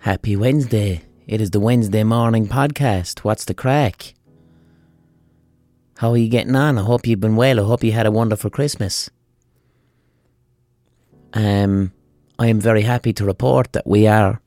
Happy 0.00 0.34
Wednesday. 0.34 1.02
It 1.26 1.42
is 1.42 1.50
the 1.50 1.60
Wednesday 1.60 2.04
morning 2.04 2.48
podcast. 2.48 3.18
What's 3.18 3.44
the 3.44 3.52
crack? 3.52 4.14
How 5.98 6.12
are 6.12 6.16
you 6.16 6.28
getting 6.30 6.56
on? 6.56 6.78
I 6.78 6.82
hope 6.82 7.06
you've 7.06 7.20
been 7.20 7.36
well. 7.36 7.60
I 7.60 7.64
hope 7.64 7.84
you 7.84 7.92
had 7.92 8.06
a 8.06 8.10
wonderful 8.10 8.48
Christmas. 8.48 9.10
Um, 11.34 11.92
I 12.38 12.46
am 12.46 12.60
very 12.60 12.80
happy 12.80 13.12
to 13.12 13.26
report 13.26 13.74
that 13.74 13.86
we 13.86 14.06
are 14.06 14.40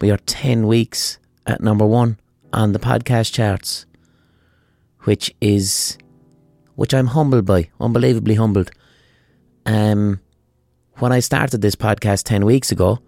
we 0.00 0.12
are 0.12 0.18
10 0.18 0.68
weeks 0.68 1.18
at 1.44 1.60
number 1.60 1.84
1 1.84 2.16
on 2.52 2.72
the 2.72 2.78
podcast 2.78 3.32
charts, 3.32 3.84
which 5.00 5.34
is 5.40 5.98
which 6.76 6.94
I'm 6.94 7.08
humbled 7.08 7.46
by, 7.46 7.70
unbelievably 7.80 8.36
humbled. 8.36 8.70
Um 9.66 10.20
when 10.98 11.10
I 11.10 11.18
started 11.18 11.62
this 11.62 11.74
podcast 11.74 12.22
10 12.22 12.44
weeks 12.44 12.70
ago, 12.70 13.00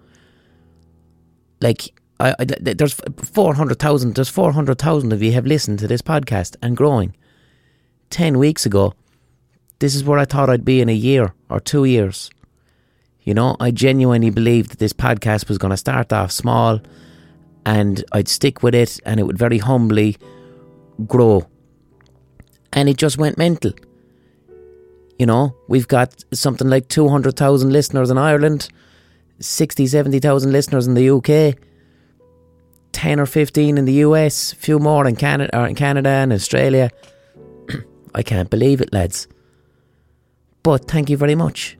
like 1.61 1.93
I, 2.21 2.35
I, 2.39 2.45
there's 2.45 2.95
400,000 2.95 4.15
there's 4.15 4.29
400,000 4.29 5.13
of 5.13 5.23
you 5.23 5.33
have 5.33 5.47
listened 5.47 5.79
to 5.81 5.89
this 5.89 6.03
podcast 6.03 6.57
and 6.63 6.77
growing. 6.77 7.15
10 8.11 8.39
weeks 8.39 8.65
ago 8.65 8.95
this 9.79 9.95
is 9.95 10.03
where 10.03 10.19
I 10.19 10.25
thought 10.25 10.51
I'd 10.51 10.65
be 10.65 10.81
in 10.81 10.89
a 10.89 10.95
year 10.95 11.35
or 11.49 11.61
2 11.61 11.85
years. 11.85 12.31
You 13.23 13.35
know 13.35 13.57
I 13.61 13.71
genuinely 13.71 14.31
believed 14.31 14.71
that 14.71 14.79
this 14.79 14.93
podcast 14.93 15.49
was 15.49 15.59
going 15.59 15.71
to 15.71 15.77
start 15.77 16.13
off 16.13 16.33
small 16.33 16.81
and 17.67 18.05
I'd 18.13 18.29
stick 18.29 18.63
with 18.63 18.75
it 18.75 18.99
and 19.05 19.21
it 19.21 19.25
would 19.25 19.39
very 19.39 19.59
humbly 19.59 20.17
grow. 21.07 21.47
And 22.73 22.89
it 22.89 22.97
just 22.97 23.19
went 23.19 23.39
mental. 23.39 23.73
You 25.19 25.27
know 25.27 25.55
we've 25.69 25.89
got 25.89 26.25
something 26.33 26.69
like 26.69 26.89
200,000 26.89 27.73
listeners 27.73 28.11
in 28.11 28.19
Ireland 28.19 28.71
60, 29.41 29.87
70,000 29.87 30.53
listeners 30.53 30.87
in 30.87 30.95
the 30.95 31.11
UK, 31.11 31.59
10 32.93 33.21
or 33.21 33.27
15 33.27 33.79
in 33.79 33.85
the 33.85 33.93
US, 34.05 34.53
a 34.53 34.57
few 34.57 34.79
more 34.79 35.07
in 35.07 35.17
Canada, 35.17 35.57
or 35.57 35.67
in 35.67 35.75
Canada 35.75 36.09
and 36.09 36.33
Australia. 36.33 36.91
I 38.15 38.23
can't 38.23 38.51
believe 38.51 38.81
it, 38.81 38.93
lads. 38.93 39.29
But 40.63 40.89
thank 40.89 41.09
you 41.09 41.17
very 41.17 41.35
much. 41.35 41.79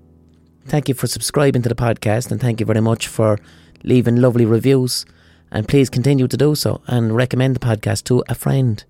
Thank 0.67 0.89
you 0.89 0.95
for 0.95 1.07
subscribing 1.07 1.63
to 1.63 1.69
the 1.69 1.75
podcast 1.75 2.31
and 2.31 2.41
thank 2.41 2.61
you 2.61 2.67
very 2.67 2.81
much 2.81 3.07
for 3.07 3.39
leaving 3.85 4.17
lovely 4.17 4.45
reviews. 4.45 5.05
And 5.51 5.67
please 5.67 5.89
continue 5.89 6.29
to 6.29 6.37
do 6.37 6.55
so 6.55 6.83
and 6.87 7.17
recommend 7.17 7.57
the 7.57 7.61
podcast 7.61 8.05
to 8.05 8.23
a 8.29 8.35
friend. 8.35 8.85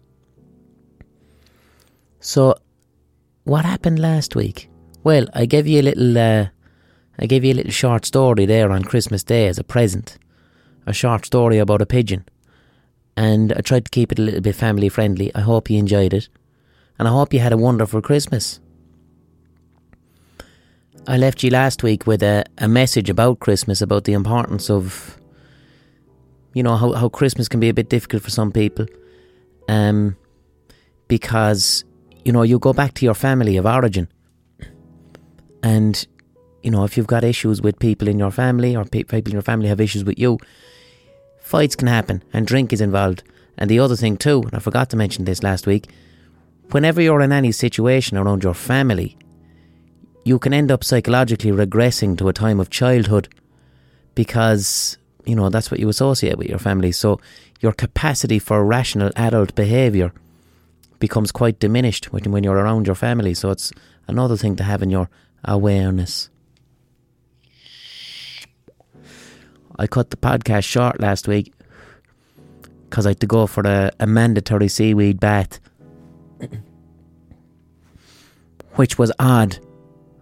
So, 2.21 2.57
what 3.45 3.65
happened 3.65 4.01
last 4.01 4.35
week? 4.35 4.69
Well, 5.05 5.29
I 5.35 5.47
gave 5.47 5.69
you 5.69 5.81
a 5.81 5.83
little 5.83 6.19
uh, 6.19 6.49
I 7.19 7.27
gave 7.27 7.45
you 7.45 7.53
a 7.53 7.55
little 7.55 7.73
short 7.73 8.05
story 8.05 8.47
there 8.47 8.71
on 8.71 8.85
Christmas 8.85 9.25
Day 9.25 9.49
as 9.49 9.59
a 9.59 9.65
present. 9.65 10.19
A 10.87 10.93
short 10.93 11.27
story 11.27 11.59
about 11.59 11.83
a 11.83 11.87
pigeon. 11.87 12.25
And 13.17 13.53
I 13.53 13.61
tried 13.61 13.85
to 13.87 13.91
keep 13.91 14.13
it 14.13 14.19
a 14.19 14.23
little 14.23 14.41
bit 14.41 14.55
family 14.55 14.89
friendly. 14.89 15.35
I 15.35 15.41
hope 15.41 15.69
you 15.69 15.79
enjoyed 15.79 16.15
it. 16.15 16.29
And 16.99 17.09
I 17.09 17.11
hope 17.11 17.35
you 17.35 17.41
had 17.41 17.53
a 17.53 17.57
wonderful 17.57 18.01
Christmas. 18.01 18.61
I 21.09 21.17
left 21.17 21.43
you 21.43 21.51
last 21.51 21.83
week 21.83 22.07
with 22.07 22.23
a, 22.23 22.45
a 22.59 22.69
message 22.69 23.11
about 23.11 23.41
Christmas, 23.41 23.81
about 23.81 24.05
the 24.05 24.13
importance 24.13 24.71
of, 24.71 25.19
you 26.55 26.63
know, 26.63 26.77
how, 26.77 26.93
how 26.93 27.09
Christmas 27.09 27.49
can 27.49 27.61
be 27.61 27.69
a 27.69 27.75
bit 27.75 27.89
difficult 27.89 28.23
for 28.23 28.31
some 28.31 28.53
people. 28.53 28.87
Um, 29.69 30.17
because, 31.09 31.85
you 32.25 32.33
know, 32.33 32.43
you 32.43 32.59
go 32.59 32.73
back 32.73 32.95
to 32.95 33.05
your 33.05 33.15
family 33.15 33.57
of 33.57 33.67
origin. 33.67 34.09
And 35.63 36.07
you 36.63 36.71
know, 36.71 36.85
if 36.85 36.97
you've 36.97 37.07
got 37.07 37.25
issues 37.25 37.63
with 37.63 37.79
people 37.79 38.09
in 38.09 38.19
your 38.19 38.31
family 38.31 38.77
or 38.77 38.85
people 38.85 39.19
in 39.19 39.33
your 39.33 39.43
family 39.43 39.69
have 39.69 39.81
issues 39.81 40.05
with 40.05 40.19
you, 40.19 40.39
fights 41.41 41.77
can 41.77 41.89
happen 41.89 42.23
and 42.33 42.47
drink 42.47 42.73
is 42.73 42.81
involved. 42.81 43.23
And 43.57 43.71
the 43.71 43.79
other 43.79 43.97
thing 43.97 44.17
too, 44.17 44.43
and 44.43 44.55
I 44.55 44.59
forgot 44.59 44.91
to 44.91 44.97
mention 44.97 45.25
this 45.25 45.43
last 45.43 45.67
week, 45.67 45.91
whenever 46.71 47.01
you're 47.01 47.21
in 47.21 47.33
any 47.33 47.53
situation 47.53 48.17
around 48.17 48.45
your 48.45 48.55
family, 48.55 49.17
you 50.25 50.39
can 50.39 50.53
end 50.53 50.71
up 50.71 50.85
psychologically 50.85 51.51
regressing 51.51 52.19
to 52.19 52.29
a 52.29 52.33
time 52.33 52.61
of 52.61 52.71
childhood 52.71 53.29
because, 54.15 54.99
you 55.25 55.35
know, 55.35 55.49
that's 55.49 55.71
what 55.71 55.81
you 55.81 55.89
associate 55.89 56.37
with 56.37 56.49
your 56.49 56.59
family. 56.59 56.93
So 56.93 57.21
your 57.61 57.73
capacity 57.73 58.39
for 58.39 58.65
rational 58.65 59.11
adult 59.17 59.55
behaviour 59.55 60.13
becomes 60.99 61.33
quite 61.33 61.59
diminished 61.59 62.13
when, 62.13 62.31
when 62.31 62.45
you're 62.45 62.57
around 62.57 62.87
your 62.87 62.97
family. 62.97 63.33
So 63.35 63.51
it's 63.51 63.73
another 64.07 64.37
thing 64.37 64.57
to 64.57 64.65
have 64.65 64.83
in 64.83 64.91
your 64.91 65.09
awareness. 65.45 66.31
I 69.79 69.87
cut 69.87 70.11
the 70.11 70.17
podcast 70.17 70.65
short 70.65 71.01
last 71.01 71.29
week 71.29 71.53
because 72.89 73.07
I 73.07 73.11
had 73.11 73.21
to 73.21 73.27
go 73.27 73.47
for 73.47 73.63
a, 73.65 73.93
a 74.01 74.07
mandatory 74.07 74.69
seaweed 74.69 75.21
bath, 75.21 75.61
which 78.75 78.99
was 78.99 79.13
odd. 79.19 79.59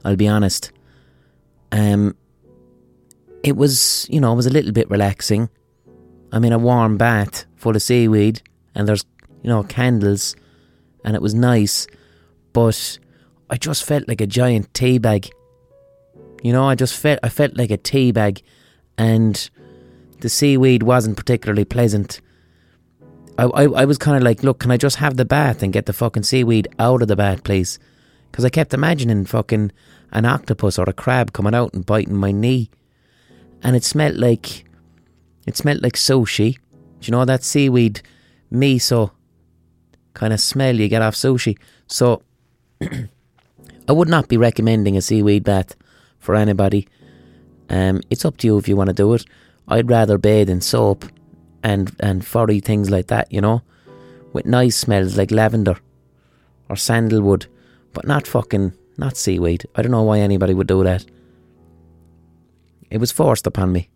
I'll 0.05 0.17
be 0.17 0.29
honest. 0.29 0.73
Um, 1.73 2.17
it 3.43 3.57
was, 3.57 4.07
you 4.11 4.21
know, 4.21 4.33
it 4.33 4.37
was 4.37 4.47
a 4.47 4.51
little 4.51 4.73
bit 4.73 4.91
relaxing. 4.91 5.49
I'm 6.33 6.45
in 6.45 6.53
a 6.53 6.59
warm 6.59 6.97
bath 6.97 7.47
full 7.57 7.75
of 7.75 7.83
seaweed, 7.83 8.43
and 8.75 8.87
there's, 8.87 9.05
you 9.43 9.49
know, 9.49 9.63
candles, 9.63 10.37
and 11.05 11.15
it 11.17 11.23
was 11.23 11.35
nice, 11.35 11.87
but 12.53 12.99
I 13.49 13.57
just 13.57 13.85
felt 13.85 14.09
like 14.09 14.21
a 14.21 14.27
giant 14.27 14.73
tea 14.75 14.99
bag. 14.99 15.31
You 16.43 16.53
know, 16.53 16.65
I 16.69 16.75
just 16.75 16.95
felt 16.97 17.21
I 17.23 17.29
felt 17.29 17.57
like 17.57 17.71
a 17.71 17.77
tea 17.77 18.13
bag 18.13 18.43
and 18.99 19.51
the 20.21 20.29
seaweed 20.29 20.83
wasn't 20.83 21.17
particularly 21.17 21.65
pleasant. 21.65 22.21
I, 23.39 23.45
I, 23.45 23.65
I 23.65 23.85
was 23.85 23.99
kind 23.99 24.17
of 24.17 24.23
like, 24.23 24.43
look, 24.43 24.61
can 24.61 24.71
I 24.71 24.77
just 24.77 24.97
have 24.97 25.17
the 25.17 25.25
bath 25.25 25.63
and 25.63 25.73
get 25.73 25.87
the 25.87 25.93
fucking 25.93 26.23
seaweed 26.23 26.69
out 26.79 27.03
of 27.03 27.09
the 27.09 27.17
bath, 27.17 27.45
please? 27.45 27.79
Because 28.31 28.45
I 28.45 28.51
kept 28.51 28.75
imagining 28.75 29.25
fucking 29.25 29.73
an 30.13 30.25
octopus 30.25 30.79
or 30.79 30.89
a 30.89 30.93
crab 30.93 31.33
coming 31.33 31.55
out 31.55 31.75
and 31.75 31.85
biting 31.85 32.17
my 32.17 32.33
knee. 32.33 32.71
And 33.63 33.77
it 33.77 33.85
smelled 33.85 34.17
like, 34.17 34.65
it 35.47 35.57
smelled 35.57 35.83
like 35.83 35.95
sushi. 35.95 36.55
Do 36.55 36.61
you 37.03 37.13
know 37.13 37.25
that 37.25 37.45
seaweed 37.45 38.01
miso 38.53 39.11
kind 40.15 40.33
of 40.33 40.41
smell 40.41 40.77
you 40.77 40.89
get 40.89 41.03
off 41.03 41.15
sushi? 41.15 41.59
So, 41.87 42.23
I 42.81 43.93
would 43.93 44.09
not 44.09 44.29
be 44.29 44.37
recommending 44.37 44.97
a 44.97 45.03
seaweed 45.03 45.45
bath 45.45 45.77
for 46.19 46.35
anybody. 46.35 46.89
Um, 47.69 48.01
it's 48.11 48.25
up 48.25 48.37
to 48.39 48.47
you 48.47 48.59
if 48.59 48.69
you 48.69 48.77
want 48.77 48.89
to 48.89 48.95
do 48.95 49.13
it. 49.15 49.25
I'd 49.69 49.91
rather 49.91 50.19
bathe 50.19 50.49
in 50.49 50.61
soap 50.61 51.05
and 51.63 51.95
and 52.01 52.25
furry 52.25 52.61
things 52.61 52.91
like 52.91 53.09
that, 53.09 53.33
you 53.33 53.41
know, 53.41 53.63
with 54.33 54.47
nice 54.47 54.77
smells 54.77 55.17
like 55.17 55.31
lavender 55.31 55.77
or 56.69 56.77
sandalwood, 56.77 57.47
but 57.93 58.07
not 58.07 58.27
fucking 58.27 58.73
not 58.97 59.17
seaweed. 59.17 59.67
I 59.75 59.83
don't 59.83 59.93
know 59.93 60.03
why 60.03 60.21
anybody 60.21 60.55
would 60.55 60.69
do 60.69 60.85
that. 60.85 61.05
It 62.91 62.99
was 62.99 63.13
forced 63.13 63.47
upon 63.47 63.73
me. 63.73 63.89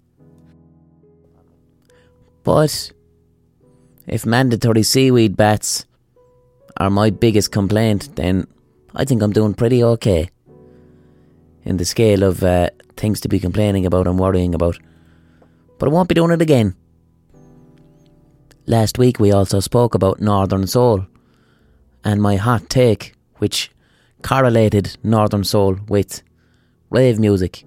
But 2.42 2.92
if 4.06 4.26
mandatory 4.26 4.82
seaweed 4.82 5.36
baths 5.36 5.86
are 6.76 6.90
my 6.90 7.10
biggest 7.10 7.52
complaint, 7.52 8.16
then 8.16 8.46
I 8.94 9.04
think 9.04 9.22
I'm 9.22 9.32
doing 9.32 9.54
pretty 9.54 9.84
okay 9.84 10.30
in 11.64 11.76
the 11.76 11.84
scale 11.84 12.22
of 12.22 12.42
uh, 12.42 12.70
things 12.96 13.20
to 13.20 13.28
be 13.28 13.38
complaining 13.38 13.86
about 13.86 14.06
and 14.06 14.18
worrying 14.18 14.54
about. 14.54 14.78
But 15.78 15.88
I 15.88 15.92
won't 15.92 16.08
be 16.08 16.14
doing 16.14 16.30
it 16.30 16.42
again. 16.42 16.74
Last 18.66 18.98
week 18.98 19.18
we 19.18 19.32
also 19.32 19.60
spoke 19.60 19.94
about 19.94 20.20
Northern 20.20 20.66
Soul 20.66 21.06
and 22.04 22.22
my 22.22 22.36
hot 22.36 22.68
take, 22.68 23.14
which 23.38 23.70
correlated 24.22 24.96
Northern 25.02 25.44
Soul 25.44 25.78
with 25.88 26.22
rave 26.90 27.18
music, 27.18 27.64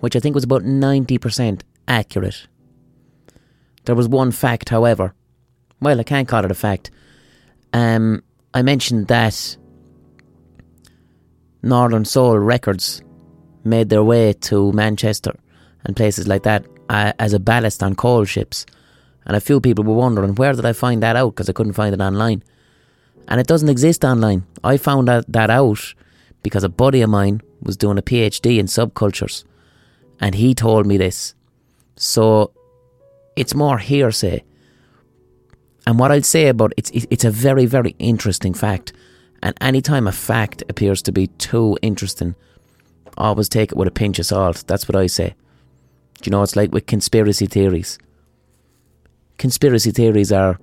which 0.00 0.16
I 0.16 0.20
think 0.20 0.34
was 0.34 0.44
about 0.44 0.62
90% 0.62 1.62
accurate. 1.88 2.46
There 3.84 3.94
was 3.94 4.08
one 4.08 4.30
fact, 4.30 4.70
however. 4.70 5.14
Well, 5.80 6.00
I 6.00 6.04
can't 6.04 6.28
call 6.28 6.44
it 6.44 6.50
a 6.50 6.54
fact. 6.54 6.90
Um, 7.72 8.22
I 8.54 8.62
mentioned 8.62 9.08
that 9.08 9.56
Northern 11.64 12.04
Soul 12.04 12.38
Records 12.38 13.02
made 13.64 13.88
their 13.88 14.04
way 14.04 14.34
to 14.34 14.70
Manchester 14.72 15.34
and 15.84 15.96
places 15.96 16.28
like 16.28 16.42
that 16.42 16.66
uh, 16.90 17.12
as 17.18 17.32
a 17.32 17.38
ballast 17.38 17.82
on 17.82 17.94
coal 17.94 18.24
ships. 18.24 18.66
And 19.24 19.34
a 19.34 19.40
few 19.40 19.60
people 19.60 19.84
were 19.84 19.94
wondering, 19.94 20.34
where 20.34 20.52
did 20.52 20.66
I 20.66 20.74
find 20.74 21.02
that 21.02 21.16
out? 21.16 21.30
Because 21.30 21.48
I 21.48 21.52
couldn't 21.52 21.72
find 21.72 21.94
it 21.94 22.00
online. 22.02 22.42
And 23.28 23.40
it 23.40 23.46
doesn't 23.46 23.70
exist 23.70 24.04
online. 24.04 24.44
I 24.62 24.76
found 24.76 25.08
that, 25.08 25.24
that 25.32 25.48
out 25.48 25.94
because 26.42 26.64
a 26.64 26.68
buddy 26.68 27.00
of 27.00 27.08
mine 27.08 27.40
was 27.62 27.78
doing 27.78 27.96
a 27.96 28.02
PhD 28.02 28.58
in 28.58 28.66
subcultures. 28.66 29.44
And 30.20 30.34
he 30.34 30.54
told 30.54 30.86
me 30.86 30.98
this. 30.98 31.34
So 31.96 32.52
it's 33.36 33.54
more 33.54 33.78
hearsay. 33.78 34.44
And 35.86 35.98
what 35.98 36.12
I'd 36.12 36.26
say 36.26 36.48
about 36.48 36.74
it, 36.76 36.90
it's, 36.92 37.06
it's 37.10 37.24
a 37.24 37.30
very, 37.30 37.64
very 37.64 37.96
interesting 37.98 38.52
fact. 38.52 38.92
And 39.44 39.54
anytime 39.60 40.06
a 40.06 40.12
fact 40.12 40.62
appears 40.70 41.02
to 41.02 41.12
be 41.12 41.26
too 41.26 41.76
interesting, 41.82 42.34
always 43.18 43.46
take 43.46 43.72
it 43.72 43.78
with 43.78 43.86
a 43.86 43.90
pinch 43.90 44.18
of 44.18 44.24
salt. 44.24 44.64
That's 44.66 44.88
what 44.88 44.96
I 44.96 45.06
say. 45.06 45.34
Do 46.22 46.28
you 46.28 46.30
know, 46.30 46.42
it's 46.42 46.56
like 46.56 46.72
with 46.72 46.86
conspiracy 46.86 47.44
theories. 47.44 47.98
Conspiracy 49.36 49.90
theories 49.90 50.32
are 50.32 50.58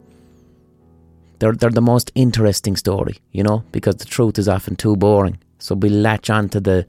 they're 1.37 1.53
they're 1.53 1.69
the 1.69 1.81
most 1.81 2.11
interesting 2.15 2.75
story, 2.75 3.17
you 3.31 3.43
know, 3.43 3.63
because 3.71 3.97
the 3.97 4.05
truth 4.05 4.39
is 4.39 4.49
often 4.49 4.75
too 4.75 4.95
boring. 4.95 5.37
So 5.59 5.75
we 5.75 5.89
latch 5.89 6.31
on 6.31 6.49
to 6.49 6.59
the 6.59 6.87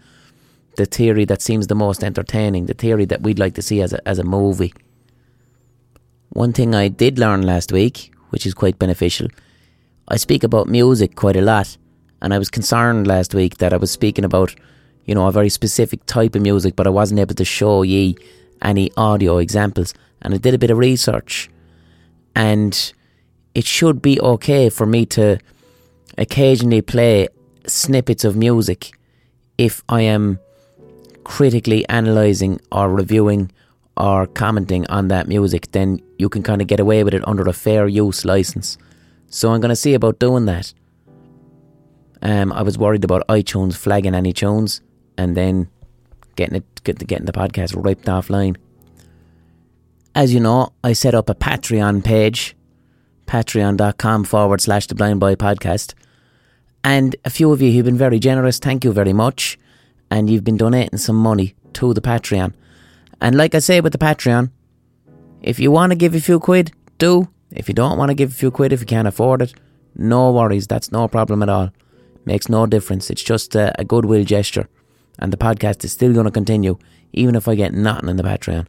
the 0.76 0.86
theory 0.86 1.26
that 1.26 1.42
seems 1.42 1.66
the 1.66 1.74
most 1.74 2.02
entertaining, 2.02 2.66
the 2.66 2.74
theory 2.74 3.04
that 3.04 3.20
we'd 3.20 3.38
like 3.38 3.54
to 3.56 3.62
see 3.62 3.82
as 3.82 3.92
a 3.92 4.08
as 4.08 4.18
a 4.18 4.24
movie. 4.24 4.72
One 6.30 6.54
thing 6.54 6.74
I 6.74 6.88
did 6.88 7.18
learn 7.18 7.42
last 7.42 7.70
week, 7.70 8.14
which 8.30 8.46
is 8.46 8.54
quite 8.54 8.78
beneficial, 8.78 9.28
I 10.08 10.16
speak 10.16 10.42
about 10.42 10.68
music 10.68 11.16
quite 11.16 11.36
a 11.36 11.42
lot, 11.42 11.76
and 12.22 12.32
I 12.32 12.38
was 12.38 12.48
concerned 12.48 13.06
last 13.06 13.34
week 13.34 13.58
that 13.58 13.72
I 13.72 13.76
was 13.76 13.90
speaking 13.90 14.24
about, 14.24 14.54
you 15.04 15.14
know, 15.14 15.26
a 15.26 15.32
very 15.32 15.48
specific 15.48 16.06
type 16.06 16.34
of 16.34 16.42
music, 16.42 16.76
but 16.76 16.86
I 16.86 16.90
wasn't 16.90 17.20
able 17.20 17.34
to 17.34 17.44
show 17.44 17.82
ye 17.82 18.16
any 18.62 18.90
audio 18.96 19.38
examples. 19.38 19.92
And 20.22 20.32
I 20.32 20.36
did 20.36 20.54
a 20.54 20.58
bit 20.58 20.70
of 20.70 20.78
research, 20.78 21.50
and 22.36 22.92
it 23.56 23.66
should 23.66 24.00
be 24.00 24.20
okay 24.20 24.70
for 24.70 24.86
me 24.86 25.04
to 25.06 25.38
occasionally 26.16 26.80
play 26.80 27.26
snippets 27.66 28.24
of 28.24 28.36
music 28.36 28.92
if 29.58 29.82
I 29.88 30.02
am 30.02 30.38
critically 31.24 31.84
analysing 31.88 32.60
or 32.70 32.88
reviewing 32.88 33.50
or 33.96 34.26
commenting 34.26 34.86
on 34.86 35.08
that 35.08 35.28
music, 35.28 35.72
then 35.72 36.00
you 36.18 36.28
can 36.28 36.42
kind 36.42 36.62
of 36.62 36.68
get 36.68 36.80
away 36.80 37.04
with 37.04 37.14
it 37.14 37.26
under 37.26 37.46
a 37.48 37.52
fair 37.52 37.88
use 37.88 38.24
license. 38.24 38.78
So 39.28 39.52
I'm 39.52 39.60
going 39.60 39.70
to 39.70 39.76
see 39.76 39.94
about 39.94 40.18
doing 40.18 40.46
that. 40.46 40.72
Um, 42.22 42.52
I 42.52 42.62
was 42.62 42.78
worried 42.78 43.04
about 43.04 43.26
iTunes 43.26 43.76
flagging 43.76 44.14
any 44.14 44.32
tunes 44.32 44.80
and 45.18 45.36
then 45.36 45.68
getting 46.36 46.56
it, 46.56 46.84
getting 46.84 47.26
the 47.26 47.32
podcast 47.32 47.74
ripped 47.82 48.06
offline. 48.06 48.56
As 50.14 50.32
you 50.32 50.40
know, 50.40 50.72
I 50.84 50.92
set 50.92 51.14
up 51.14 51.28
a 51.28 51.34
Patreon 51.34 52.04
page, 52.04 52.54
patreon.com 53.26 54.24
forward 54.24 54.60
slash 54.60 54.86
the 54.86 54.94
blind 54.94 55.20
boy 55.20 55.34
podcast. 55.34 55.94
And 56.84 57.16
a 57.24 57.30
few 57.30 57.50
of 57.52 57.62
you 57.62 57.72
have 57.74 57.84
been 57.84 57.96
very 57.96 58.18
generous. 58.18 58.58
Thank 58.58 58.84
you 58.84 58.92
very 58.92 59.12
much. 59.12 59.58
And 60.10 60.28
you've 60.28 60.44
been 60.44 60.56
donating 60.56 60.98
some 60.98 61.16
money 61.16 61.54
to 61.74 61.94
the 61.94 62.00
Patreon. 62.00 62.52
And 63.20 63.36
like 63.36 63.54
I 63.54 63.60
say 63.60 63.80
with 63.80 63.92
the 63.92 63.98
Patreon, 63.98 64.50
if 65.40 65.58
you 65.58 65.70
want 65.70 65.90
to 65.90 65.96
give 65.96 66.14
a 66.14 66.20
few 66.20 66.38
quid, 66.38 66.72
do. 66.98 67.28
If 67.50 67.68
you 67.68 67.74
don't 67.74 67.98
want 67.98 68.10
to 68.10 68.14
give 68.14 68.30
a 68.30 68.34
few 68.34 68.50
quid, 68.50 68.72
if 68.72 68.80
you 68.80 68.86
can't 68.86 69.08
afford 69.08 69.42
it, 69.42 69.54
no 69.96 70.32
worries. 70.32 70.66
That's 70.66 70.92
no 70.92 71.08
problem 71.08 71.42
at 71.42 71.48
all. 71.48 71.70
Makes 72.24 72.48
no 72.48 72.66
difference. 72.66 73.10
It's 73.10 73.22
just 73.22 73.54
a, 73.54 73.72
a 73.80 73.84
goodwill 73.84 74.24
gesture. 74.24 74.68
And 75.18 75.32
the 75.32 75.36
podcast 75.36 75.84
is 75.84 75.92
still 75.92 76.12
going 76.12 76.24
to 76.24 76.30
continue, 76.30 76.78
even 77.12 77.34
if 77.34 77.48
I 77.48 77.54
get 77.54 77.74
nothing 77.74 78.08
in 78.08 78.16
the 78.16 78.22
Patreon. 78.22 78.66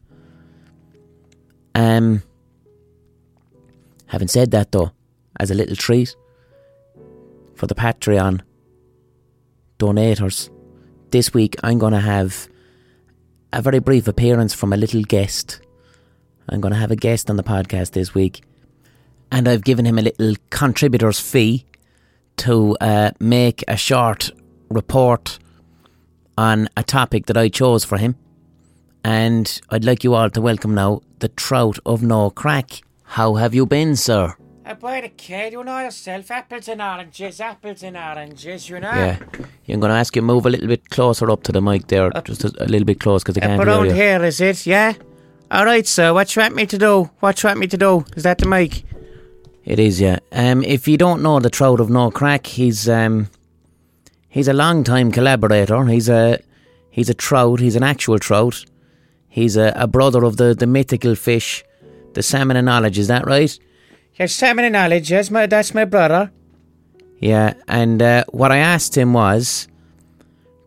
Um, 1.74 2.22
having 4.06 4.28
said 4.28 4.50
that, 4.52 4.72
though, 4.72 4.92
as 5.40 5.50
a 5.50 5.54
little 5.54 5.76
treat 5.76 6.14
for 7.54 7.66
the 7.66 7.74
Patreon 7.74 8.40
donators, 9.78 10.50
this 11.10 11.32
week 11.32 11.56
I'm 11.62 11.78
going 11.78 11.92
to 11.92 12.00
have 12.00 12.48
a 13.52 13.62
very 13.62 13.78
brief 13.78 14.08
appearance 14.08 14.52
from 14.52 14.72
a 14.72 14.76
little 14.76 15.02
guest. 15.02 15.60
I'm 16.48 16.60
going 16.60 16.74
to 16.74 16.78
have 16.78 16.90
a 16.90 16.96
guest 16.96 17.30
on 17.30 17.36
the 17.36 17.44
podcast 17.44 17.92
this 17.92 18.14
week, 18.14 18.42
and 19.30 19.48
I've 19.48 19.64
given 19.64 19.84
him 19.84 19.98
a 19.98 20.02
little 20.02 20.34
contributor's 20.50 21.20
fee 21.20 21.64
to 22.38 22.76
uh, 22.80 23.10
make 23.20 23.64
a 23.68 23.76
short 23.76 24.30
report 24.68 25.38
on 26.36 26.68
a 26.76 26.82
topic 26.82 27.26
that 27.26 27.36
I 27.36 27.48
chose 27.48 27.84
for 27.84 27.98
him. 27.98 28.16
And 29.04 29.60
I'd 29.70 29.84
like 29.84 30.02
you 30.02 30.14
all 30.14 30.30
to 30.30 30.40
welcome 30.40 30.74
now 30.74 31.02
the 31.18 31.28
trout 31.28 31.78
of 31.84 32.02
no 32.02 32.30
craic. 32.30 32.82
How 33.02 33.34
have 33.34 33.54
you 33.54 33.66
been, 33.66 33.96
sir? 33.96 34.34
A 34.66 34.74
boy, 34.74 35.02
the 35.02 35.10
kid, 35.10 35.52
you 35.52 35.62
know 35.62 35.78
yourself. 35.78 36.30
Apples 36.30 36.68
and 36.68 36.80
oranges, 36.80 37.38
apples 37.38 37.82
and 37.82 37.98
oranges, 37.98 38.70
you 38.70 38.80
know. 38.80 38.90
Yeah. 38.90 39.18
I'm 39.68 39.78
going 39.80 39.90
to 39.90 39.96
ask 39.96 40.16
you 40.16 40.22
to 40.22 40.26
move 40.26 40.46
a 40.46 40.50
little 40.50 40.68
bit 40.68 40.88
closer 40.88 41.30
up 41.30 41.42
to 41.42 41.52
the 41.52 41.60
mic 41.60 41.88
there, 41.88 42.10
just 42.24 42.44
a, 42.44 42.64
a 42.64 42.66
little 42.66 42.86
bit 42.86 42.98
close 42.98 43.22
because 43.22 43.36
I 43.36 43.40
can't 43.40 43.60
hear 43.62 43.68
around 43.68 43.86
you. 43.86 43.92
here, 43.92 44.24
is 44.24 44.40
it? 44.40 44.64
Yeah. 44.64 44.94
All 45.50 45.66
right, 45.66 45.86
sir. 45.86 46.14
What 46.14 46.34
you 46.34 46.40
want 46.40 46.54
me 46.54 46.64
to 46.64 46.78
do? 46.78 47.10
What 47.20 47.42
you 47.42 47.48
want 47.48 47.60
me 47.60 47.66
to 47.66 47.76
do? 47.76 48.06
Is 48.16 48.22
that 48.22 48.38
the 48.38 48.46
mic? 48.46 48.84
It 49.64 49.78
is, 49.78 50.00
yeah. 50.00 50.18
Um, 50.32 50.62
if 50.62 50.86
you 50.86 50.96
don't 50.96 51.22
know 51.22 51.40
the 51.40 51.50
Trout 51.50 51.80
of 51.80 51.88
No 51.88 52.10
Craic, 52.10 52.46
he's 52.46 52.88
um, 52.88 53.28
he's 54.28 54.48
a 54.48 54.52
long 54.52 54.84
time 54.84 55.10
collaborator. 55.10 55.84
He's 55.86 56.08
a 56.08 56.38
he's 56.90 57.08
a 57.08 57.14
trout. 57.14 57.60
He's 57.60 57.76
an 57.76 57.82
actual 57.82 58.18
trout. 58.18 58.64
He's 59.28 59.56
a, 59.56 59.72
a 59.74 59.86
brother 59.86 60.24
of 60.24 60.36
the, 60.36 60.54
the 60.54 60.66
mythical 60.66 61.14
fish, 61.16 61.64
the 62.12 62.22
salmon 62.22 62.56
of 62.56 62.64
knowledge. 62.64 62.98
Is 62.98 63.08
that 63.08 63.26
right? 63.26 63.58
Yes, 64.14 64.32
salmon 64.32 64.64
and 64.64 64.72
knowledge. 64.74 65.10
Yes, 65.10 65.30
my 65.30 65.46
that's 65.46 65.74
my 65.74 65.84
brother. 65.84 66.30
Yeah. 67.18 67.54
And 67.66 68.00
uh, 68.00 68.24
what 68.28 68.52
I 68.52 68.58
asked 68.58 68.96
him 68.96 69.12
was 69.12 69.66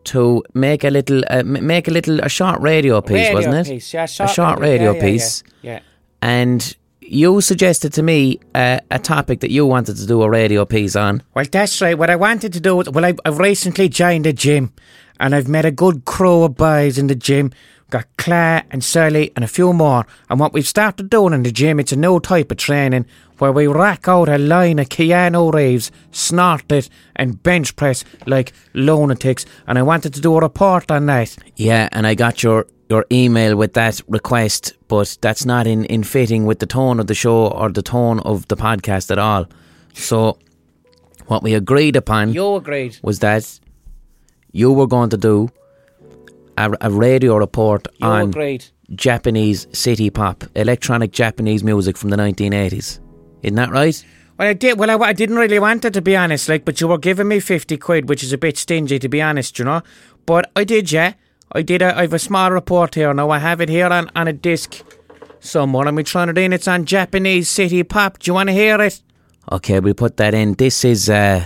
to 0.05 0.43
make 0.53 0.83
a 0.83 0.89
little 0.89 1.23
uh, 1.29 1.43
make 1.43 1.87
a 1.87 1.91
little 1.91 2.19
a 2.19 2.29
short 2.29 2.59
radio 2.61 2.99
piece, 3.01 3.29
radio 3.29 3.33
wasn't 3.35 3.55
it? 3.55 3.67
Piece. 3.67 3.93
Yeah, 3.93 4.03
a 4.03 4.27
short 4.27 4.59
radio 4.59 4.91
yeah, 4.91 4.97
yeah, 4.97 5.01
piece. 5.01 5.43
Yeah. 5.61 5.71
yeah. 5.71 5.79
And 6.21 6.75
you 7.07 7.41
suggested 7.41 7.93
to 7.93 8.03
me 8.03 8.39
uh, 8.53 8.79
a 8.91 8.99
topic 8.99 9.39
that 9.39 9.51
you 9.51 9.65
wanted 9.65 9.97
to 9.97 10.05
do 10.05 10.21
a 10.21 10.29
radio 10.29 10.65
piece 10.65 10.95
on. 10.95 11.23
Well, 11.33 11.45
that's 11.51 11.81
right. 11.81 11.97
What 11.97 12.09
I 12.09 12.15
wanted 12.15 12.53
to 12.53 12.59
do 12.59 12.75
was, 12.75 12.89
well, 12.89 13.05
I've, 13.05 13.19
I've 13.25 13.39
recently 13.39 13.89
joined 13.89 14.25
a 14.25 14.33
gym, 14.33 14.73
and 15.19 15.33
I've 15.33 15.47
met 15.47 15.65
a 15.65 15.71
good 15.71 16.05
crew 16.05 16.43
of 16.43 16.55
boys 16.55 16.97
in 16.97 17.07
the 17.07 17.15
gym. 17.15 17.51
Got 17.89 18.05
Claire 18.17 18.65
and 18.69 18.83
Sally 18.83 19.31
and 19.35 19.45
a 19.45 19.47
few 19.47 19.71
more. 19.71 20.05
And 20.29 20.41
what 20.41 20.51
we've 20.51 20.67
started 20.67 21.09
doing 21.09 21.33
in 21.33 21.43
the 21.43 21.53
gym, 21.53 21.79
it's 21.79 21.93
a 21.93 21.95
new 21.95 22.19
type 22.19 22.51
of 22.51 22.57
training 22.57 23.05
where 23.37 23.53
we 23.53 23.65
rack 23.65 24.09
out 24.09 24.27
a 24.27 24.37
line 24.37 24.79
of 24.79 24.89
Keanu 24.89 25.53
Reeves, 25.53 25.89
snort 26.11 26.69
it, 26.71 26.89
and 27.15 27.41
bench 27.41 27.77
press 27.77 28.03
like 28.25 28.51
lunatics. 28.73 29.45
And 29.67 29.79
I 29.79 29.83
wanted 29.83 30.13
to 30.15 30.21
do 30.21 30.35
a 30.35 30.41
report 30.41 30.91
on 30.91 31.05
that. 31.05 31.37
Yeah, 31.55 31.87
and 31.93 32.05
I 32.05 32.13
got 32.13 32.43
your 32.43 32.67
your 32.89 33.05
email 33.11 33.55
with 33.57 33.73
that 33.73 34.01
request, 34.07 34.73
but 34.87 35.17
that's 35.21 35.45
not 35.45 35.67
in, 35.67 35.85
in 35.85 36.03
fitting 36.03 36.45
with 36.45 36.59
the 36.59 36.65
tone 36.65 36.99
of 36.99 37.07
the 37.07 37.13
show 37.13 37.47
or 37.47 37.69
the 37.69 37.81
tone 37.81 38.19
of 38.21 38.47
the 38.47 38.55
podcast 38.55 39.11
at 39.11 39.17
all. 39.19 39.45
So 39.93 40.37
what 41.27 41.43
we 41.43 41.53
agreed 41.53 41.95
upon 41.95 42.31
You 42.33 42.55
agreed. 42.55 42.97
was 43.01 43.19
that 43.19 43.59
you 44.53 44.71
were 44.71 44.87
going 44.87 45.09
to 45.09 45.17
do 45.17 45.49
a, 46.57 46.71
a 46.81 46.89
radio 46.89 47.35
report 47.37 47.87
You 47.99 48.07
on 48.07 48.29
agreed. 48.29 48.65
Japanese 48.95 49.67
city 49.73 50.09
pop, 50.09 50.45
electronic 50.55 51.11
Japanese 51.11 51.63
music 51.63 51.97
from 51.97 52.09
the 52.09 52.17
1980s. 52.17 52.99
Isn't 53.43 53.55
that 53.55 53.69
right? 53.69 54.03
Well, 54.39 54.47
I 54.47 54.53
did. 54.53 54.79
Well, 54.79 54.89
I, 54.89 55.07
I 55.09 55.13
didn't 55.13 55.35
really 55.37 55.59
want 55.59 55.83
it 55.83 55.93
to 55.93 56.01
be 56.01 56.15
honest, 56.15 56.47
like, 56.47 56.63
but 56.63 56.79
you 56.79 56.87
were 56.87 56.97
giving 56.99 57.27
me 57.27 57.39
fifty 57.39 57.75
quid, 57.75 58.07
which 58.07 58.23
is 58.23 58.31
a 58.31 58.37
bit 58.37 58.55
stingy 58.57 58.99
to 58.99 59.09
be 59.09 59.19
honest, 59.21 59.57
you 59.59 59.65
know. 59.65 59.81
But 60.27 60.51
I 60.55 60.63
did, 60.63 60.91
yeah. 60.91 61.13
I 61.51 61.61
did. 61.61 61.81
A, 61.81 61.97
I 61.97 62.01
have 62.01 62.13
a 62.13 62.19
small 62.19 62.51
report 62.51 62.95
here 62.95 63.13
now. 63.13 63.29
I 63.29 63.39
have 63.39 63.61
it 63.61 63.69
here 63.69 63.87
on, 63.87 64.09
on 64.15 64.27
a 64.27 64.33
disc 64.33 64.83
somewhere, 65.39 65.87
and 65.87 65.95
we 65.95 66.03
trying 66.03 66.29
it 66.29 66.37
in. 66.37 66.53
It's 66.53 66.67
on 66.67 66.85
Japanese 66.85 67.49
city 67.49 67.83
pop. 67.83 68.19
Do 68.19 68.29
you 68.29 68.33
want 68.33 68.49
to 68.49 68.53
hear 68.53 68.81
it? 68.81 69.01
Okay, 69.51 69.79
we'll 69.79 69.93
put 69.93 70.17
that 70.17 70.33
in. 70.33 70.55
This 70.55 70.83
is 70.83 71.09
uh, 71.09 71.45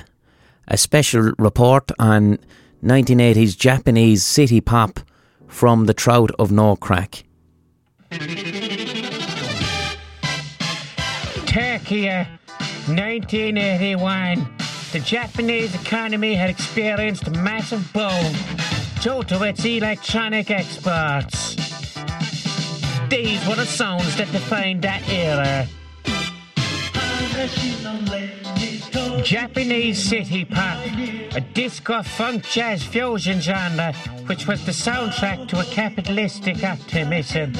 a 0.67 0.77
special 0.77 1.33
report 1.37 1.91
on 1.99 2.39
1980s 2.83 3.55
Japanese 3.55 4.25
city 4.25 4.59
pop 4.59 4.99
from 5.47 5.85
the 5.85 5.93
Trout 5.93 6.31
of 6.39 6.51
No 6.51 6.75
Craic. 6.75 7.23
Tokyo, 11.45 12.25
1981. 12.87 14.47
The 14.93 14.99
Japanese 14.99 15.75
economy 15.75 16.33
had 16.33 16.49
experienced 16.49 17.27
a 17.27 17.31
massive 17.31 17.91
boom 17.93 18.35
due 19.01 19.23
to 19.23 19.41
its 19.43 19.65
electronic 19.65 20.51
experts. 20.51 21.55
These 23.09 23.45
were 23.47 23.55
the 23.55 23.65
sounds 23.65 24.15
that 24.17 24.31
defined 24.31 24.83
that 24.83 25.01
era. 25.09 25.67
Japanese 29.23 29.97
city 29.97 30.45
pop, 30.45 30.77
a 31.35 31.41
disco 31.41 32.03
funk 32.03 32.43
jazz 32.43 32.83
fusion 32.83 33.41
genre, 33.41 33.91
which 34.27 34.45
was 34.45 34.63
the 34.67 34.71
soundtrack 34.71 35.47
to 35.47 35.59
a 35.59 35.63
capitalistic 35.65 36.63
optimism. 36.63 37.55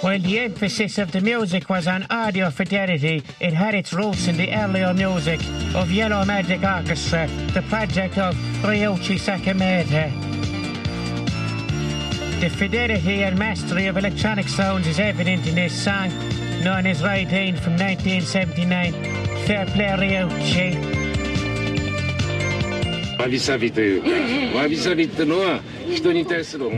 While 0.00 0.20
the 0.20 0.38
emphasis 0.38 0.96
of 0.96 1.12
the 1.12 1.20
music 1.20 1.68
was 1.68 1.86
on 1.86 2.06
audio 2.08 2.48
fidelity, 2.50 3.22
it 3.40 3.52
had 3.52 3.74
its 3.74 3.92
roots 3.92 4.26
in 4.26 4.38
the 4.38 4.50
earlier 4.54 4.94
music 4.94 5.40
of 5.74 5.90
Yellow 5.90 6.24
Magic 6.24 6.62
Orchestra, 6.62 7.28
the 7.52 7.62
project 7.68 8.16
of 8.16 8.34
Ryuichi 8.64 9.18
Sakamoto. 9.18 10.31
The 12.42 12.50
fidelity 12.50 13.22
and 13.22 13.38
mastery 13.38 13.86
of 13.86 13.96
electronic 13.96 14.48
sounds 14.48 14.88
is 14.88 14.98
evident 14.98 15.46
in 15.46 15.54
this 15.54 15.72
song, 15.72 16.08
known 16.64 16.88
as 16.88 17.00
Rydeen 17.00 17.56
from 17.56 17.76
1979. 17.76 18.94
Fair 19.46 19.64
play, 19.66 20.91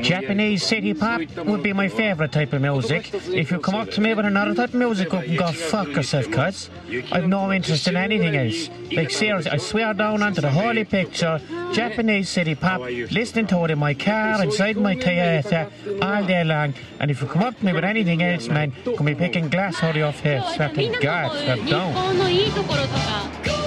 Japanese 0.02 0.62
city 0.62 0.94
pop 0.94 1.20
would 1.36 1.62
be 1.62 1.72
my 1.72 1.88
favourite 1.88 2.32
type 2.32 2.52
of 2.52 2.60
music. 2.60 3.10
If 3.28 3.50
you 3.50 3.58
come 3.58 3.76
up 3.76 3.90
to 3.92 4.00
me 4.00 4.14
with 4.14 4.26
another 4.26 4.54
type 4.54 4.70
of 4.70 4.74
music, 4.74 5.10
go 5.10 5.52
fuck 5.52 5.88
yourself, 5.88 6.30
cuz. 6.30 6.70
I've 7.12 7.28
no 7.28 7.52
interest 7.52 7.88
in 7.88 7.96
anything 7.96 8.36
else. 8.36 8.68
Like, 8.92 9.10
seriously, 9.10 9.50
I 9.50 9.56
swear 9.56 9.94
down 9.94 10.22
onto 10.22 10.40
the 10.40 10.50
holy 10.50 10.84
picture, 10.84 11.40
Japanese 11.72 12.28
city 12.28 12.54
pop, 12.54 12.80
listening 12.80 13.46
to 13.48 13.64
it 13.64 13.70
in 13.70 13.78
my 13.78 13.94
car, 13.94 14.42
inside 14.42 14.76
my 14.76 14.96
Toyota, 14.96 15.70
all 16.02 16.24
day 16.24 16.44
long. 16.44 16.74
And 17.00 17.10
if 17.10 17.20
you 17.22 17.26
come 17.26 17.42
up 17.42 17.58
to 17.58 17.64
me 17.64 17.72
with 17.72 17.84
anything 17.84 18.22
else, 18.22 18.48
man, 18.48 18.72
can 18.84 19.06
be 19.06 19.14
picking 19.14 19.48
glass 19.48 19.82
out 19.82 19.90
of 19.90 19.96
your 19.96 20.12
face. 20.12 20.44
Swear 20.54 20.70
God, 21.00 21.32
swear 21.32 21.56
日 21.56 21.70
down. 21.70 23.63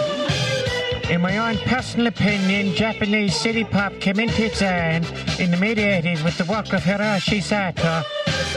In 1.10 1.22
my 1.22 1.38
own 1.38 1.58
personal 1.60 2.08
opinion, 2.08 2.76
Japanese 2.76 3.34
city 3.34 3.64
pop 3.64 3.94
came 4.02 4.20
into 4.20 4.44
its 4.46 4.62
own 4.62 5.06
in 5.40 5.52
the 5.52 5.58
mid 5.58 5.78
80s 5.78 6.22
with 6.24 6.38
the 6.38 6.44
work 6.46 6.74
of 6.74 6.82
Hiroshi 6.84 7.42
Sato 7.42 8.04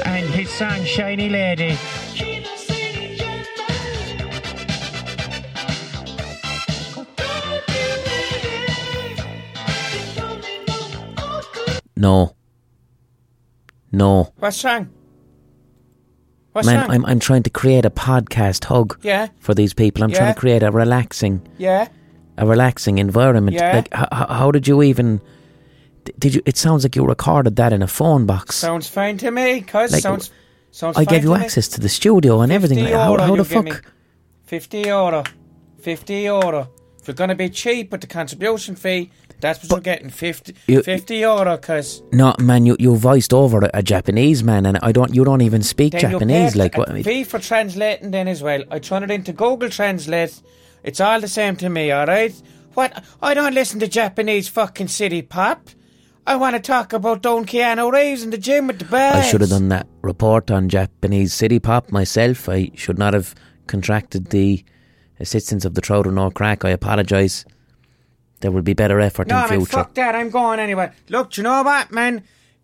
and 0.04 0.26
his 0.28 0.50
song 0.50 0.84
Shiny 0.84 1.28
Lady. 1.28 1.78
No. 11.96 12.34
No. 13.92 14.32
What 14.38 14.54
song? 14.54 14.88
What 16.52 16.64
Man, 16.66 16.84
song? 16.86 16.90
I'm, 16.90 17.06
I'm 17.06 17.18
trying 17.20 17.44
to 17.44 17.50
create 17.50 17.84
a 17.84 17.90
podcast 17.90 18.64
hug 18.64 18.98
Yeah, 19.02 19.28
for 19.38 19.54
these 19.54 19.72
people. 19.72 20.02
I'm 20.02 20.10
trying 20.10 20.34
to 20.34 20.40
create 20.40 20.64
a 20.64 20.72
relaxing, 20.72 21.46
yeah. 21.58 21.88
A 22.40 22.46
relaxing 22.46 22.98
environment. 22.98 23.54
Yeah. 23.56 23.76
Like, 23.76 23.88
h- 23.94 24.08
how 24.28 24.50
did 24.50 24.66
you 24.66 24.82
even? 24.82 25.20
Did 26.18 26.34
you? 26.34 26.42
It 26.46 26.56
sounds 26.56 26.82
like 26.84 26.96
you 26.96 27.04
recorded 27.04 27.56
that 27.56 27.72
in 27.72 27.82
a 27.82 27.86
phone 27.86 28.26
box. 28.26 28.56
Sounds 28.56 28.88
fine 28.88 29.18
to 29.18 29.30
me, 29.30 29.60
cuz. 29.60 29.92
Like, 29.92 30.02
sounds, 30.02 30.30
sounds 30.70 30.96
I 30.96 31.04
gave 31.04 31.22
you 31.24 31.32
to 31.34 31.38
me. 31.38 31.44
access 31.44 31.68
to 31.68 31.80
the 31.80 31.88
studio 31.88 32.40
and 32.40 32.50
everything. 32.50 32.82
Like, 32.82 32.94
how, 32.94 33.16
how 33.18 33.36
the 33.36 33.44
fuck? 33.44 33.84
50 34.44 34.78
euro. 34.80 35.22
50 35.80 36.14
euro. 36.22 36.68
If 37.00 37.08
you're 37.08 37.14
going 37.14 37.28
to 37.30 37.34
be 37.34 37.48
cheap 37.48 37.92
with 37.92 38.00
the 38.02 38.06
contribution 38.06 38.76
fee, 38.76 39.10
that's 39.40 39.62
what 39.62 39.70
you're 39.70 39.80
getting. 39.80 40.10
50, 40.10 40.54
You- 40.66 40.82
50 40.82 41.16
euro, 41.16 41.56
cuz. 41.56 42.02
No, 42.12 42.34
man, 42.38 42.66
you, 42.66 42.76
you 42.78 42.94
voiced 42.96 43.32
over 43.32 43.60
a, 43.60 43.70
a 43.74 43.82
Japanese 43.82 44.42
man, 44.44 44.66
and 44.66 44.78
I 44.82 44.92
don't. 44.92 45.14
You 45.14 45.24
don't 45.24 45.40
even 45.42 45.62
speak 45.62 45.94
Japanese. 45.94 46.56
Like, 46.56 46.76
what? 46.76 46.90
fee 47.04 47.24
for 47.24 47.38
translating 47.38 48.10
then 48.10 48.28
as 48.28 48.42
well. 48.42 48.62
I 48.70 48.78
turned 48.80 49.04
it 49.04 49.10
into 49.10 49.32
Google 49.32 49.68
Translate. 49.70 50.42
It's 50.82 51.00
all 51.00 51.20
the 51.20 51.28
same 51.28 51.56
to 51.56 51.68
me, 51.68 51.92
alright? 51.92 52.34
What? 52.74 53.04
I 53.20 53.34
don't 53.34 53.54
listen 53.54 53.80
to 53.80 53.88
Japanese 53.88 54.48
fucking 54.48 54.88
city 54.88 55.22
pop. 55.22 55.68
I 56.26 56.36
want 56.36 56.54
to 56.54 56.62
talk 56.62 56.92
about 56.92 57.22
Don 57.22 57.44
Keanu 57.44 57.90
Reeves 57.92 58.22
in 58.22 58.30
the 58.30 58.38
gym 58.38 58.66
with 58.68 58.78
the 58.78 58.84
birds. 58.84 59.16
I 59.16 59.22
should 59.22 59.40
have 59.40 59.50
done 59.50 59.68
that 59.70 59.86
report 60.02 60.50
on 60.50 60.68
Japanese 60.68 61.32
city 61.34 61.58
pop 61.58 61.90
myself. 61.90 62.48
I 62.48 62.70
should 62.74 62.98
not 62.98 63.14
have 63.14 63.34
contracted 63.66 64.26
the 64.26 64.64
assistance 65.18 65.64
of 65.64 65.74
the 65.74 65.80
Trout 65.80 66.06
and 66.06 66.14
No 66.14 66.30
Craic. 66.30 66.64
I 66.64 66.70
apologise. 66.70 67.44
There 68.40 68.50
will 68.50 68.62
be 68.62 68.72
better 68.74 69.00
effort 69.00 69.28
No, 69.28 69.42
in 69.42 69.48
future. 69.48 69.66
fuck 69.66 69.94
that. 69.94 70.14
I'm 70.14 70.30
going 70.30 70.60
anyway. 70.60 70.92
Look, 71.08 71.32
do 71.32 71.40
you 71.40 71.42
know 71.42 71.62
what, 71.62 71.90
man? 71.90 72.22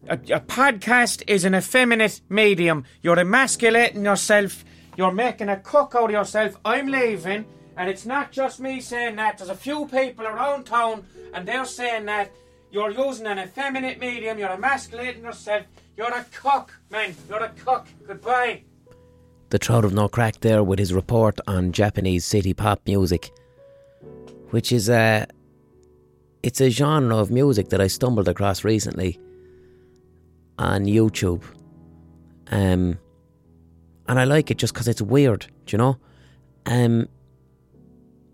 A, 0.08 0.14
a 0.14 0.40
podcast 0.40 1.22
is 1.26 1.44
an 1.44 1.54
effeminate 1.54 2.20
medium. 2.28 2.84
You're 3.02 3.18
emasculating 3.18 4.04
yourself. 4.04 4.64
You're 4.96 5.12
making 5.12 5.48
a 5.48 5.56
cook 5.58 5.94
out 5.94 6.04
of 6.04 6.10
yourself. 6.12 6.56
I'm 6.64 6.86
leaving, 6.86 7.44
and 7.76 7.88
it's 7.90 8.06
not 8.06 8.32
just 8.32 8.60
me 8.60 8.80
saying 8.80 9.16
that. 9.16 9.38
There's 9.38 9.50
a 9.50 9.54
few 9.54 9.86
people 9.86 10.26
around 10.26 10.64
town, 10.64 11.04
and 11.34 11.46
they're 11.46 11.64
saying 11.64 12.06
that 12.06 12.32
you're 12.70 12.90
using 12.90 13.26
an 13.26 13.38
effeminate 13.38 13.98
medium. 14.00 14.38
You're 14.38 14.50
emasculating 14.50 15.22
yourself. 15.22 15.66
You're 15.96 16.12
a 16.14 16.24
cook, 16.34 16.72
man. 16.90 17.14
You're 17.28 17.42
a 17.42 17.50
cook. 17.50 17.86
Goodbye. 18.06 18.62
the 19.50 19.58
Trout 19.58 19.84
of 19.84 19.92
No 19.94 20.08
Craic 20.08 20.40
there 20.40 20.62
with 20.64 20.78
his 20.78 20.92
report 20.92 21.38
on 21.46 21.72
Japanese 21.72 22.24
city 22.24 22.52
pop 22.52 22.80
music, 22.86 23.30
which 24.50 24.72
is 24.72 24.88
a 24.88 25.26
it's 26.42 26.60
a 26.60 26.70
genre 26.70 27.16
of 27.16 27.30
music 27.30 27.68
that 27.70 27.80
I 27.80 27.86
stumbled 27.88 28.28
across 28.28 28.64
recently 28.64 29.18
on 30.58 30.84
YouTube, 30.86 31.42
um, 32.50 32.98
and 34.08 34.18
I 34.18 34.24
like 34.24 34.50
it 34.50 34.58
just 34.58 34.72
because 34.74 34.88
it's 34.88 35.02
weird, 35.02 35.46
do 35.66 35.74
you 35.74 35.78
know. 35.78 35.98
Um, 36.66 37.08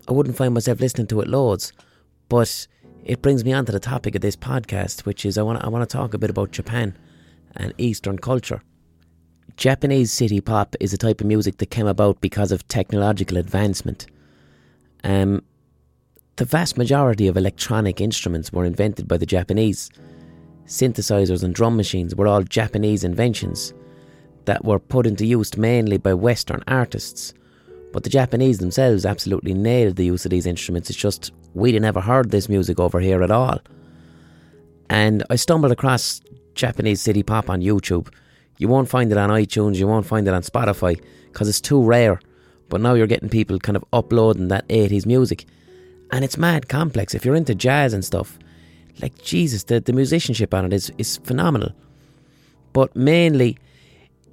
I 0.07 0.11
wouldn't 0.11 0.37
find 0.37 0.53
myself 0.53 0.79
listening 0.79 1.07
to 1.07 1.21
it 1.21 1.27
loads, 1.27 1.71
but 2.29 2.67
it 3.03 3.21
brings 3.21 3.43
me 3.43 3.53
on 3.53 3.65
to 3.65 3.71
the 3.71 3.79
topic 3.79 4.15
of 4.15 4.21
this 4.21 4.35
podcast, 4.35 5.05
which 5.05 5.25
is 5.25 5.37
I 5.37 5.43
want 5.43 5.63
I 5.63 5.69
want 5.69 5.87
to 5.87 5.97
talk 5.97 6.13
a 6.13 6.17
bit 6.17 6.29
about 6.29 6.51
Japan 6.51 6.97
and 7.55 7.73
Eastern 7.77 8.17
culture. 8.17 8.61
Japanese 9.55 10.11
city 10.11 10.41
pop 10.41 10.75
is 10.79 10.93
a 10.93 10.97
type 10.97 11.21
of 11.21 11.27
music 11.27 11.57
that 11.57 11.69
came 11.69 11.87
about 11.87 12.21
because 12.21 12.51
of 12.51 12.67
technological 12.67 13.37
advancement. 13.37 14.07
Um, 15.03 15.43
the 16.37 16.45
vast 16.45 16.77
majority 16.77 17.27
of 17.27 17.37
electronic 17.37 18.01
instruments 18.01 18.51
were 18.51 18.65
invented 18.65 19.07
by 19.07 19.17
the 19.17 19.25
Japanese. 19.25 19.91
Synthesizers 20.65 21.43
and 21.43 21.53
drum 21.53 21.77
machines 21.77 22.15
were 22.15 22.27
all 22.27 22.41
Japanese 22.41 23.03
inventions 23.03 23.73
that 24.45 24.65
were 24.65 24.79
put 24.79 25.05
into 25.05 25.25
use 25.25 25.55
mainly 25.55 25.97
by 25.97 26.13
Western 26.13 26.63
artists. 26.67 27.33
But 27.93 28.03
the 28.03 28.09
Japanese 28.09 28.57
themselves 28.57 29.05
absolutely 29.05 29.53
nailed 29.53 29.95
the 29.95 30.05
use 30.05 30.25
of 30.25 30.31
these 30.31 30.47
instruments. 30.47 30.89
It's 30.89 30.99
just 30.99 31.31
we'd 31.53 31.79
never 31.79 32.01
heard 32.01 32.31
this 32.31 32.49
music 32.49 32.79
over 32.79 32.99
here 32.99 33.21
at 33.21 33.31
all. 33.31 33.59
And 34.89 35.23
I 35.29 35.35
stumbled 35.35 35.71
across 35.71 36.19
Japanese 36.55 37.01
city 37.01 37.21
pop 37.23 37.49
on 37.49 37.61
YouTube. 37.61 38.11
You 38.57 38.67
won't 38.67 38.89
find 38.89 39.11
it 39.11 39.17
on 39.17 39.29
iTunes, 39.29 39.75
you 39.75 39.87
won't 39.87 40.07
find 40.07 40.27
it 40.27 40.33
on 40.33 40.41
Spotify 40.41 41.01
because 41.27 41.47
it's 41.47 41.61
too 41.61 41.83
rare. 41.83 42.19
But 42.67 42.81
now 42.81 42.95
you're 42.95 43.07
getting 43.07 43.29
people 43.29 43.59
kind 43.59 43.75
of 43.75 43.85
uploading 43.93 44.47
that 44.47 44.67
80s 44.67 45.05
music. 45.05 45.45
And 46.11 46.25
it's 46.25 46.37
mad 46.37 46.69
complex. 46.69 47.13
If 47.13 47.25
you're 47.25 47.35
into 47.35 47.53
jazz 47.53 47.93
and 47.93 48.03
stuff, 48.03 48.39
like 49.01 49.21
Jesus, 49.21 49.65
the, 49.65 49.79
the 49.79 49.93
musicianship 49.93 50.53
on 50.53 50.65
it 50.65 50.73
is, 50.73 50.91
is 50.97 51.17
phenomenal. 51.17 51.73
But 52.71 52.95
mainly, 52.95 53.57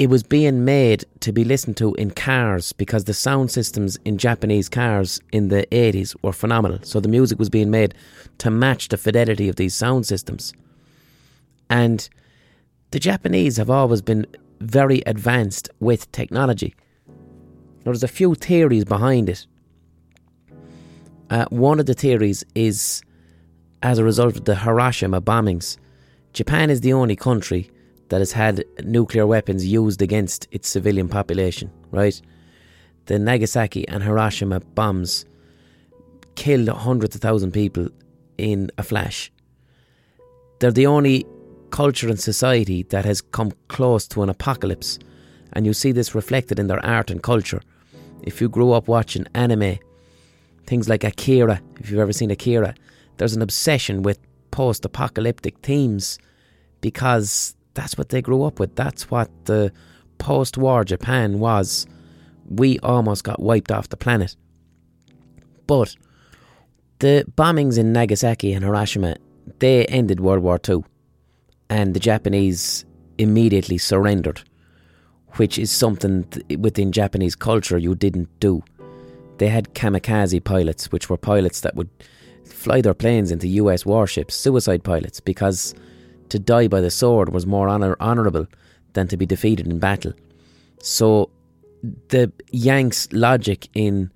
it 0.00 0.08
was 0.08 0.22
being 0.22 0.64
made 0.64 1.04
to 1.20 1.30
be 1.30 1.44
listened 1.44 1.76
to 1.76 1.92
in 1.96 2.10
cars 2.10 2.72
because 2.72 3.04
the 3.04 3.12
sound 3.12 3.50
systems 3.50 3.98
in 4.06 4.16
Japanese 4.16 4.66
cars 4.66 5.20
in 5.30 5.48
the 5.48 5.66
80s 5.70 6.16
were 6.22 6.32
phenomenal. 6.32 6.78
So 6.84 7.00
the 7.00 7.08
music 7.08 7.38
was 7.38 7.50
being 7.50 7.70
made 7.70 7.94
to 8.38 8.50
match 8.50 8.88
the 8.88 8.96
fidelity 8.96 9.46
of 9.50 9.56
these 9.56 9.74
sound 9.74 10.06
systems. 10.06 10.54
And 11.68 12.08
the 12.92 12.98
Japanese 12.98 13.58
have 13.58 13.68
always 13.68 14.00
been 14.00 14.26
very 14.60 15.02
advanced 15.04 15.68
with 15.80 16.10
technology. 16.12 16.74
Now, 17.06 17.92
there's 17.92 18.02
a 18.02 18.08
few 18.08 18.34
theories 18.34 18.86
behind 18.86 19.28
it. 19.28 19.46
Uh, 21.28 21.44
one 21.50 21.78
of 21.78 21.84
the 21.84 21.92
theories 21.92 22.42
is 22.54 23.02
as 23.82 23.98
a 23.98 24.04
result 24.04 24.38
of 24.38 24.46
the 24.46 24.56
Hiroshima 24.56 25.20
bombings. 25.20 25.76
Japan 26.32 26.70
is 26.70 26.80
the 26.80 26.94
only 26.94 27.16
country 27.16 27.70
that 28.10 28.20
has 28.20 28.32
had 28.32 28.64
nuclear 28.84 29.26
weapons 29.26 29.66
used 29.66 30.02
against 30.02 30.46
its 30.50 30.68
civilian 30.68 31.08
population, 31.08 31.70
right? 31.90 32.20
The 33.06 33.18
Nagasaki 33.18 33.88
and 33.88 34.02
Hiroshima 34.02 34.60
bombs 34.60 35.24
killed 36.34 36.68
hundreds 36.68 37.14
of 37.14 37.22
thousands 37.22 37.50
of 37.50 37.54
people 37.54 37.88
in 38.36 38.70
a 38.78 38.82
flash. 38.82 39.32
They're 40.58 40.70
the 40.70 40.86
only 40.86 41.24
culture 41.70 42.08
and 42.08 42.18
society 42.20 42.82
that 42.90 43.04
has 43.04 43.20
come 43.20 43.52
close 43.68 44.06
to 44.08 44.22
an 44.22 44.28
apocalypse, 44.28 44.98
and 45.52 45.64
you 45.64 45.72
see 45.72 45.92
this 45.92 46.14
reflected 46.14 46.58
in 46.58 46.66
their 46.66 46.84
art 46.84 47.10
and 47.10 47.22
culture. 47.22 47.62
If 48.22 48.40
you 48.40 48.48
grew 48.48 48.72
up 48.72 48.88
watching 48.88 49.26
anime, 49.34 49.78
things 50.66 50.88
like 50.88 51.04
Akira, 51.04 51.60
if 51.78 51.90
you've 51.90 52.00
ever 52.00 52.12
seen 52.12 52.30
Akira, 52.30 52.74
there's 53.18 53.36
an 53.36 53.42
obsession 53.42 54.02
with 54.02 54.18
post 54.50 54.84
apocalyptic 54.84 55.58
themes 55.60 56.18
because 56.80 57.54
that's 57.74 57.96
what 57.96 58.08
they 58.08 58.22
grew 58.22 58.42
up 58.44 58.58
with. 58.58 58.74
That's 58.76 59.10
what 59.10 59.30
the 59.46 59.72
post 60.18 60.58
war 60.58 60.84
Japan 60.84 61.38
was. 61.38 61.86
We 62.48 62.78
almost 62.80 63.24
got 63.24 63.40
wiped 63.40 63.70
off 63.70 63.88
the 63.88 63.96
planet. 63.96 64.36
But 65.66 65.96
the 66.98 67.24
bombings 67.36 67.78
in 67.78 67.92
Nagasaki 67.92 68.52
and 68.52 68.64
Hiroshima, 68.64 69.16
they 69.58 69.86
ended 69.86 70.20
World 70.20 70.42
War 70.42 70.60
II. 70.68 70.84
And 71.68 71.94
the 71.94 72.00
Japanese 72.00 72.84
immediately 73.18 73.78
surrendered, 73.78 74.42
which 75.36 75.58
is 75.58 75.70
something 75.70 76.24
th- 76.24 76.58
within 76.58 76.90
Japanese 76.90 77.36
culture 77.36 77.78
you 77.78 77.94
didn't 77.94 78.28
do. 78.40 78.62
They 79.38 79.48
had 79.48 79.74
kamikaze 79.74 80.42
pilots, 80.42 80.90
which 80.90 81.08
were 81.08 81.16
pilots 81.16 81.60
that 81.60 81.76
would 81.76 81.88
fly 82.44 82.80
their 82.80 82.94
planes 82.94 83.30
into 83.30 83.46
US 83.46 83.86
warships, 83.86 84.34
suicide 84.34 84.82
pilots, 84.82 85.20
because 85.20 85.74
to 86.30 86.38
die 86.38 86.68
by 86.68 86.80
the 86.80 86.90
sword 86.90 87.32
was 87.32 87.46
more 87.46 87.68
honor- 87.68 87.96
honourable 88.00 88.46
than 88.94 89.08
to 89.08 89.16
be 89.16 89.26
defeated 89.26 89.66
in 89.66 89.78
battle. 89.78 90.12
So 90.82 91.30
the 92.08 92.32
Yanks' 92.50 93.08
logic 93.12 93.68
in 93.74 94.10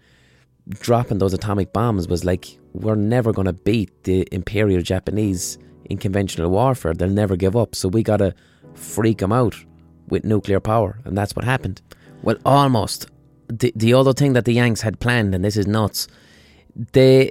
dropping 0.68 1.18
those 1.18 1.34
atomic 1.34 1.72
bombs 1.72 2.08
was 2.08 2.24
like, 2.24 2.58
we're 2.72 2.94
never 2.94 3.32
going 3.32 3.46
to 3.46 3.52
beat 3.52 4.04
the 4.04 4.26
Imperial 4.32 4.82
Japanese 4.82 5.58
in 5.90 5.98
conventional 5.98 6.50
warfare. 6.50 6.94
They'll 6.94 7.08
never 7.08 7.36
give 7.36 7.56
up. 7.56 7.74
So 7.74 7.88
we 7.88 8.02
got 8.02 8.16
to 8.18 8.34
freak 8.74 9.18
them 9.18 9.32
out 9.32 9.54
with 10.08 10.24
nuclear 10.24 10.60
power. 10.60 10.98
And 11.04 11.16
that's 11.16 11.36
what 11.36 11.44
happened. 11.44 11.80
Well, 12.22 12.36
almost. 12.44 13.06
The, 13.48 13.72
the 13.76 13.92
other 13.94 14.14
thing 14.14 14.32
that 14.32 14.46
the 14.46 14.54
Yanks 14.54 14.80
had 14.80 15.00
planned, 15.00 15.34
and 15.34 15.44
this 15.44 15.56
is 15.56 15.66
nuts, 15.66 16.08
they 16.92 17.30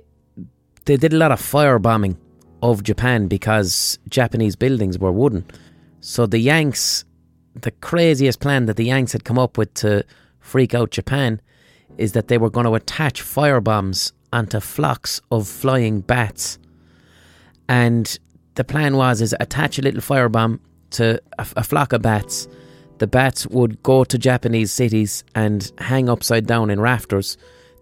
they 0.86 0.98
did 0.98 1.14
a 1.14 1.18
lot 1.18 1.32
of 1.32 1.42
firebombing 1.42 2.18
of 2.64 2.82
Japan 2.82 3.28
because 3.28 4.00
Japanese 4.08 4.56
buildings 4.56 4.98
were 4.98 5.12
wooden. 5.12 5.46
So 6.00 6.26
the 6.26 6.40
Yanks, 6.40 7.04
the 7.54 7.72
craziest 7.72 8.40
plan 8.40 8.66
that 8.66 8.78
the 8.78 8.86
Yanks 8.86 9.12
had 9.12 9.26
come 9.26 9.38
up 9.38 9.58
with 9.58 9.74
to 9.76 10.06
freak 10.40 10.74
out 10.74 10.90
Japan 10.90 11.42
is 11.98 12.14
that 12.14 12.30
they 12.30 12.38
were 12.38 12.50
going 12.50 12.66
to 12.66 12.74
attach 12.74 13.22
firebombs 13.22 14.14
onto 14.32 14.62
flocks 14.62 15.22
of 15.30 15.48
flying 15.48 16.00
bats. 16.00 16.58
And 17.68 18.18
the 18.56 18.64
plan 18.64 18.96
was 18.96 19.22
is 19.22 19.36
attach 19.42 19.78
a 19.78 19.82
little 19.82 20.02
firebomb 20.02 20.60
to 20.92 21.22
a, 21.38 21.46
a 21.58 21.64
flock 21.64 21.92
of 21.92 22.02
bats. 22.02 22.48
The 23.00 23.08
bats 23.08 23.46
would 23.48 23.84
go 23.84 24.06
to 24.06 24.18
Japanese 24.18 24.72
cities 24.72 25.26
and 25.36 25.70
hang 25.80 26.08
upside 26.08 26.48
down 26.48 26.70
in 26.70 26.80
rafters. 26.80 27.38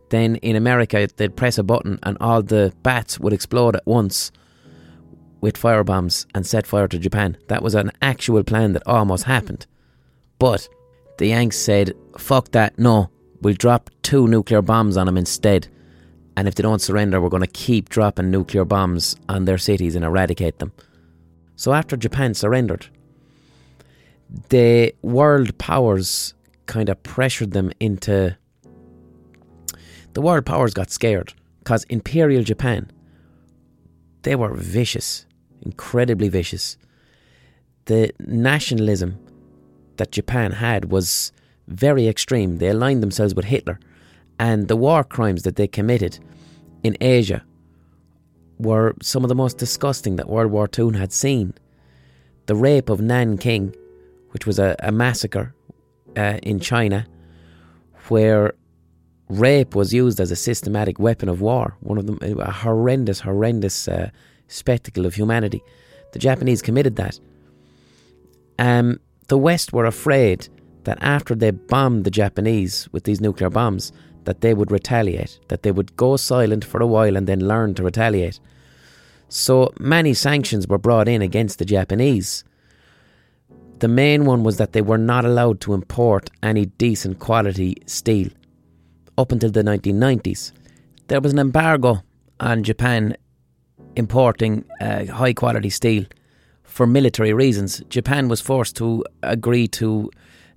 Then 0.10 0.38
in 0.38 0.56
America, 0.56 1.08
they'd 1.18 1.36
press 1.36 1.60
a 1.60 1.64
button 1.64 2.00
and 2.02 2.18
all 2.20 2.42
the 2.42 2.74
bats 2.82 3.20
would 3.20 3.32
explode 3.32 3.76
at 3.76 3.86
once 3.86 4.32
with 5.42 5.60
firebombs 5.60 6.26
and 6.34 6.46
set 6.46 6.66
fire 6.66 6.88
to 6.88 7.00
Japan. 7.00 7.38
That 7.48 7.64
was 7.64 7.76
an 7.76 7.92
actual 8.02 8.44
plan 8.44 8.74
that 8.74 8.88
almost 8.88 9.26
happened. 9.26 9.66
But 10.40 10.70
the 11.18 11.28
Yanks 11.28 11.58
said, 11.58 11.94
fuck 12.18 12.52
that, 12.52 12.80
no, 12.80 13.10
we'll 13.42 13.56
drop 13.56 13.90
two 14.04 14.28
nuclear 14.28 14.62
bombs 14.62 14.98
on 14.98 15.08
them 15.08 15.18
instead. 15.18 15.68
And 16.38 16.48
if 16.48 16.56
they 16.56 16.64
don't 16.64 16.82
surrender, 16.82 17.20
we're 17.20 17.30
going 17.30 17.42
to 17.42 17.48
keep 17.48 17.90
dropping 17.90 18.32
nuclear 18.32 18.64
bombs 18.64 19.16
on 19.28 19.46
their 19.46 19.58
cities 19.58 19.96
and 19.96 20.06
eradicate 20.06 20.60
them. 20.60 20.72
So 21.56 21.74
after 21.74 21.98
Japan 21.98 22.34
surrendered, 22.34 22.88
the 24.50 24.96
world 25.02 25.58
powers 25.58 26.34
kind 26.66 26.90
of 26.90 27.04
pressured 27.04 27.52
them 27.52 27.72
into. 27.80 28.38
The 30.14 30.22
world 30.22 30.46
powers 30.46 30.74
got 30.74 30.90
scared 30.90 31.34
because 31.60 31.84
Imperial 31.86 32.44
Japan, 32.44 32.90
they 34.24 34.36
were 34.36 34.56
vicious, 34.56 35.26
incredibly 35.62 36.30
vicious. 36.30 36.77
The 37.86 38.12
nationalism 38.20 39.20
that 39.98 40.12
Japan 40.12 40.53
had 40.53 40.91
was 40.91 41.32
very 41.68 42.08
extreme. 42.08 42.58
They 42.58 42.70
aligned 42.70 43.01
themselves 43.03 43.36
with 43.36 43.46
Hitler, 43.46 43.80
and 44.39 44.68
the 44.68 44.75
war 44.75 45.03
crimes 45.03 45.44
that 45.44 45.56
they 45.56 45.68
committed 45.68 46.20
in 46.84 46.98
Asia 47.01 47.44
were 48.58 48.96
some 49.01 49.24
of 49.24 49.30
the 49.30 49.36
most 49.36 49.58
disgusting 49.58 50.15
that 50.18 50.30
World 50.30 50.51
War 50.51 50.70
II 50.77 50.98
had 50.98 51.12
seen. 51.12 51.53
The 52.46 52.56
rape 52.56 52.89
of 52.89 53.01
Nanking, 53.01 53.75
which 54.32 54.46
was 54.46 54.60
a, 54.60 54.75
a 54.80 54.91
massacre 54.91 55.53
uh, 56.18 56.39
in 56.44 56.60
China, 56.60 57.08
where 58.08 58.53
rape 59.30 59.75
was 59.75 59.94
used 59.94 60.20
as 60.20 60.32
a 60.32 60.36
systematic 60.36 61.00
weapon 61.00 61.30
of 61.30 61.41
war, 61.41 61.77
one 61.80 61.98
of 61.98 62.06
them, 62.06 62.20
a 62.39 62.51
horrendous, 62.51 63.22
horrendous 63.22 63.88
uh, 63.88 64.10
spectacle 64.51 65.05
of 65.05 65.15
humanity. 65.15 65.63
The 66.13 66.20
Japanese 66.20 66.62
committed 66.62 66.96
that. 66.98 67.20
Um, 68.60 69.00
the 69.27 69.38
West 69.38 69.74
were 69.74 69.86
afraid 69.86 70.48
that 70.84 70.98
after 71.01 71.36
they 71.36 71.51
bombed 71.51 72.03
the 72.03 72.12
Japanese 72.12 72.89
with 72.91 73.03
these 73.03 73.22
nuclear 73.22 73.50
bombs, 73.50 73.91
that 74.25 74.41
they 74.41 74.53
would 74.53 74.72
retaliate, 74.72 75.39
that 75.48 75.63
they 75.63 75.72
would 75.72 75.96
go 75.96 76.15
silent 76.15 76.63
for 76.63 76.81
a 76.81 76.88
while 76.88 77.15
and 77.15 77.27
then 77.27 77.48
learn 77.48 77.74
to 77.75 77.84
retaliate. 77.84 78.39
So 79.29 79.74
many 79.79 80.13
sanctions 80.13 80.67
were 80.67 80.77
brought 80.77 81.08
in 81.08 81.22
against 81.22 81.60
the 81.60 81.65
Japanese. 81.65 82.43
The 83.79 83.88
main 83.88 84.25
one 84.25 84.43
was 84.43 84.58
that 84.58 84.74
they 84.74 84.81
were 84.81 84.98
not 84.98 85.25
allowed 85.25 85.62
to 85.62 85.74
import 85.74 86.29
any 86.44 86.66
decent 86.66 87.20
quality 87.20 87.77
steel 87.87 88.29
up 89.18 89.31
until 89.31 89.50
the 89.50 89.64
1990s. 89.64 90.51
There 91.07 91.22
was 91.22 91.33
an 91.33 91.40
embargo 91.40 92.03
on 92.40 92.64
Japan 92.64 93.16
importing 93.96 94.66
uh, 94.80 95.06
high 95.06 95.34
quality 95.34 95.70
steel 95.70 96.06
for 96.64 96.88
military 96.88 97.34
reasons. 97.34 97.82
Japan 97.90 98.27
was 98.27 98.42
forced 98.42 98.75
to 98.77 99.04
agree 99.24 99.68
to 99.68 100.10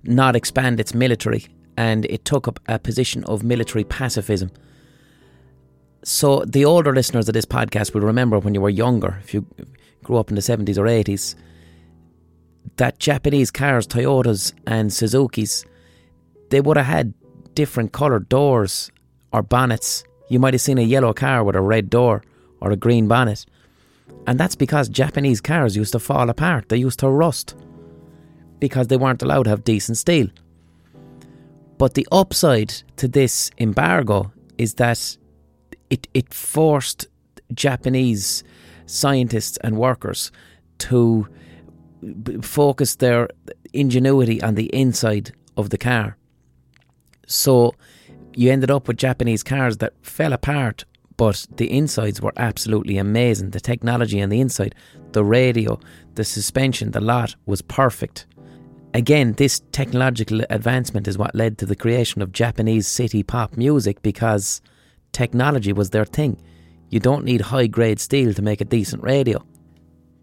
not 0.03 0.35
expand 0.35 0.79
its 0.79 0.93
military 0.93 1.45
and 1.77 2.05
it 2.05 2.23
took 2.25 2.47
up 2.47 2.59
a 2.67 2.79
position 2.79 3.23
of 3.25 3.43
military 3.43 3.83
pacifism. 3.83 4.51
So, 6.03 6.43
the 6.45 6.63
older 6.65 6.93
listeners 6.93 7.27
of 7.27 7.33
this 7.33 7.45
podcast 7.45 7.93
will 7.93 8.01
remember 8.01 8.37
when 8.39 8.53
you 8.53 8.61
were 8.61 8.69
younger, 8.69 9.19
if 9.23 9.33
you 9.33 9.45
grew 10.03 10.17
up 10.17 10.29
in 10.29 10.35
the 10.35 10.41
70s 10.41 10.77
or 10.77 10.85
80s, 10.85 11.35
that 12.77 12.99
Japanese 12.99 13.49
cars, 13.51 13.87
Toyotas 13.87 14.53
and 14.67 14.93
Suzuki's, 14.93 15.65
they 16.51 16.61
would 16.61 16.77
have 16.77 16.85
had 16.85 17.13
different 17.55 17.91
coloured 17.91 18.29
doors 18.29 18.91
or 19.33 19.41
bonnets. 19.41 20.03
You 20.29 20.39
might 20.39 20.53
have 20.53 20.61
seen 20.61 20.77
a 20.77 20.83
yellow 20.83 21.13
car 21.13 21.43
with 21.43 21.55
a 21.55 21.61
red 21.61 21.89
door 21.89 22.21
or 22.61 22.71
a 22.71 22.75
green 22.75 23.07
bonnet. 23.07 23.45
And 24.27 24.39
that's 24.39 24.55
because 24.55 24.89
Japanese 24.89 25.41
cars 25.41 25.75
used 25.75 25.91
to 25.93 25.99
fall 25.99 26.29
apart, 26.29 26.69
they 26.69 26.77
used 26.77 26.99
to 26.99 27.09
rust 27.09 27.55
because 28.59 28.87
they 28.87 28.97
weren't 28.97 29.21
allowed 29.21 29.43
to 29.43 29.49
have 29.49 29.63
decent 29.63 29.97
steel. 29.97 30.27
But 31.77 31.93
the 31.93 32.07
upside 32.11 32.69
to 32.97 33.07
this 33.07 33.51
embargo 33.57 34.31
is 34.57 34.75
that 34.75 35.17
it, 35.89 36.07
it 36.13 36.33
forced 36.33 37.07
Japanese 37.53 38.43
scientists 38.85 39.57
and 39.57 39.77
workers 39.77 40.31
to 40.77 41.27
focus 42.41 42.95
their 42.95 43.29
ingenuity 43.73 44.41
on 44.41 44.55
the 44.55 44.67
inside 44.67 45.33
of 45.57 45.69
the 45.69 45.77
car. 45.77 46.17
So 47.27 47.75
you 48.35 48.51
ended 48.51 48.71
up 48.71 48.87
with 48.87 48.97
Japanese 48.97 49.43
cars 49.43 49.77
that 49.77 49.93
fell 50.01 50.33
apart, 50.33 50.85
but 51.17 51.45
the 51.55 51.71
insides 51.71 52.21
were 52.21 52.33
absolutely 52.37 52.97
amazing. 52.97 53.51
The 53.51 53.59
technology 53.59 54.21
on 54.21 54.29
the 54.29 54.41
inside, 54.41 54.75
the 55.11 55.23
radio, 55.23 55.79
the 56.15 56.23
suspension, 56.23 56.91
the 56.91 57.01
lot 57.01 57.35
was 57.45 57.61
perfect. 57.61 58.25
Again, 58.93 59.33
this 59.33 59.61
technological 59.71 60.41
advancement 60.49 61.07
is 61.07 61.17
what 61.17 61.35
led 61.35 61.57
to 61.57 61.65
the 61.65 61.75
creation 61.75 62.21
of 62.21 62.31
Japanese 62.31 62.87
city 62.87 63.23
pop 63.23 63.57
music 63.57 64.01
because 64.01 64.61
technology 65.11 65.73
was 65.73 65.89
their 65.89 66.05
thing. 66.05 66.41
You 66.89 66.99
don't 66.99 67.25
need 67.25 67.41
high 67.41 67.67
grade 67.67 67.99
steel 67.99 68.33
to 68.33 68.41
make 68.41 68.61
a 68.61 68.65
decent 68.65 69.03
radio. 69.03 69.43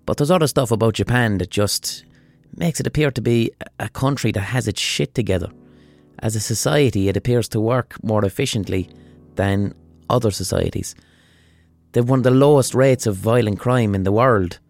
But 0.07 0.16
there's 0.16 0.31
other 0.31 0.46
stuff 0.46 0.70
about 0.70 0.94
Japan 0.94 1.38
that 1.38 1.50
just 1.50 2.05
makes 2.57 2.81
it 2.81 2.87
appear 2.87 3.11
to 3.11 3.20
be 3.20 3.50
a 3.78 3.88
country 3.88 4.33
that 4.33 4.40
has 4.40 4.68
its 4.68 4.81
shit 4.81 5.14
together. 5.14 5.50
As 6.20 6.37
a 6.37 6.40
society, 6.40 7.09
it 7.09 7.16
appears 7.16 7.48
to 7.48 7.61
work 7.61 8.02
more 8.02 8.24
efficiently 8.24 8.88
than 9.35 9.74
other 10.12 10.31
societies. 10.31 10.94
They've 11.92 12.09
one 12.09 12.20
of 12.20 12.25
the 12.25 12.31
lowest 12.31 12.75
rates 12.75 13.07
of 13.07 13.16
violent 13.16 13.59
crime 13.59 13.94
in 13.94 14.05
the 14.05 14.12
world 14.12 14.61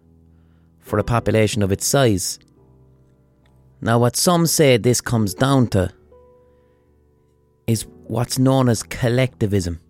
for 0.81 0.99
a 0.99 1.05
population 1.05 1.63
of 1.63 1.71
its 1.71 1.87
size. 1.87 2.39
Now, 3.81 3.99
what 3.99 4.17
some 4.17 4.47
say 4.47 4.77
this 4.77 5.01
comes 5.01 5.35
down 5.35 5.69
to 5.69 5.93
is 7.67 7.87
what's 8.07 8.39
known 8.39 8.69
as 8.69 8.83
collectivism. 8.83 9.81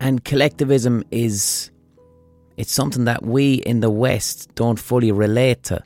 And 0.00 0.24
collectivism 0.24 1.04
is 1.10 1.70
it's 2.56 2.72
something 2.72 3.04
that 3.04 3.24
we 3.24 3.54
in 3.54 3.80
the 3.80 3.90
West 3.90 4.54
don't 4.54 4.78
fully 4.78 5.10
relate 5.12 5.64
to. 5.64 5.82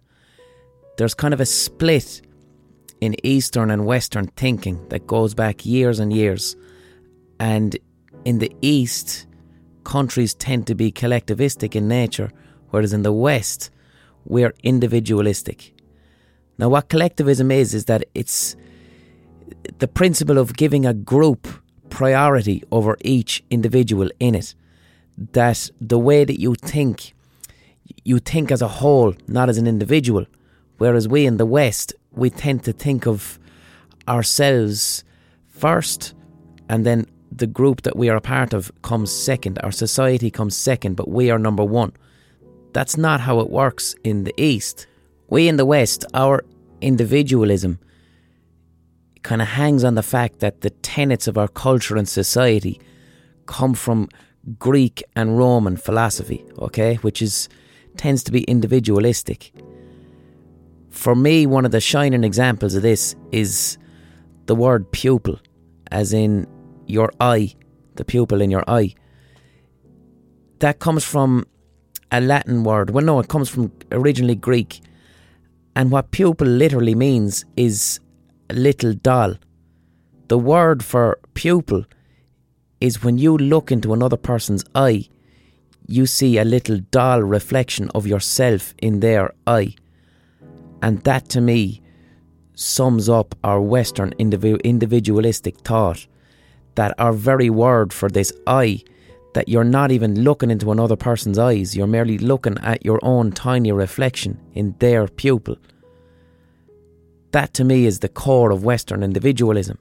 There's 0.96 1.14
kind 1.14 1.32
of 1.32 1.40
a 1.40 1.46
split 1.46 2.22
in 3.00 3.14
Eastern 3.24 3.70
and 3.70 3.86
Western 3.86 4.26
thinking 4.28 4.86
that 4.88 5.06
goes 5.06 5.34
back 5.34 5.64
years 5.64 5.98
and 5.98 6.12
years. 6.12 6.56
And 7.38 7.76
in 8.24 8.38
the 8.38 8.54
East, 8.60 9.26
countries 9.84 10.34
tend 10.34 10.66
to 10.66 10.74
be 10.74 10.92
collectivistic 10.92 11.74
in 11.74 11.88
nature, 11.88 12.30
whereas 12.70 12.92
in 12.92 13.02
the 13.02 13.12
West, 13.12 13.70
we're 14.24 14.54
individualistic. 14.62 15.74
Now, 16.58 16.68
what 16.68 16.88
collectivism 16.88 17.50
is, 17.50 17.72
is 17.74 17.86
that 17.86 18.04
it's 18.14 18.56
the 19.78 19.88
principle 19.88 20.38
of 20.38 20.56
giving 20.56 20.84
a 20.84 20.92
group 20.92 21.48
priority 21.88 22.62
over 22.70 22.96
each 23.00 23.42
individual 23.50 24.10
in 24.20 24.34
it. 24.34 24.54
That 25.32 25.70
the 25.80 25.98
way 25.98 26.24
that 26.24 26.40
you 26.40 26.54
think, 26.54 27.14
you 28.04 28.18
think 28.18 28.52
as 28.52 28.62
a 28.62 28.68
whole, 28.68 29.14
not 29.26 29.48
as 29.48 29.58
an 29.58 29.66
individual. 29.66 30.26
Whereas 30.78 31.08
we 31.08 31.26
in 31.26 31.38
the 31.38 31.46
West, 31.46 31.94
we 32.12 32.30
tend 32.30 32.64
to 32.64 32.72
think 32.72 33.06
of 33.06 33.38
ourselves 34.06 35.04
first, 35.48 36.14
and 36.68 36.84
then 36.84 37.06
the 37.30 37.46
group 37.46 37.82
that 37.82 37.96
we 37.96 38.08
are 38.08 38.16
a 38.16 38.20
part 38.20 38.52
of 38.52 38.72
comes 38.82 39.10
second. 39.10 39.58
Our 39.62 39.72
society 39.72 40.30
comes 40.30 40.56
second, 40.56 40.96
but 40.96 41.08
we 41.08 41.30
are 41.30 41.38
number 41.38 41.64
one. 41.64 41.92
That's 42.72 42.96
not 42.96 43.20
how 43.20 43.40
it 43.40 43.50
works 43.50 43.94
in 44.04 44.24
the 44.24 44.34
East. 44.36 44.86
We 45.28 45.48
in 45.48 45.56
the 45.56 45.66
West, 45.66 46.04
our 46.14 46.44
individualism 46.80 47.78
kind 49.22 49.42
of 49.42 49.48
hangs 49.48 49.84
on 49.84 49.94
the 49.94 50.02
fact 50.02 50.40
that 50.40 50.60
the 50.60 50.70
tenets 50.70 51.26
of 51.26 51.36
our 51.36 51.48
culture 51.48 51.96
and 51.96 52.08
society 52.08 52.80
come 53.46 53.74
from 53.74 54.08
Greek 54.58 55.02
and 55.16 55.36
Roman 55.36 55.76
philosophy, 55.76 56.44
okay, 56.58 56.96
which 56.96 57.20
is 57.20 57.48
tends 57.96 58.22
to 58.22 58.32
be 58.32 58.42
individualistic. 58.44 59.52
For 60.90 61.14
me, 61.14 61.46
one 61.46 61.64
of 61.64 61.72
the 61.72 61.80
shining 61.80 62.24
examples 62.24 62.74
of 62.74 62.82
this 62.82 63.14
is 63.32 63.76
the 64.46 64.54
word 64.54 64.90
pupil, 64.92 65.38
as 65.90 66.12
in 66.12 66.46
your 66.88 67.12
eye, 67.20 67.54
the 67.96 68.04
pupil 68.04 68.40
in 68.40 68.50
your 68.50 68.64
eye. 68.68 68.94
That 70.60 70.78
comes 70.78 71.04
from 71.04 71.46
a 72.10 72.20
Latin 72.20 72.64
word. 72.64 72.90
Well, 72.90 73.04
no, 73.04 73.20
it 73.20 73.28
comes 73.28 73.48
from 73.48 73.72
originally 73.92 74.34
Greek. 74.34 74.80
And 75.76 75.90
what 75.90 76.10
pupil 76.10 76.46
literally 76.46 76.94
means 76.94 77.44
is 77.56 78.00
little 78.50 78.94
doll. 78.94 79.34
The 80.28 80.38
word 80.38 80.84
for 80.84 81.18
pupil 81.34 81.84
is 82.80 83.02
when 83.02 83.18
you 83.18 83.36
look 83.36 83.70
into 83.70 83.92
another 83.92 84.16
person's 84.16 84.64
eye, 84.74 85.08
you 85.86 86.06
see 86.06 86.38
a 86.38 86.44
little 86.44 86.78
doll 86.90 87.22
reflection 87.22 87.90
of 87.94 88.06
yourself 88.06 88.74
in 88.78 89.00
their 89.00 89.32
eye. 89.46 89.74
And 90.82 91.02
that 91.04 91.28
to 91.30 91.40
me 91.40 91.82
sums 92.54 93.08
up 93.08 93.34
our 93.44 93.60
Western 93.60 94.12
individualistic 94.18 95.58
thought 95.60 96.06
that 96.74 96.94
our 96.98 97.12
very 97.12 97.50
word 97.50 97.92
for 97.92 98.08
this 98.08 98.32
eye, 98.46 98.82
that 99.34 99.48
you're 99.48 99.64
not 99.64 99.90
even 99.90 100.22
looking 100.22 100.50
into 100.50 100.72
another 100.72 100.96
person's 100.96 101.38
eyes, 101.38 101.76
you're 101.76 101.86
merely 101.86 102.18
looking 102.18 102.58
at 102.58 102.84
your 102.84 102.98
own 103.02 103.32
tiny 103.32 103.72
reflection 103.72 104.40
in 104.54 104.74
their 104.78 105.06
pupil. 105.08 105.56
That 107.32 107.52
to 107.54 107.64
me 107.64 107.84
is 107.84 107.98
the 107.98 108.08
core 108.08 108.50
of 108.50 108.64
Western 108.64 109.02
individualism 109.02 109.78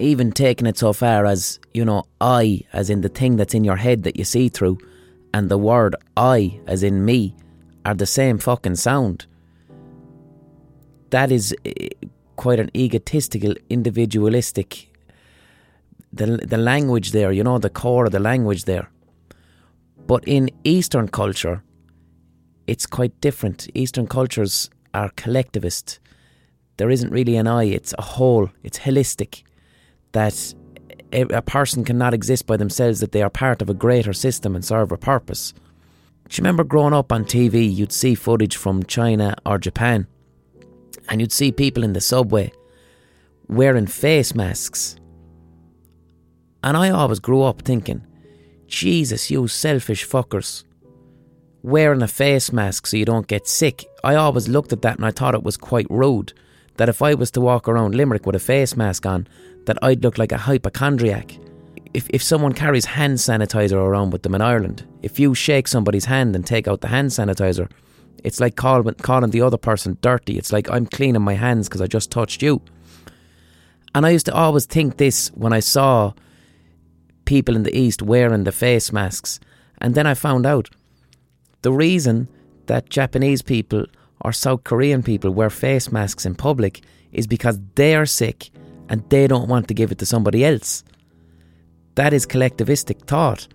even 0.00 0.32
taking 0.32 0.66
it 0.66 0.78
so 0.78 0.92
far 0.92 1.26
as, 1.26 1.60
you 1.74 1.84
know, 1.84 2.04
I, 2.20 2.62
as 2.72 2.90
in 2.90 3.02
the 3.02 3.08
thing 3.08 3.36
that's 3.36 3.54
in 3.54 3.64
your 3.64 3.76
head 3.76 4.02
that 4.04 4.16
you 4.16 4.24
see 4.24 4.48
through, 4.48 4.78
and 5.32 5.48
the 5.48 5.58
word 5.58 5.94
I, 6.16 6.60
as 6.66 6.82
in 6.82 7.04
me, 7.04 7.36
are 7.84 7.94
the 7.94 8.06
same 8.06 8.38
fucking 8.38 8.76
sound. 8.76 9.26
That 11.10 11.30
is 11.30 11.54
eh, 11.64 11.88
quite 12.36 12.60
an 12.60 12.70
egotistical, 12.76 13.54
individualistic. 13.68 14.88
The, 16.12 16.38
the 16.38 16.58
language 16.58 17.12
there, 17.12 17.32
you 17.32 17.44
know, 17.44 17.58
the 17.58 17.70
core 17.70 18.06
of 18.06 18.12
the 18.12 18.18
language 18.18 18.64
there. 18.64 18.90
But 20.06 20.24
in 20.26 20.50
Eastern 20.64 21.08
culture, 21.08 21.62
it's 22.66 22.86
quite 22.86 23.20
different. 23.20 23.68
Eastern 23.74 24.06
cultures 24.06 24.70
are 24.92 25.10
collectivist. 25.10 26.00
There 26.78 26.90
isn't 26.90 27.12
really 27.12 27.36
an 27.36 27.46
I, 27.46 27.64
it's 27.64 27.94
a 27.98 28.02
whole, 28.02 28.50
it's 28.62 28.80
holistic 28.80 29.42
that 30.12 30.54
a 31.12 31.42
person 31.42 31.84
cannot 31.84 32.14
exist 32.14 32.46
by 32.46 32.56
themselves, 32.56 33.00
that 33.00 33.12
they 33.12 33.22
are 33.22 33.30
part 33.30 33.62
of 33.62 33.68
a 33.68 33.74
greater 33.74 34.12
system 34.12 34.54
and 34.54 34.64
serve 34.64 34.92
a 34.92 34.96
purpose. 34.96 35.52
Do 36.28 36.36
you 36.36 36.42
remember 36.42 36.62
growing 36.62 36.94
up 36.94 37.10
on 37.10 37.24
TV, 37.24 37.72
you'd 37.72 37.92
see 37.92 38.14
footage 38.14 38.56
from 38.56 38.84
China 38.84 39.34
or 39.44 39.58
Japan, 39.58 40.06
and 41.08 41.20
you'd 41.20 41.32
see 41.32 41.50
people 41.50 41.82
in 41.82 41.92
the 41.92 42.00
subway 42.00 42.52
wearing 43.48 43.86
face 43.86 44.34
masks. 44.34 44.99
And 46.62 46.76
I 46.76 46.90
always 46.90 47.20
grew 47.20 47.42
up 47.42 47.62
thinking, 47.62 48.06
Jesus, 48.66 49.30
you 49.30 49.48
selfish 49.48 50.06
fuckers. 50.06 50.64
Wearing 51.62 52.02
a 52.02 52.08
face 52.08 52.52
mask 52.52 52.86
so 52.86 52.96
you 52.96 53.04
don't 53.04 53.26
get 53.26 53.46
sick. 53.46 53.84
I 54.04 54.14
always 54.14 54.48
looked 54.48 54.72
at 54.72 54.82
that 54.82 54.96
and 54.96 55.04
I 55.04 55.10
thought 55.10 55.34
it 55.34 55.42
was 55.42 55.56
quite 55.56 55.86
rude. 55.90 56.32
That 56.76 56.88
if 56.88 57.02
I 57.02 57.14
was 57.14 57.30
to 57.32 57.40
walk 57.40 57.68
around 57.68 57.94
Limerick 57.94 58.24
with 58.24 58.36
a 58.36 58.40
face 58.40 58.76
mask 58.76 59.04
on, 59.04 59.26
that 59.66 59.78
I'd 59.82 60.02
look 60.02 60.16
like 60.18 60.32
a 60.32 60.38
hypochondriac. 60.38 61.36
If, 61.92 62.08
if 62.10 62.22
someone 62.22 62.52
carries 62.52 62.84
hand 62.84 63.18
sanitizer 63.18 63.72
around 63.72 64.10
with 64.10 64.22
them 64.22 64.34
in 64.34 64.40
Ireland, 64.40 64.86
if 65.02 65.18
you 65.18 65.34
shake 65.34 65.68
somebody's 65.68 66.04
hand 66.04 66.34
and 66.36 66.46
take 66.46 66.68
out 66.68 66.80
the 66.80 66.88
hand 66.88 67.10
sanitizer, 67.10 67.70
it's 68.22 68.40
like 68.40 68.56
call, 68.56 68.82
calling 69.02 69.30
the 69.30 69.42
other 69.42 69.58
person 69.58 69.98
dirty. 70.00 70.38
It's 70.38 70.52
like 70.52 70.70
I'm 70.70 70.86
cleaning 70.86 71.22
my 71.22 71.34
hands 71.34 71.68
because 71.68 71.80
I 71.80 71.86
just 71.86 72.10
touched 72.10 72.42
you. 72.42 72.62
And 73.94 74.06
I 74.06 74.10
used 74.10 74.26
to 74.26 74.34
always 74.34 74.66
think 74.66 74.96
this 74.96 75.28
when 75.34 75.52
I 75.52 75.60
saw 75.60 76.12
people 77.30 77.54
in 77.54 77.62
the 77.62 77.78
East 77.84 78.02
wearing 78.02 78.42
the 78.42 78.60
face 78.66 78.92
masks. 78.92 79.38
And 79.78 79.94
then 79.94 80.04
I 80.04 80.14
found 80.14 80.44
out 80.46 80.68
the 81.62 81.72
reason 81.72 82.26
that 82.66 82.90
Japanese 82.90 83.40
people 83.40 83.86
or 84.22 84.32
South 84.32 84.64
Korean 84.64 85.02
people 85.04 85.30
wear 85.30 85.48
face 85.48 85.92
masks 85.92 86.26
in 86.26 86.34
public 86.34 86.80
is 87.12 87.28
because 87.28 87.60
they 87.76 87.94
are 87.94 88.04
sick 88.04 88.50
and 88.88 89.08
they 89.10 89.28
don't 89.28 89.48
want 89.48 89.68
to 89.68 89.74
give 89.74 89.92
it 89.92 89.98
to 89.98 90.06
somebody 90.06 90.44
else. 90.44 90.82
That 91.94 92.12
is 92.12 92.26
collectivistic 92.26 93.06
thought. 93.06 93.46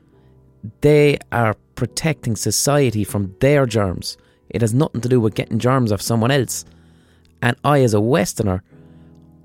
They 0.80 1.20
are 1.34 1.56
protecting 1.76 2.38
society 2.38 3.04
from 3.04 3.36
their 3.42 3.66
germs. 3.66 4.18
It 4.50 4.62
has 4.62 4.74
nothing 4.74 5.02
to 5.02 5.10
do 5.10 5.20
with 5.20 5.36
getting 5.36 5.60
germs 5.60 5.92
off 5.92 6.02
someone 6.02 6.32
else. 6.32 6.64
And 7.42 7.58
I, 7.66 7.82
as 7.82 7.94
a 7.94 8.00
Westerner, 8.00 8.64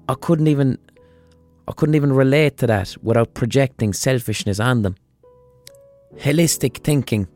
I 0.09 0.15
couldn't 0.15 0.47
even, 0.47 0.79
I 1.71 1.73
couldn't 1.73 1.95
even 1.95 2.13
relate 2.13 2.57
to 2.59 2.67
that 2.67 2.97
without 3.01 3.35
projecting 3.35 3.93
selfishness 3.93 4.59
on 4.59 4.83
them. 4.83 4.97
Holistic 6.17 6.79
thinking 6.79 7.29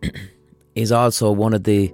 is 0.76 0.92
also 0.92 1.32
one 1.32 1.52
of 1.54 1.64
the, 1.64 1.92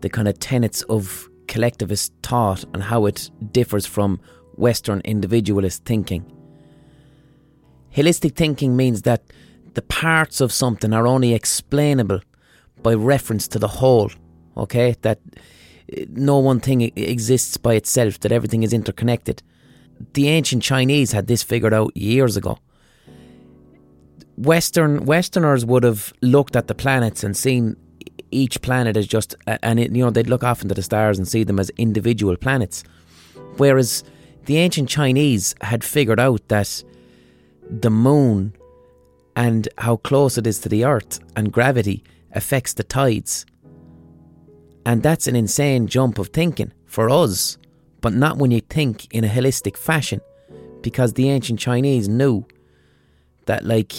the 0.00 0.08
kind 0.08 0.26
of 0.26 0.40
tenets 0.40 0.82
of 0.82 1.28
collectivist 1.46 2.12
thought 2.24 2.64
and 2.74 2.82
how 2.82 3.06
it 3.06 3.30
differs 3.52 3.86
from 3.86 4.18
Western 4.56 5.00
individualist 5.04 5.84
thinking. 5.84 6.24
Holistic 7.94 8.34
thinking 8.34 8.74
means 8.74 9.02
that 9.02 9.22
the 9.74 9.82
parts 9.82 10.40
of 10.40 10.50
something 10.52 10.92
are 10.92 11.06
only 11.06 11.34
explainable 11.34 12.20
by 12.82 12.94
reference 12.94 13.46
to 13.46 13.60
the 13.60 13.68
whole, 13.68 14.10
okay? 14.56 14.96
That 15.02 15.20
no 16.08 16.38
one 16.38 16.58
thing 16.58 16.80
exists 16.96 17.56
by 17.58 17.74
itself, 17.74 18.18
that 18.20 18.32
everything 18.32 18.64
is 18.64 18.72
interconnected. 18.72 19.40
The 20.14 20.28
ancient 20.28 20.62
Chinese 20.62 21.12
had 21.12 21.26
this 21.26 21.42
figured 21.42 21.74
out 21.74 21.96
years 21.96 22.36
ago. 22.36 22.58
Western 24.36 25.04
Westerners 25.04 25.64
would 25.64 25.84
have 25.84 26.12
looked 26.22 26.56
at 26.56 26.66
the 26.66 26.74
planets 26.74 27.22
and 27.22 27.36
seen 27.36 27.76
each 28.30 28.60
planet 28.62 28.96
as 28.96 29.06
just, 29.06 29.34
and 29.46 29.78
it, 29.78 29.94
you 29.94 30.02
know 30.02 30.10
they'd 30.10 30.28
look 30.28 30.42
off 30.42 30.62
into 30.62 30.74
the 30.74 30.82
stars 30.82 31.18
and 31.18 31.28
see 31.28 31.44
them 31.44 31.60
as 31.60 31.70
individual 31.76 32.36
planets, 32.36 32.82
whereas 33.58 34.02
the 34.46 34.56
ancient 34.56 34.88
Chinese 34.88 35.54
had 35.60 35.84
figured 35.84 36.18
out 36.18 36.48
that 36.48 36.82
the 37.70 37.90
moon 37.90 38.54
and 39.36 39.68
how 39.78 39.96
close 39.96 40.36
it 40.36 40.46
is 40.46 40.58
to 40.60 40.68
the 40.68 40.84
earth 40.84 41.20
and 41.36 41.52
gravity 41.52 42.02
affects 42.32 42.74
the 42.74 42.82
tides. 42.82 43.46
And 44.84 45.02
that's 45.02 45.26
an 45.26 45.36
insane 45.36 45.86
jump 45.86 46.18
of 46.18 46.28
thinking 46.28 46.72
for 46.86 47.08
us, 47.08 47.56
but 48.02 48.12
not 48.12 48.36
when 48.36 48.50
you 48.50 48.60
think 48.60 49.06
in 49.14 49.24
a 49.24 49.28
holistic 49.28 49.78
fashion, 49.78 50.20
because 50.82 51.14
the 51.14 51.30
ancient 51.30 51.58
Chinese 51.58 52.08
knew 52.08 52.44
that, 53.46 53.64
like, 53.64 53.94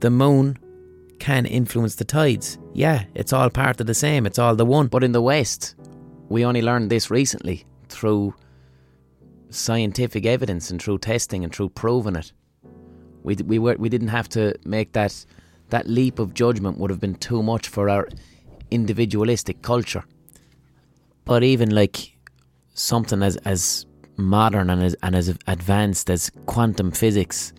the 0.00 0.10
moon 0.10 0.58
can 1.18 1.44
influence 1.44 1.96
the 1.96 2.04
tides. 2.04 2.58
Yeah, 2.72 3.04
it's 3.14 3.32
all 3.32 3.50
part 3.50 3.80
of 3.80 3.86
the 3.86 3.94
same, 3.94 4.24
it's 4.24 4.38
all 4.38 4.56
the 4.56 4.64
one. 4.64 4.86
But 4.86 5.04
in 5.04 5.12
the 5.12 5.22
West, 5.22 5.74
we 6.28 6.44
only 6.44 6.62
learned 6.62 6.90
this 6.90 7.10
recently 7.10 7.64
through 7.88 8.34
scientific 9.50 10.24
evidence 10.24 10.70
and 10.70 10.80
through 10.80 10.98
testing 10.98 11.44
and 11.44 11.54
through 11.54 11.68
proving 11.68 12.16
it. 12.16 12.32
We 13.22 13.36
we 13.36 13.58
were 13.58 13.76
we 13.78 13.88
didn't 13.88 14.08
have 14.08 14.28
to 14.30 14.54
make 14.64 14.92
that 14.92 15.26
that 15.68 15.86
leap 15.86 16.18
of 16.18 16.34
judgment 16.34 16.78
would 16.78 16.90
have 16.90 17.00
been 17.00 17.14
too 17.16 17.42
much 17.42 17.68
for 17.68 17.88
our 17.88 18.08
individualistic 18.70 19.62
culture. 19.62 20.04
But 21.24 21.44
even 21.44 21.70
like 21.70 22.16
something 22.74 23.22
as 23.22 23.36
as 23.38 23.86
modern 24.16 24.70
and 24.70 24.82
as 24.82 24.94
and 25.02 25.14
as 25.14 25.28
advanced 25.46 26.10
as 26.10 26.30
quantum 26.46 26.90
physics 26.90 27.52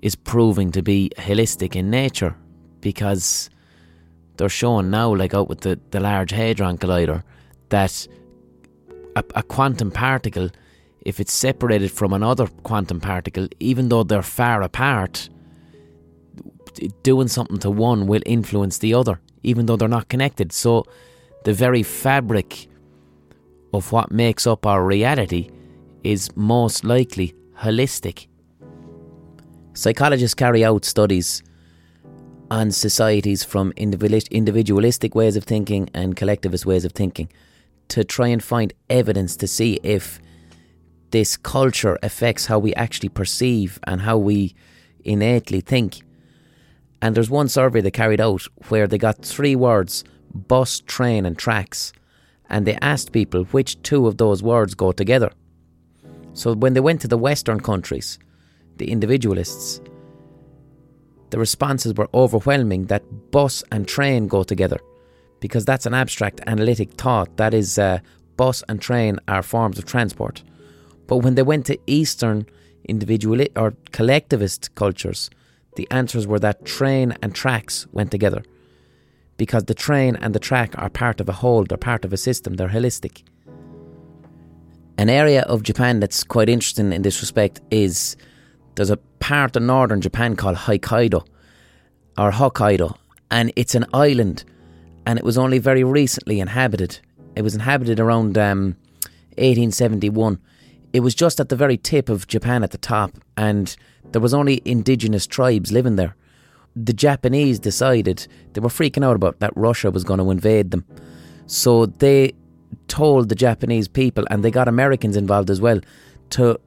is 0.00 0.14
proving 0.14 0.72
to 0.72 0.82
be 0.82 1.10
holistic 1.16 1.76
in 1.76 1.90
nature 1.90 2.36
because 2.80 3.48
they're 4.36 4.48
showing 4.48 4.90
now, 4.90 5.14
like 5.14 5.34
out 5.34 5.48
with 5.48 5.60
the, 5.60 5.78
the 5.90 6.00
Large 6.00 6.32
Hadron 6.32 6.78
Collider, 6.78 7.22
that 7.68 8.08
a, 9.14 9.22
a 9.36 9.42
quantum 9.42 9.90
particle 9.90 10.50
if 11.04 11.20
it's 11.20 11.32
separated 11.32 11.90
from 11.90 12.12
another 12.12 12.46
quantum 12.62 13.00
particle, 13.00 13.48
even 13.60 13.88
though 13.88 14.04
they're 14.04 14.22
far 14.22 14.62
apart, 14.62 15.28
doing 17.02 17.28
something 17.28 17.58
to 17.58 17.70
one 17.70 18.06
will 18.06 18.22
influence 18.24 18.78
the 18.78 18.94
other, 18.94 19.20
even 19.42 19.66
though 19.66 19.76
they're 19.76 19.88
not 19.88 20.08
connected. 20.08 20.52
So, 20.52 20.84
the 21.44 21.52
very 21.52 21.82
fabric 21.82 22.68
of 23.72 23.92
what 23.92 24.10
makes 24.10 24.46
up 24.46 24.66
our 24.66 24.84
reality 24.84 25.50
is 26.04 26.30
most 26.36 26.84
likely 26.84 27.34
holistic. 27.58 28.26
Psychologists 29.74 30.34
carry 30.34 30.64
out 30.64 30.84
studies 30.84 31.42
on 32.50 32.70
societies 32.70 33.42
from 33.42 33.72
individualistic 33.76 35.14
ways 35.14 35.36
of 35.36 35.44
thinking 35.44 35.88
and 35.94 36.16
collectivist 36.16 36.66
ways 36.66 36.84
of 36.84 36.92
thinking 36.92 37.30
to 37.88 38.04
try 38.04 38.28
and 38.28 38.44
find 38.44 38.74
evidence 38.90 39.36
to 39.36 39.46
see 39.46 39.80
if 39.82 40.20
this 41.10 41.36
culture 41.36 41.98
affects 42.02 42.46
how 42.46 42.58
we 42.58 42.74
actually 42.74 43.08
perceive 43.08 43.78
and 43.84 44.02
how 44.02 44.18
we 44.18 44.54
innately 45.04 45.60
think. 45.60 46.00
And 47.00 47.14
there's 47.14 47.30
one 47.30 47.48
survey 47.48 47.80
they 47.80 47.90
carried 47.90 48.20
out 48.20 48.42
where 48.68 48.86
they 48.86 48.98
got 48.98 49.24
three 49.24 49.56
words 49.56 50.04
bus, 50.34 50.80
train, 50.80 51.26
and 51.26 51.38
tracks. 51.38 51.92
And 52.52 52.66
they 52.66 52.76
asked 52.82 53.12
people 53.12 53.44
which 53.44 53.80
two 53.82 54.06
of 54.06 54.18
those 54.18 54.42
words 54.42 54.74
go 54.74 54.92
together. 54.92 55.32
So 56.34 56.54
when 56.54 56.74
they 56.74 56.80
went 56.80 57.00
to 57.00 57.08
the 57.08 57.18
Western 57.18 57.60
countries, 57.60 58.18
the 58.76 58.90
individualists, 58.90 59.80
the 61.30 61.38
responses 61.38 61.94
were 61.94 62.08
overwhelming 62.14 62.84
that 62.86 63.02
bus 63.30 63.64
and 63.72 63.88
train 63.88 64.28
go 64.28 64.44
together 64.44 64.78
because 65.40 65.64
that's 65.64 65.86
an 65.86 65.94
abstract 65.94 66.40
analytic 66.46 66.92
thought. 66.92 67.36
That 67.38 67.54
is, 67.54 67.78
uh, 67.78 67.98
bus 68.36 68.62
and 68.68 68.80
train 68.80 69.18
are 69.28 69.42
forms 69.42 69.78
of 69.78 69.86
transport. 69.86 70.42
But 71.06 71.18
when 71.18 71.34
they 71.34 71.42
went 71.42 71.66
to 71.66 71.78
Eastern 71.86 72.46
individual 72.88 73.44
or 73.56 73.74
collectivist 73.92 74.74
cultures, 74.74 75.30
the 75.76 75.88
answers 75.90 76.26
were 76.26 76.38
that 76.40 76.64
train 76.64 77.16
and 77.22 77.34
tracks 77.34 77.86
went 77.92 78.10
together 78.10 78.42
because 79.36 79.64
the 79.64 79.74
train 79.74 80.16
and 80.16 80.34
the 80.34 80.38
track 80.38 80.74
are 80.78 80.90
part 80.90 81.20
of 81.20 81.28
a 81.28 81.32
whole, 81.32 81.64
they're 81.64 81.78
part 81.78 82.04
of 82.04 82.12
a 82.12 82.16
system, 82.16 82.54
they're 82.54 82.68
holistic. 82.68 83.22
An 84.98 85.08
area 85.08 85.42
of 85.42 85.62
Japan 85.62 86.00
that's 86.00 86.22
quite 86.22 86.48
interesting 86.48 86.92
in 86.92 87.02
this 87.02 87.20
respect 87.20 87.60
is 87.70 88.16
there's 88.74 88.90
a 88.90 88.98
part 89.18 89.56
of 89.56 89.62
northern 89.62 90.00
Japan 90.00 90.36
called 90.36 90.56
Hokkaido 90.56 91.26
or 92.18 92.30
Hokkaido, 92.30 92.96
and 93.30 93.52
it's 93.56 93.74
an 93.74 93.86
island, 93.94 94.44
and 95.06 95.18
it 95.18 95.24
was 95.24 95.38
only 95.38 95.58
very 95.58 95.82
recently 95.82 96.40
inhabited. 96.40 97.00
It 97.34 97.42
was 97.42 97.54
inhabited 97.54 97.98
around 97.98 98.36
um, 98.36 98.76
1871. 99.38 100.38
It 100.92 101.00
was 101.00 101.14
just 101.14 101.40
at 101.40 101.48
the 101.48 101.56
very 101.56 101.78
tip 101.78 102.08
of 102.08 102.26
Japan 102.26 102.62
at 102.62 102.70
the 102.70 102.78
top, 102.78 103.12
and 103.36 103.74
there 104.12 104.20
was 104.20 104.34
only 104.34 104.60
indigenous 104.64 105.26
tribes 105.26 105.72
living 105.72 105.96
there. 105.96 106.14
The 106.74 106.92
Japanese 106.92 107.58
decided 107.58 108.26
they 108.52 108.60
were 108.60 108.68
freaking 108.68 109.04
out 109.04 109.16
about 109.16 109.40
that 109.40 109.52
Russia 109.56 109.90
was 109.90 110.04
going 110.04 110.18
to 110.18 110.30
invade 110.30 110.70
them, 110.70 110.84
so 111.46 111.86
they 111.86 112.32
told 112.88 113.28
the 113.28 113.34
Japanese 113.34 113.88
people, 113.88 114.24
and 114.30 114.42
they 114.42 114.50
got 114.50 114.68
Americans 114.68 115.16
involved 115.16 115.50
as 115.50 115.60
well, 115.60 115.80
to 116.30 116.58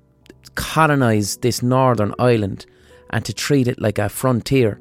colonize 0.56 1.38
this 1.38 1.62
northern 1.62 2.14
island 2.20 2.66
and 3.10 3.26
to 3.26 3.34
treat 3.34 3.68
it 3.68 3.80
like 3.80 4.00
a 4.00 4.10
frontier. 4.10 4.80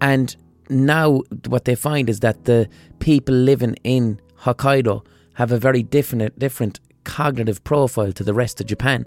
And 0.00 0.34
now, 0.68 1.22
what 1.48 1.64
they 1.64 1.74
find 1.74 2.08
is 2.08 2.20
that 2.20 2.44
the 2.44 2.68
people 2.98 3.34
living 3.34 3.76
in 3.84 4.20
Hokkaido 4.40 5.04
have 5.34 5.52
a 5.52 5.58
very 5.58 5.82
different, 5.82 6.38
different 6.38 6.80
cognitive 7.04 7.62
profile 7.64 8.12
to 8.12 8.24
the 8.24 8.34
rest 8.34 8.60
of 8.60 8.66
Japan. 8.66 9.06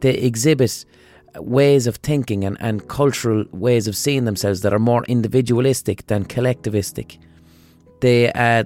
They 0.00 0.14
exhibit 0.14 0.84
ways 1.40 1.86
of 1.86 1.96
thinking 1.96 2.44
and, 2.44 2.56
and 2.60 2.88
cultural 2.88 3.44
ways 3.52 3.86
of 3.88 3.96
seeing 3.96 4.24
themselves 4.24 4.60
that 4.62 4.72
are 4.72 4.78
more 4.78 5.04
individualistic 5.04 6.06
than 6.06 6.24
collectivistic. 6.24 7.18
They 8.00 8.32
uh, 8.32 8.64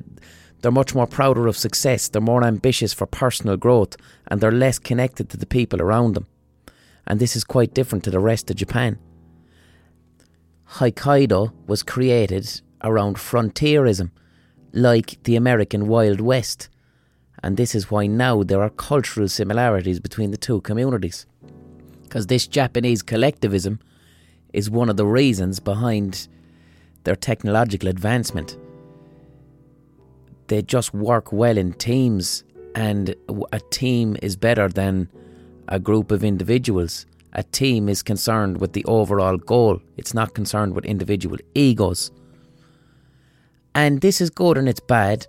they're 0.60 0.70
much 0.70 0.94
more 0.94 1.08
prouder 1.08 1.48
of 1.48 1.56
success, 1.56 2.08
they're 2.08 2.22
more 2.22 2.44
ambitious 2.44 2.92
for 2.92 3.06
personal 3.06 3.56
growth, 3.56 3.96
and 4.28 4.40
they're 4.40 4.52
less 4.52 4.78
connected 4.78 5.28
to 5.30 5.36
the 5.36 5.46
people 5.46 5.82
around 5.82 6.14
them. 6.14 6.26
And 7.04 7.18
this 7.18 7.34
is 7.34 7.42
quite 7.42 7.74
different 7.74 8.04
to 8.04 8.10
the 8.10 8.20
rest 8.20 8.48
of 8.48 8.56
Japan. 8.56 8.98
Hokkaido 10.74 11.52
was 11.66 11.82
created 11.82 12.60
around 12.82 13.18
frontierism, 13.18 14.12
like 14.72 15.22
the 15.24 15.36
American 15.36 15.88
Wild 15.88 16.20
West, 16.20 16.68
and 17.42 17.56
this 17.56 17.74
is 17.74 17.90
why 17.90 18.06
now 18.06 18.44
there 18.44 18.62
are 18.62 18.70
cultural 18.70 19.28
similarities 19.28 19.98
between 19.98 20.30
the 20.30 20.36
two 20.36 20.60
communities. 20.60 21.26
Because 22.12 22.26
this 22.26 22.46
Japanese 22.46 23.00
collectivism 23.00 23.80
is 24.52 24.68
one 24.68 24.90
of 24.90 24.98
the 24.98 25.06
reasons 25.06 25.60
behind 25.60 26.28
their 27.04 27.16
technological 27.16 27.88
advancement 27.88 28.58
they 30.52 30.60
just 30.60 30.92
work 30.92 31.32
well 31.32 31.56
in 31.56 31.72
teams, 31.72 32.44
and 32.74 33.14
a 33.52 33.60
team 33.70 34.18
is 34.20 34.36
better 34.36 34.68
than 34.68 35.08
a 35.68 35.80
group 35.80 36.10
of 36.10 36.22
individuals. 36.22 37.06
A 37.32 37.42
team 37.42 37.88
is 37.88 38.02
concerned 38.02 38.60
with 38.60 38.74
the 38.74 38.84
overall 38.84 39.38
goal, 39.38 39.80
it's 39.96 40.12
not 40.12 40.34
concerned 40.34 40.74
with 40.74 40.84
individual 40.84 41.38
egos. 41.54 42.10
And 43.74 44.02
this 44.02 44.20
is 44.20 44.28
good 44.28 44.58
and 44.58 44.68
it's 44.68 44.80
bad. 44.80 45.26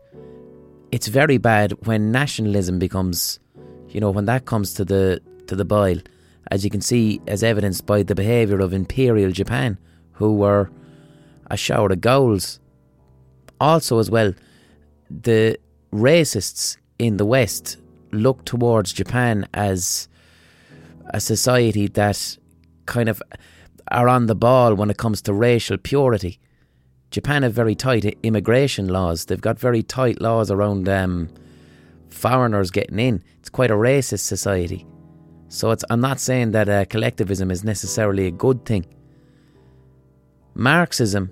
It's 0.91 1.07
very 1.07 1.37
bad 1.37 1.71
when 1.87 2.11
nationalism 2.11 2.77
becomes, 2.77 3.39
you 3.87 4.01
know, 4.01 4.11
when 4.11 4.25
that 4.25 4.43
comes 4.43 4.73
to 4.73 4.83
the 4.83 5.21
to 5.47 5.55
the 5.55 5.63
boil, 5.63 5.99
as 6.53 6.63
you 6.63 6.69
can 6.69 6.81
see, 6.81 7.19
as 7.25 7.43
evidenced 7.43 7.87
by 7.87 8.03
the 8.03 8.13
behaviour 8.13 8.59
of 8.59 8.73
Imperial 8.73 9.31
Japan, 9.31 9.75
who 10.11 10.35
were 10.35 10.69
a 11.49 11.57
shower 11.57 11.91
of 11.91 11.99
goals. 11.99 12.59
Also, 13.59 13.97
as 13.97 14.11
well, 14.11 14.35
the 15.09 15.57
racists 15.91 16.77
in 16.99 17.17
the 17.17 17.25
West 17.25 17.77
look 18.11 18.45
towards 18.45 18.93
Japan 18.93 19.47
as 19.55 20.07
a 21.07 21.19
society 21.19 21.87
that 21.87 22.37
kind 22.85 23.09
of 23.09 23.19
are 23.87 24.07
on 24.07 24.27
the 24.27 24.35
ball 24.35 24.75
when 24.75 24.91
it 24.91 24.97
comes 24.97 25.23
to 25.23 25.33
racial 25.33 25.79
purity. 25.79 26.39
Japan 27.09 27.41
have 27.41 27.53
very 27.53 27.73
tight 27.73 28.05
immigration 28.21 28.89
laws. 28.89 29.25
They've 29.25 29.41
got 29.41 29.57
very 29.57 29.81
tight 29.81 30.21
laws 30.21 30.51
around 30.51 30.87
um, 30.87 31.29
foreigners 32.11 32.69
getting 32.69 32.99
in. 32.99 33.23
It's 33.39 33.49
quite 33.49 33.71
a 33.71 33.75
racist 33.75 34.19
society. 34.19 34.85
So 35.53 35.75
I'm 35.91 36.01
not 36.01 36.19
saying 36.19 36.53
that 36.53 36.67
uh, 36.67 36.85
collectivism 36.85 37.51
is 37.51 37.63
necessarily 37.63 38.25
a 38.25 38.31
good 38.31 38.65
thing. 38.65 38.87
Marxism 40.55 41.31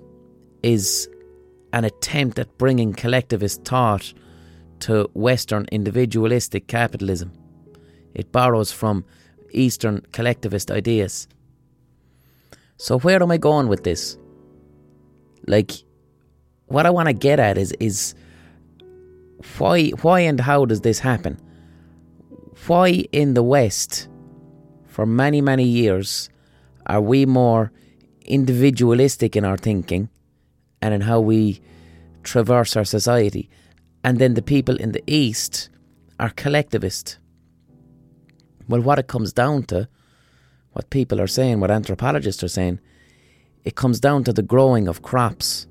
is 0.62 1.08
an 1.72 1.84
attempt 1.84 2.38
at 2.38 2.56
bringing 2.56 2.92
collectivist 2.92 3.64
thought 3.64 4.14
to 4.78 5.10
Western 5.14 5.66
individualistic 5.72 6.68
capitalism. 6.68 7.32
It 8.14 8.30
borrows 8.30 8.70
from 8.70 9.04
Eastern 9.50 10.02
collectivist 10.12 10.70
ideas. 10.70 11.26
So 12.76 13.00
where 13.00 13.20
am 13.20 13.32
I 13.32 13.38
going 13.38 13.66
with 13.66 13.82
this? 13.82 14.16
Like, 15.48 15.72
what 16.66 16.86
I 16.86 16.90
want 16.90 17.08
to 17.08 17.12
get 17.12 17.40
at 17.40 17.58
is 17.58 17.72
is 17.80 18.14
why 19.58 19.88
why 20.02 20.20
and 20.20 20.38
how 20.38 20.64
does 20.64 20.82
this 20.82 21.00
happen? 21.00 21.40
Why 22.68 23.04
in 23.10 23.34
the 23.34 23.42
West, 23.42 24.08
for 24.92 25.06
many 25.06 25.40
many 25.40 25.64
years, 25.64 26.30
are 26.86 27.00
we 27.00 27.26
more 27.26 27.72
individualistic 28.24 29.36
in 29.36 29.44
our 29.44 29.56
thinking 29.56 30.08
and 30.80 30.94
in 30.94 31.02
how 31.02 31.20
we 31.20 31.60
traverse 32.22 32.76
our 32.76 32.84
society. 32.84 33.48
And 34.04 34.18
then 34.18 34.34
the 34.34 34.42
people 34.42 34.76
in 34.76 34.92
the 34.92 35.02
East 35.06 35.68
are 36.18 36.30
collectivist. 36.30 37.18
Well, 38.68 38.80
what 38.80 38.98
it 38.98 39.06
comes 39.06 39.32
down 39.32 39.64
to, 39.64 39.88
what 40.72 40.90
people 40.90 41.20
are 41.20 41.26
saying, 41.26 41.60
what 41.60 41.70
anthropologists 41.70 42.42
are 42.42 42.48
saying, 42.48 42.80
it 43.64 43.76
comes 43.76 44.00
down 44.00 44.24
to 44.24 44.32
the 44.32 44.42
growing 44.42 44.88
of 44.88 45.02
crops, 45.02 45.66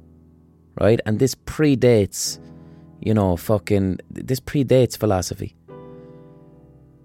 right? 0.80 1.00
And 1.06 1.20
this 1.20 1.36
predates, 1.36 2.40
you 3.00 3.14
know, 3.14 3.36
fucking, 3.36 4.00
this 4.10 4.40
predates 4.40 4.98
philosophy. 4.98 5.56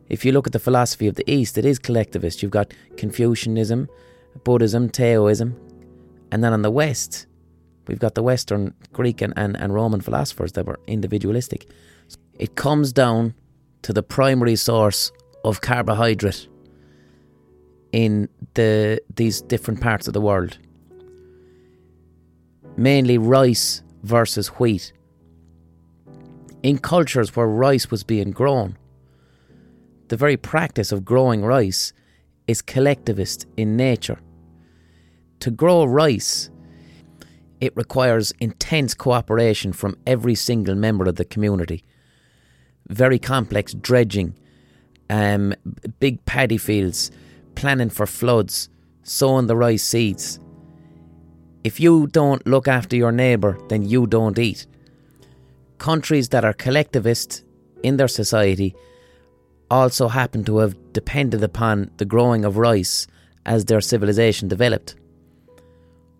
If 0.08 0.24
you 0.24 0.32
look 0.32 0.46
at 0.46 0.52
the 0.52 0.58
philosophy 0.58 1.08
of 1.08 1.16
the 1.16 1.28
East, 1.30 1.58
it 1.58 1.64
is 1.64 1.78
collectivist. 1.78 2.42
You've 2.42 2.52
got 2.52 2.72
Confucianism, 2.96 3.88
Buddhism, 4.44 4.88
Taoism, 4.88 5.56
and 6.30 6.44
then 6.44 6.52
on 6.52 6.62
the 6.62 6.70
West, 6.70 7.26
We've 7.86 7.98
got 7.98 8.14
the 8.14 8.22
Western 8.22 8.74
Greek 8.92 9.22
and, 9.22 9.32
and, 9.36 9.56
and 9.56 9.72
Roman 9.72 10.00
philosophers 10.00 10.52
that 10.52 10.66
were 10.66 10.80
individualistic. 10.86 11.68
It 12.38 12.56
comes 12.56 12.92
down 12.92 13.34
to 13.82 13.92
the 13.92 14.02
primary 14.02 14.56
source 14.56 15.12
of 15.44 15.60
carbohydrate 15.60 16.48
in 17.92 18.28
the 18.54 19.00
these 19.14 19.40
different 19.42 19.80
parts 19.80 20.08
of 20.08 20.14
the 20.14 20.20
world. 20.20 20.58
Mainly 22.76 23.16
rice 23.16 23.82
versus 24.02 24.48
wheat. 24.48 24.92
In 26.62 26.78
cultures 26.78 27.36
where 27.36 27.46
rice 27.46 27.90
was 27.90 28.02
being 28.02 28.32
grown, 28.32 28.76
the 30.08 30.16
very 30.16 30.36
practice 30.36 30.92
of 30.92 31.04
growing 31.04 31.44
rice 31.44 31.92
is 32.46 32.62
collectivist 32.62 33.46
in 33.56 33.76
nature. 33.76 34.18
To 35.40 35.50
grow 35.50 35.84
rice 35.84 36.50
it 37.60 37.76
requires 37.76 38.32
intense 38.40 38.94
cooperation 38.94 39.72
from 39.72 39.96
every 40.06 40.34
single 40.34 40.74
member 40.74 41.06
of 41.06 41.16
the 41.16 41.24
community. 41.24 41.84
Very 42.88 43.18
complex 43.18 43.72
dredging, 43.74 44.38
um, 45.10 45.54
big 45.98 46.24
paddy 46.26 46.58
fields, 46.58 47.10
planning 47.54 47.90
for 47.90 48.06
floods, 48.06 48.68
sowing 49.02 49.46
the 49.46 49.56
rice 49.56 49.82
seeds. 49.82 50.38
If 51.64 51.80
you 51.80 52.06
don't 52.06 52.46
look 52.46 52.68
after 52.68 52.94
your 52.94 53.12
neighbour, 53.12 53.58
then 53.68 53.82
you 53.82 54.06
don't 54.06 54.38
eat. 54.38 54.66
Countries 55.78 56.28
that 56.28 56.44
are 56.44 56.52
collectivist 56.52 57.44
in 57.82 57.96
their 57.96 58.08
society 58.08 58.74
also 59.70 60.08
happen 60.08 60.44
to 60.44 60.58
have 60.58 60.76
depended 60.92 61.42
upon 61.42 61.90
the 61.96 62.04
growing 62.04 62.44
of 62.44 62.56
rice 62.56 63.06
as 63.44 63.64
their 63.64 63.80
civilization 63.80 64.48
developed. 64.48 64.94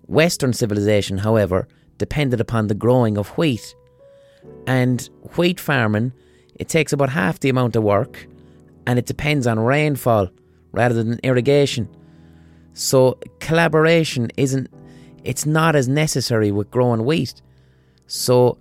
Western 0.06 0.52
civilization, 0.52 1.18
however, 1.18 1.66
depended 1.98 2.40
upon 2.40 2.66
the 2.66 2.74
growing 2.74 3.18
of 3.18 3.28
wheat. 3.30 3.74
And 4.66 5.08
wheat 5.36 5.58
farming, 5.58 6.12
it 6.54 6.68
takes 6.68 6.92
about 6.92 7.10
half 7.10 7.40
the 7.40 7.48
amount 7.48 7.76
of 7.76 7.82
work 7.82 8.26
and 8.86 8.98
it 8.98 9.06
depends 9.06 9.46
on 9.46 9.58
rainfall 9.58 10.28
rather 10.72 10.94
than 10.94 11.20
irrigation. 11.22 11.88
So 12.74 13.18
collaboration 13.40 14.30
isn't 14.36 14.68
it's 15.24 15.44
not 15.44 15.74
as 15.74 15.88
necessary 15.88 16.52
with 16.52 16.70
growing 16.70 17.04
wheat. 17.04 17.42
So 18.06 18.58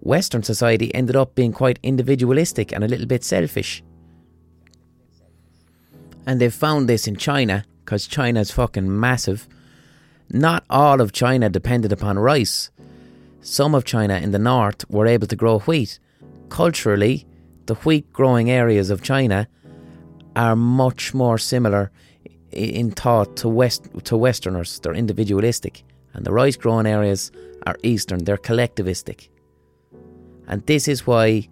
Western 0.00 0.42
society 0.42 0.92
ended 0.94 1.14
up 1.14 1.36
being 1.36 1.52
quite 1.52 1.78
individualistic 1.82 2.72
and 2.72 2.82
a 2.82 2.88
little 2.88 3.06
bit 3.06 3.22
selfish. 3.22 3.84
And 6.28 6.40
they've 6.40 6.54
found 6.54 6.88
this 6.88 7.08
in 7.08 7.16
China, 7.16 7.64
because 7.84 8.06
China's 8.06 8.50
fucking 8.50 9.00
massive. 9.00 9.48
Not 10.28 10.62
all 10.68 11.00
of 11.00 11.10
China 11.12 11.48
depended 11.48 11.90
upon 11.90 12.18
rice. 12.18 12.70
Some 13.40 13.74
of 13.74 13.86
China 13.86 14.16
in 14.18 14.32
the 14.32 14.38
north 14.38 14.84
were 14.90 15.06
able 15.06 15.26
to 15.26 15.36
grow 15.36 15.60
wheat. 15.60 15.98
Culturally, 16.50 17.26
the 17.64 17.76
wheat 17.76 18.12
growing 18.12 18.50
areas 18.50 18.90
of 18.90 19.02
China 19.02 19.48
are 20.36 20.54
much 20.54 21.14
more 21.14 21.38
similar 21.38 21.90
in 22.52 22.90
thought 22.90 23.36
to 23.38 23.48
west 23.48 23.88
to 24.04 24.16
westerners 24.16 24.80
they're 24.80 24.94
individualistic 24.94 25.84
and 26.14 26.24
the 26.24 26.32
rice 26.32 26.56
growing 26.56 26.86
areas 26.86 27.30
are 27.66 27.76
eastern 27.82 28.24
they're 28.24 28.38
collectivistic 28.38 29.28
and 30.46 30.64
this 30.64 30.88
is 30.88 31.06
why 31.06 31.46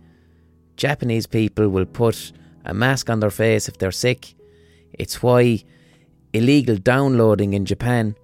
Japanese 0.76 1.26
people 1.26 1.68
will 1.68 1.84
put 1.84 2.32
a 2.64 2.74
mask 2.74 3.08
on 3.08 3.20
their 3.20 3.30
face 3.30 3.68
if 3.68 3.78
they're 3.78 3.92
sick. 3.92 4.34
It's 4.98 5.22
why 5.22 5.62
illegal 6.32 6.76
downloading 6.76 7.54
in 7.54 7.64
Japan 7.64 8.16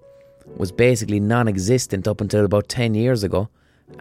was 0.57 0.71
basically 0.71 1.19
non 1.19 1.47
existent 1.47 2.07
up 2.07 2.21
until 2.21 2.45
about 2.45 2.69
10 2.69 2.95
years 2.95 3.23
ago. 3.23 3.49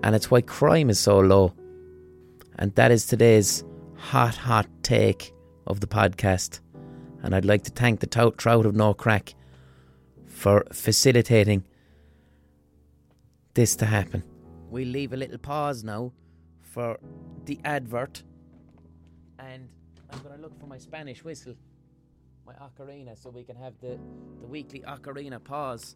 And 0.03 0.15
it's 0.15 0.31
why 0.31 0.41
crime 0.41 0.91
is 0.91 0.99
so 0.99 1.19
low. 1.19 1.55
And 2.59 2.75
that 2.75 2.91
is 2.91 3.07
today's 3.07 3.65
hot, 3.97 4.37
hot 4.37 4.67
take 4.83 5.33
of 5.67 5.81
the 5.81 5.87
podcast. 5.87 6.61
And 7.23 7.35
I'd 7.35 7.45
like 7.45 7.63
to 7.65 7.71
thank 7.71 8.01
the 8.01 8.07
Tout 8.07 8.37
Trout 8.37 8.67
of 8.67 8.75
No 8.75 8.95
Craic 8.95 9.35
for 10.27 10.65
facilitating 10.73 11.65
this 13.55 13.77
to 13.77 13.87
happen. 13.87 14.25
We'll 14.71 14.89
leave 14.89 15.13
a 15.13 15.17
little 15.17 15.39
pause 15.39 15.85
now 15.85 16.13
for 16.63 16.99
the 17.45 17.61
advert. 17.65 18.23
And 19.39 19.69
I'm 20.11 20.19
going 20.21 20.35
to 20.35 20.43
look 20.43 20.59
for 20.59 20.67
my 20.67 20.79
Spanish 20.79 21.23
whistle, 21.23 21.55
my 22.47 22.55
ocarina, 22.55 23.21
so 23.21 23.31
we 23.31 23.45
can 23.45 23.57
have 23.57 23.75
the, 23.81 23.99
the 24.41 24.47
weekly 24.47 24.81
ocarina 24.81 25.43
pause 25.43 25.95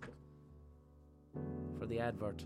for 1.78 1.86
the 1.86 2.00
advert. 2.00 2.44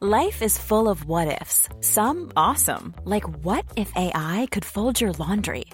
Life 0.00 0.42
is 0.42 0.56
full 0.56 0.88
of 0.88 1.06
what 1.06 1.40
ifs, 1.42 1.68
some 1.80 2.30
awesome, 2.36 2.94
like 3.04 3.28
what 3.44 3.64
if 3.76 3.92
AI 3.96 4.46
could 4.52 4.64
fold 4.64 5.00
your 5.00 5.12
laundry? 5.12 5.64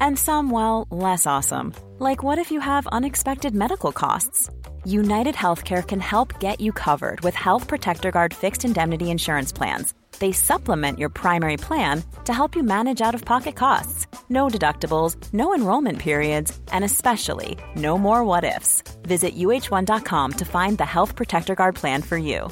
And 0.00 0.16
some, 0.16 0.50
well, 0.50 0.86
less 0.90 1.26
awesome, 1.26 1.74
like 1.98 2.22
what 2.22 2.38
if 2.38 2.52
you 2.52 2.60
have 2.60 2.86
unexpected 2.86 3.56
medical 3.56 3.90
costs? 3.90 4.48
United 4.84 5.34
Healthcare 5.34 5.86
can 5.86 5.98
help 5.98 6.38
get 6.38 6.60
you 6.60 6.70
covered 6.72 7.22
with 7.22 7.34
Health 7.34 7.66
Protector 7.66 8.12
Guard 8.12 8.32
fixed 8.32 8.64
indemnity 8.64 9.10
insurance 9.10 9.50
plans. 9.50 9.94
They 10.22 10.30
supplement 10.30 11.00
your 11.00 11.08
primary 11.08 11.56
plan 11.56 12.04
to 12.26 12.32
help 12.32 12.54
you 12.54 12.62
manage 12.62 13.00
out 13.02 13.16
of 13.16 13.24
pocket 13.24 13.56
costs. 13.56 14.06
No 14.28 14.46
deductibles, 14.46 15.16
no 15.32 15.52
enrollment 15.52 15.98
periods, 15.98 16.56
and 16.70 16.84
especially 16.84 17.58
no 17.74 17.98
more 17.98 18.22
what 18.22 18.44
ifs. 18.44 18.84
Visit 19.02 19.34
uh1.com 19.34 20.32
to 20.34 20.44
find 20.44 20.78
the 20.78 20.84
Health 20.84 21.16
Protector 21.16 21.56
Guard 21.56 21.74
plan 21.74 22.02
for 22.02 22.16
you. 22.16 22.48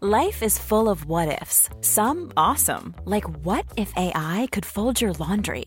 Life 0.00 0.42
is 0.42 0.58
full 0.58 0.88
of 0.88 1.04
what 1.04 1.42
ifs, 1.42 1.68
some 1.82 2.32
awesome, 2.38 2.94
like 3.04 3.28
what 3.44 3.66
if 3.76 3.92
AI 3.94 4.48
could 4.50 4.64
fold 4.64 5.02
your 5.02 5.12
laundry? 5.12 5.66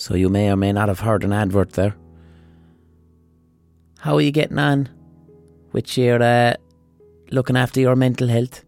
So 0.00 0.14
you 0.14 0.30
may 0.30 0.50
or 0.50 0.56
may 0.56 0.72
not 0.72 0.88
have 0.88 1.00
heard 1.00 1.24
an 1.24 1.34
advert 1.34 1.72
there. 1.74 1.94
How 3.98 4.16
are 4.16 4.22
you 4.22 4.30
getting 4.30 4.58
on 4.58 4.88
with 5.72 5.98
your 5.98 6.22
uh, 6.22 6.54
looking 7.30 7.54
after 7.54 7.80
your 7.80 7.94
mental 7.94 8.26
health? 8.26 8.64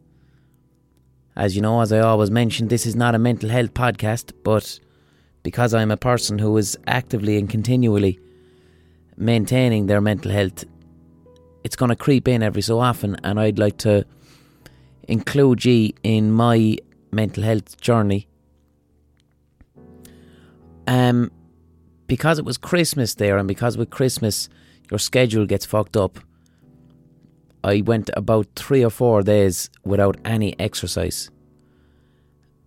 As 1.34 1.56
you 1.56 1.62
know, 1.62 1.80
as 1.80 1.90
I 1.90 2.00
always 2.00 2.30
mention, 2.30 2.68
this 2.68 2.84
is 2.84 2.94
not 2.94 3.14
a 3.14 3.18
mental 3.18 3.48
health 3.48 3.72
podcast, 3.72 4.32
but 4.44 4.78
because 5.42 5.72
I'm 5.72 5.90
a 5.90 5.96
person 5.96 6.38
who 6.38 6.54
is 6.58 6.76
actively 6.86 7.38
and 7.38 7.48
continually 7.48 8.20
maintaining 9.16 9.86
their 9.86 10.02
mental 10.02 10.32
health, 10.32 10.64
it's 11.64 11.76
going 11.76 11.88
to 11.88 11.96
creep 11.96 12.28
in 12.28 12.42
every 12.42 12.60
so 12.60 12.78
often, 12.78 13.16
and 13.24 13.40
I'd 13.40 13.58
like 13.58 13.78
to 13.78 14.04
include 15.08 15.64
you 15.64 15.94
in 16.02 16.30
my 16.30 16.76
mental 17.10 17.42
health 17.42 17.80
journey 17.80 18.28
um, 20.86 21.30
because 22.06 22.38
it 22.38 22.44
was 22.44 22.58
Christmas 22.58 23.14
there, 23.14 23.38
and 23.38 23.48
because 23.48 23.76
with 23.76 23.90
Christmas 23.90 24.48
your 24.90 24.98
schedule 24.98 25.46
gets 25.46 25.64
fucked 25.64 25.96
up, 25.96 26.18
I 27.64 27.80
went 27.80 28.10
about 28.16 28.48
three 28.56 28.84
or 28.84 28.90
four 28.90 29.22
days 29.22 29.70
without 29.84 30.16
any 30.24 30.58
exercise. 30.58 31.30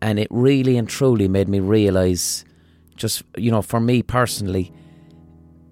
And 0.01 0.19
it 0.19 0.27
really 0.29 0.77
and 0.77 0.87
truly 0.87 1.27
made 1.27 1.49
me 1.49 1.59
realise, 1.59 2.45
just, 2.95 3.23
you 3.37 3.51
know, 3.51 3.61
for 3.61 3.79
me 3.79 4.01
personally, 4.01 4.71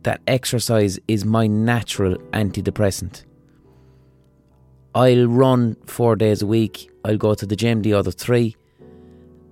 that 0.03 0.21
exercise 0.27 0.99
is 1.07 1.23
my 1.23 1.47
natural 1.47 2.17
antidepressant. 2.33 3.23
I'll 4.93 5.27
run 5.27 5.75
four 5.85 6.15
days 6.15 6.41
a 6.41 6.47
week. 6.47 6.91
I'll 7.05 7.17
go 7.17 7.33
to 7.33 7.45
the 7.45 7.55
gym 7.55 7.81
the 7.81 7.93
other 7.93 8.11
three. 8.11 8.55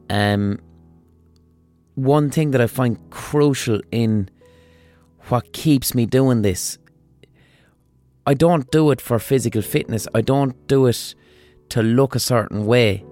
Um, 0.10 0.60
one 2.04 2.30
thing 2.30 2.52
that 2.52 2.62
I 2.62 2.68
find 2.68 2.98
crucial 3.10 3.82
in 3.92 4.30
what 5.30 5.54
keeps 5.54 5.94
me 5.94 6.06
doing 6.06 6.42
this, 6.42 6.78
I 8.26 8.34
don't 8.34 8.70
do 8.72 8.92
it 8.92 9.02
for 9.02 9.20
physical 9.20 9.62
fitness. 9.62 10.08
I 10.14 10.22
don't 10.22 10.68
do 10.68 10.88
it 10.88 11.16
to 11.70 11.82
look 11.82 12.16
a 12.16 12.20
certain 12.20 12.66
way. 12.66 13.04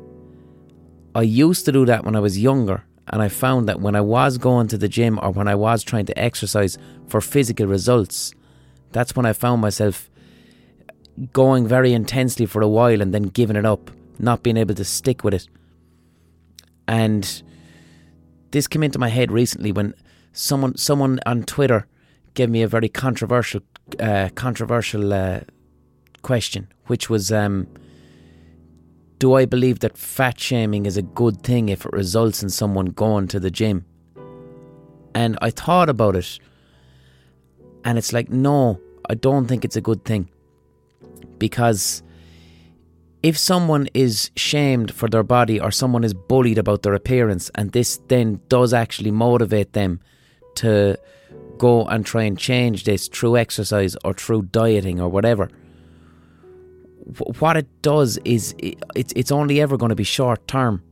I 1.16 1.24
used 1.24 1.66
to 1.66 1.72
do 1.72 1.86
that 1.86 2.06
when 2.06 2.16
I 2.16 2.20
was 2.20 2.38
younger, 2.38 2.84
and 3.08 3.22
I 3.22 3.30
found 3.30 3.68
that 3.68 3.82
when 3.82 3.96
I 3.96 4.02
was 4.02 4.38
going 4.38 4.68
to 4.68 4.78
the 4.78 4.88
gym 4.88 5.20
or 5.22 5.32
when 5.32 5.48
I 5.48 5.56
was 5.56 5.84
trying 5.84 6.06
to 6.06 6.20
exercise 6.20 6.78
for 7.08 7.22
physical 7.22 7.66
results, 7.66 8.34
that's 8.92 9.16
when 9.16 9.26
I 9.26 9.34
found 9.34 9.62
myself 9.62 10.10
going 11.34 11.68
very 11.68 11.94
intensely 11.94 12.46
for 12.46 12.62
a 12.62 12.68
while 12.68 13.02
and 13.02 13.14
then 13.14 13.24
giving 13.24 13.56
it 13.56 13.66
up, 13.66 13.92
not 14.20 14.44
being 14.44 14.58
able 14.58 14.76
to 14.76 14.86
stick 14.86 15.24
with 15.24 15.34
it. 15.34 15.48
And 16.88 17.44
this 18.52 18.68
came 18.68 18.84
into 18.84 19.00
my 19.00 19.10
head 19.10 19.32
recently 19.32 19.72
when 19.72 19.94
someone 20.34 20.78
someone 20.78 21.20
on 21.26 21.44
Twitter 21.44 21.88
gave 22.34 22.50
me 22.50 22.62
a 22.62 22.68
very 22.68 22.90
controversial 22.90 23.62
uh, 24.00 24.30
controversial 24.36 25.14
uh, 25.14 25.42
question, 26.22 26.68
which 26.88 27.10
was, 27.10 27.32
um, 27.32 27.68
"Do 29.18 29.34
I 29.34 29.46
believe 29.46 29.80
that 29.80 29.98
fat 29.98 30.40
shaming 30.40 30.86
is 30.86 30.98
a 30.98 31.02
good 31.02 31.42
thing 31.42 31.70
if 31.70 31.86
it 31.86 31.94
results 31.94 32.44
in 32.44 32.50
someone 32.50 32.88
going 32.88 33.28
to 33.30 33.40
the 33.40 33.52
gym?" 33.52 33.86
And 35.16 35.38
I 35.42 35.50
thought 35.50 35.90
about 35.90 36.16
it, 36.16 36.40
and 37.84 37.98
it's 37.98 38.14
like, 38.14 38.30
no, 38.30 38.80
I 39.10 39.16
don't 39.16 39.48
think 39.48 39.66
it's 39.66 39.76
a 39.76 39.82
good 39.82 40.06
thing 40.06 40.30
because 41.40 42.04
if 43.22 43.38
someone 43.38 43.88
is 43.94 44.32
shamed 44.36 44.94
for 44.94 45.10
their 45.10 45.24
body 45.24 45.60
or 45.60 45.72
someone 45.72 46.04
is 46.04 46.14
bullied 46.14 46.58
about 46.58 46.84
their 46.84 46.94
appearance 46.94 47.52
and 47.56 47.72
this 47.72 48.00
then 48.08 48.40
does 48.48 48.74
actually 48.74 49.12
motivate 49.12 49.74
them 49.74 50.00
to 50.56 50.98
go 51.58 51.86
and 51.86 52.06
try 52.06 52.24
and 52.24 52.38
change 52.38 52.86
this 52.86 53.08
through 53.08 53.38
exercise 53.38 53.96
or 54.06 54.14
through 54.14 54.44
dieting 54.44 55.02
or 55.02 55.10
whatever 55.10 55.50
what 57.40 57.58
it 57.58 57.68
does 57.82 58.18
is 58.24 58.56
it, 58.60 58.78
it's 58.96 59.32
only 59.32 59.62
ever 59.62 59.78
going 59.78 59.90
to 59.90 59.96
be 59.96 60.04
short 60.04 60.48
term. 60.48 60.84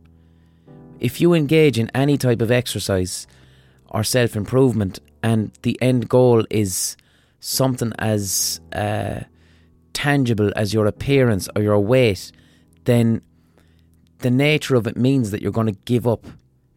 If 0.99 1.21
you 1.21 1.34
engage 1.34 1.78
in 1.78 1.91
any 1.93 2.17
type 2.17 2.41
of 2.41 2.51
exercise 2.51 3.28
or 3.89 4.03
self 4.03 4.36
improvement, 4.36 4.99
and 5.21 5.51
the 5.61 5.78
end 5.82 6.09
goal 6.09 6.45
is 6.49 6.97
something 7.39 7.93
as 7.99 8.59
uh, 8.73 9.21
tangible 9.98 10.52
as 10.56 10.76
your 10.76 10.86
appearance 10.86 11.50
or 11.56 11.64
your 11.64 11.80
weight, 11.80 12.32
then 12.86 13.20
the 14.20 14.30
nature 14.30 14.76
of 14.76 14.86
it 14.86 14.95
means 14.95 15.32
that 15.32 15.41
you're 15.41 15.52
going 15.52 15.74
to 15.74 15.80
give 15.86 16.08
up 16.08 16.28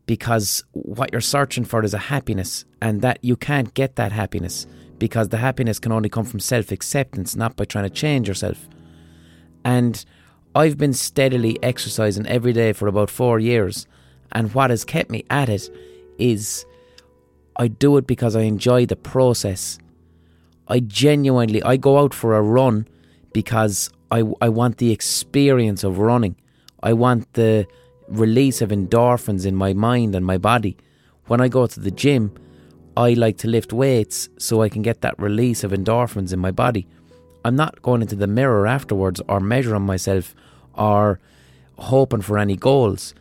because 0.06 0.64
what 0.72 1.12
you're 1.12 1.20
searching 1.20 1.66
for 1.66 1.84
is 1.84 1.92
a 1.92 1.98
happiness, 1.98 2.64
and 2.80 3.02
that 3.02 3.18
you 3.22 3.36
can't 3.36 3.74
get 3.74 3.96
that 3.96 4.10
happiness 4.10 4.66
because 4.98 5.28
the 5.28 5.36
happiness 5.36 5.78
can 5.78 5.92
only 5.92 6.08
come 6.08 6.24
from 6.24 6.40
self 6.40 6.72
acceptance, 6.72 7.36
not 7.36 7.56
by 7.56 7.66
trying 7.66 7.84
to 7.84 7.90
change 7.90 8.26
yourself. 8.26 8.68
And 9.66 10.02
I've 10.54 10.78
been 10.78 10.94
steadily 10.94 11.62
exercising 11.62 12.26
every 12.26 12.54
day 12.54 12.72
for 12.72 12.88
about 12.88 13.10
four 13.10 13.38
years, 13.38 13.86
and 14.32 14.54
what 14.54 14.70
has 14.70 14.82
kept 14.82 15.10
me 15.10 15.24
at 15.28 15.50
it 15.50 15.68
is 16.18 16.64
I 17.56 17.68
do 17.68 17.98
it 17.98 18.06
because 18.06 18.34
I 18.34 18.42
enjoy 18.42 18.86
the 18.86 18.96
process. 18.96 19.78
I 20.68 20.80
genuinely 20.80 21.62
I 21.62 21.76
go 21.76 21.98
out 21.98 22.14
for 22.14 22.34
a 22.34 22.40
run 22.40 22.88
because 23.32 23.90
I 24.10 24.24
I 24.40 24.48
want 24.48 24.78
the 24.78 24.90
experience 24.92 25.84
of 25.84 25.98
running. 25.98 26.36
I 26.82 26.92
want 26.92 27.32
the 27.34 27.66
release 28.08 28.60
of 28.60 28.70
endorphins 28.70 29.46
in 29.46 29.54
my 29.54 29.72
mind 29.72 30.14
and 30.14 30.26
my 30.26 30.38
body. 30.38 30.76
When 31.26 31.40
I 31.40 31.48
go 31.48 31.66
to 31.66 31.80
the 31.80 31.90
gym, 31.90 32.32
I 32.96 33.12
like 33.12 33.38
to 33.38 33.48
lift 33.48 33.72
weights 33.72 34.28
so 34.38 34.62
I 34.62 34.68
can 34.68 34.82
get 34.82 35.00
that 35.02 35.18
release 35.18 35.62
of 35.62 35.70
endorphins 35.70 36.32
in 36.32 36.40
my 36.40 36.50
body. 36.50 36.86
I'm 37.44 37.56
not 37.56 37.80
going 37.82 38.02
into 38.02 38.16
the 38.16 38.26
mirror 38.26 38.66
afterwards 38.66 39.22
or 39.28 39.40
measuring 39.40 39.82
myself 39.82 40.34
or 40.74 41.20
hoping 41.78 42.20
for 42.20 42.36
any 42.38 42.56
goals, 42.56 43.14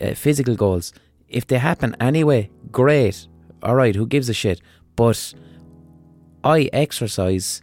uh, 0.00 0.14
physical 0.14 0.54
goals. 0.54 0.92
If 1.28 1.46
they 1.46 1.58
happen 1.58 1.96
anyway, 2.00 2.50
great. 2.72 3.26
All 3.62 3.74
right, 3.74 3.94
who 3.94 4.06
gives 4.06 4.28
a 4.28 4.34
shit? 4.34 4.60
But 4.96 5.34
I 6.44 6.70
exercise 6.72 7.60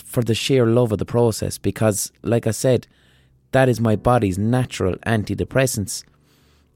for 0.00 0.22
the 0.22 0.34
sheer 0.34 0.66
love 0.66 0.92
of 0.92 0.98
the 0.98 1.04
process 1.04 1.58
because, 1.58 2.12
like 2.22 2.46
I 2.46 2.50
said, 2.52 2.86
that 3.52 3.68
is 3.68 3.80
my 3.80 3.96
body's 3.96 4.38
natural 4.38 4.94
antidepressants. 5.06 6.04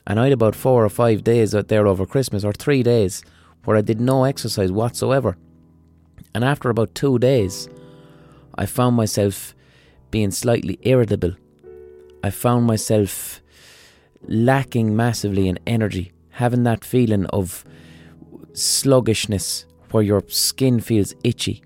And 0.07 0.19
I 0.19 0.25
had 0.25 0.33
about 0.33 0.55
four 0.55 0.85
or 0.85 0.89
five 0.89 1.25
days 1.25 1.55
out 1.55 1.69
there 1.69 1.87
over 1.87 2.07
Christmas, 2.07 2.45
or 2.45 2.53
three 2.53 2.83
days, 2.83 3.23
where 3.65 3.77
I 3.77 3.83
did 3.83 4.01
no 4.01 4.25
exercise 4.25 4.73
whatsoever. 4.73 5.37
And 6.35 6.45
after 6.45 6.71
about 6.71 6.95
two 6.95 7.19
days, 7.19 7.69
I 8.55 8.67
found 8.67 8.97
myself 8.97 9.55
being 10.11 10.31
slightly 10.31 10.79
irritable. 10.83 11.35
I 12.23 12.31
found 12.31 12.67
myself 12.67 13.43
lacking 14.27 14.97
massively 14.97 15.49
in 15.49 15.59
energy, 15.67 16.13
having 16.31 16.63
that 16.65 16.85
feeling 16.85 17.27
of 17.27 17.65
sluggishness 18.53 19.67
where 19.91 20.03
your 20.03 20.23
skin 20.29 20.81
feels 20.81 21.15
itchy. 21.25 21.63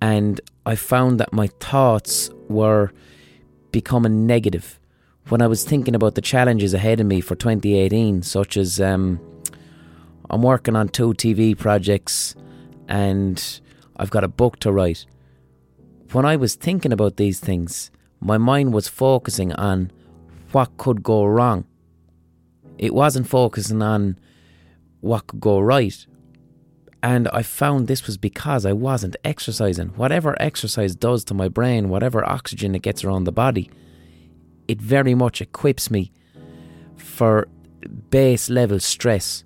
And 0.00 0.40
I 0.66 0.76
found 0.76 1.20
that 1.20 1.32
my 1.32 1.48
thoughts 1.60 2.30
were 2.48 2.92
becoming 3.70 4.26
negative 4.26 4.78
when 5.28 5.40
I 5.40 5.46
was 5.46 5.64
thinking 5.64 5.94
about 5.94 6.14
the 6.14 6.20
challenges 6.20 6.74
ahead 6.74 7.00
of 7.00 7.06
me 7.06 7.20
for 7.20 7.34
2018, 7.34 8.22
such 8.22 8.56
as 8.56 8.80
um, 8.80 9.20
I'm 10.28 10.42
working 10.42 10.76
on 10.76 10.88
two 10.88 11.14
TV 11.14 11.56
projects 11.56 12.34
and 12.88 13.60
I've 13.96 14.10
got 14.10 14.24
a 14.24 14.28
book 14.28 14.58
to 14.60 14.72
write. 14.72 15.06
When 16.12 16.26
I 16.26 16.36
was 16.36 16.54
thinking 16.54 16.92
about 16.92 17.16
these 17.16 17.40
things, 17.40 17.90
my 18.20 18.38
mind 18.38 18.72
was 18.72 18.88
focusing 18.88 19.52
on 19.52 19.90
what 20.52 20.76
could 20.76 21.02
go 21.02 21.24
wrong. 21.24 21.64
It 22.78 22.94
wasn't 22.94 23.28
focusing 23.28 23.82
on 23.82 24.18
what 25.00 25.26
could 25.26 25.40
go 25.40 25.58
right. 25.58 26.06
And 27.04 27.28
I 27.34 27.42
found 27.42 27.86
this 27.86 28.06
was 28.06 28.16
because 28.16 28.64
I 28.64 28.72
wasn't 28.72 29.14
exercising. 29.24 29.88
Whatever 29.88 30.34
exercise 30.40 30.94
does 30.94 31.22
to 31.24 31.34
my 31.34 31.48
brain, 31.48 31.90
whatever 31.90 32.26
oxygen 32.26 32.74
it 32.74 32.80
gets 32.80 33.04
around 33.04 33.24
the 33.24 33.30
body, 33.30 33.70
it 34.68 34.80
very 34.80 35.14
much 35.14 35.42
equips 35.42 35.90
me 35.90 36.12
for 36.96 37.46
base 38.08 38.48
level 38.48 38.80
stress. 38.80 39.44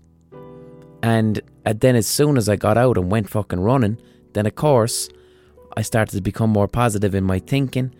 And 1.03 1.41
then, 1.65 1.97
as 1.97 2.07
soon 2.07 2.37
as 2.37 2.49
I 2.49 2.55
got 2.55 2.79
out 2.79 2.97
and 2.97 3.11
went 3.11 3.29
fucking 3.29 3.59
running, 3.59 3.99
then 4.35 4.47
of 4.47 4.55
course, 4.55 5.09
I 5.77 5.83
started 5.83 6.15
to 6.15 6.23
become 6.23 6.51
more 6.51 6.69
positive 6.69 7.13
in 7.13 7.25
my 7.25 7.41
thinking. 7.41 7.93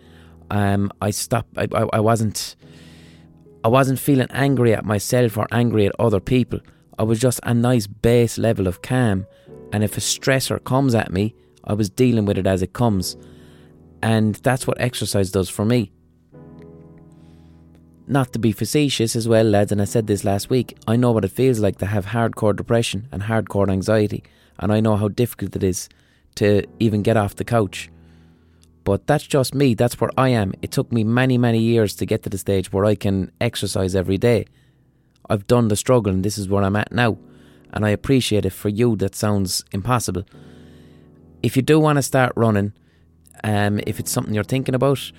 Um, 0.49 0.89
I 1.01 1.11
stopped. 1.11 1.57
I, 1.57 1.67
I, 1.73 1.85
I 1.91 1.99
wasn't. 1.99 2.55
I 3.65 3.67
wasn't 3.67 3.99
feeling 3.99 4.27
angry 4.29 4.73
at 4.73 4.85
myself 4.85 5.37
or 5.37 5.47
angry 5.51 5.85
at 5.85 5.99
other 5.99 6.21
people. 6.21 6.61
I 6.97 7.03
was 7.03 7.19
just 7.19 7.41
a 7.43 7.53
nice 7.53 7.87
base 7.87 8.37
level 8.37 8.65
of 8.65 8.81
calm. 8.81 9.27
And 9.71 9.83
if 9.83 9.97
a 9.97 10.01
stressor 10.01 10.63
comes 10.63 10.95
at 10.95 11.11
me, 11.11 11.35
I 11.63 11.73
was 11.73 11.89
dealing 11.89 12.25
with 12.25 12.37
it 12.37 12.47
as 12.47 12.61
it 12.61 12.73
comes. 12.73 13.17
And 14.01 14.35
that's 14.35 14.65
what 14.65 14.79
exercise 14.79 15.31
does 15.31 15.49
for 15.49 15.65
me. 15.65 15.91
Not 18.07 18.33
to 18.33 18.39
be 18.39 18.51
facetious 18.51 19.15
as 19.15 19.27
well, 19.27 19.45
lads, 19.45 19.71
and 19.71 19.79
I 19.79 19.85
said 19.85 20.07
this 20.07 20.23
last 20.23 20.49
week, 20.49 20.75
I 20.87 20.95
know 20.95 21.11
what 21.11 21.25
it 21.25 21.31
feels 21.31 21.59
like 21.59 21.77
to 21.77 21.85
have 21.85 22.07
hardcore 22.07 22.55
depression 22.55 23.07
and 23.11 23.21
hardcore 23.21 23.69
anxiety, 23.69 24.23
and 24.57 24.73
I 24.73 24.79
know 24.79 24.95
how 24.95 25.09
difficult 25.09 25.55
it 25.55 25.63
is 25.63 25.89
to 26.35 26.63
even 26.79 27.03
get 27.03 27.17
off 27.17 27.35
the 27.35 27.43
couch. 27.43 27.91
But 28.83 29.05
that's 29.05 29.27
just 29.27 29.53
me, 29.53 29.75
that's 29.75 30.01
where 30.01 30.09
I 30.17 30.29
am. 30.29 30.53
It 30.63 30.71
took 30.71 30.91
me 30.91 31.03
many, 31.03 31.37
many 31.37 31.59
years 31.59 31.93
to 31.97 32.07
get 32.07 32.23
to 32.23 32.29
the 32.29 32.39
stage 32.39 32.73
where 32.73 32.85
I 32.85 32.95
can 32.95 33.31
exercise 33.39 33.95
every 33.95 34.17
day. 34.17 34.45
I've 35.29 35.45
done 35.45 35.67
the 35.67 35.75
struggle, 35.75 36.11
and 36.11 36.25
this 36.25 36.39
is 36.39 36.49
where 36.49 36.63
I'm 36.63 36.75
at 36.75 36.91
now. 36.91 37.19
And 37.71 37.85
I 37.85 37.89
appreciate 37.89 38.45
it 38.45 38.53
for 38.53 38.69
you, 38.69 38.95
that 38.97 39.15
sounds 39.15 39.63
impossible. 39.71 40.23
If 41.43 41.55
you 41.55 41.61
do 41.61 41.79
want 41.79 41.97
to 41.97 42.01
start 42.01 42.33
running, 42.35 42.73
um, 43.43 43.79
if 43.85 43.99
it's 43.99 44.11
something 44.11 44.33
you're 44.33 44.43
thinking 44.43 44.75
about, 44.75 45.11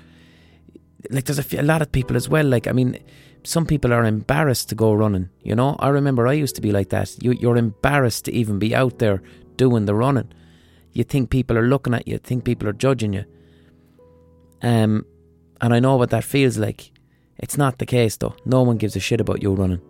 like 1.11 1.24
there's 1.24 1.38
a, 1.38 1.42
few, 1.42 1.61
a 1.61 1.62
lot 1.62 1.82
of 1.82 1.92
people 1.92 2.16
as 2.16 2.28
well. 2.28 2.44
Like 2.44 2.66
I 2.66 2.72
mean, 2.72 2.98
some 3.42 3.64
people 3.64 3.92
are 3.92 4.05
embarrassed 4.05 4.68
to 4.68 4.74
go 4.74 4.92
running. 4.92 5.30
You 5.42 5.55
know, 5.55 5.76
I 5.78 5.88
remember 5.88 6.26
I 6.26 6.34
used 6.34 6.57
to 6.57 6.61
be 6.61 6.72
like 6.72 6.90
that. 6.90 7.16
You, 7.22 7.32
you're 7.32 7.57
embarrassed 7.57 8.26
to 8.26 8.32
even 8.32 8.59
be 8.59 8.74
out 8.74 8.98
there 8.98 9.22
doing 9.57 9.86
the 9.86 9.94
running. 9.94 10.32
You 10.92 11.05
think 11.05 11.30
people 11.30 11.57
are 11.57 11.66
looking 11.66 11.94
at 11.94 12.07
you. 12.07 12.18
Think 12.18 12.44
people 12.44 12.68
are 12.68 12.72
judging 12.74 13.12
you. 13.14 13.24
Um, 14.62 15.07
and 15.61 15.72
I 15.72 15.80
know 15.80 15.96
what 15.96 16.11
that 16.11 16.24
feels 16.24 16.59
like. 16.59 16.90
It's 17.38 17.57
not 17.57 17.78
the 17.78 17.86
case 17.86 18.16
though. 18.16 18.34
No 18.44 18.62
one 18.62 18.76
gives 18.76 18.96
a 18.96 19.01
shit 19.01 19.20
about 19.20 19.42
you 19.42 19.55
running. 19.55 19.80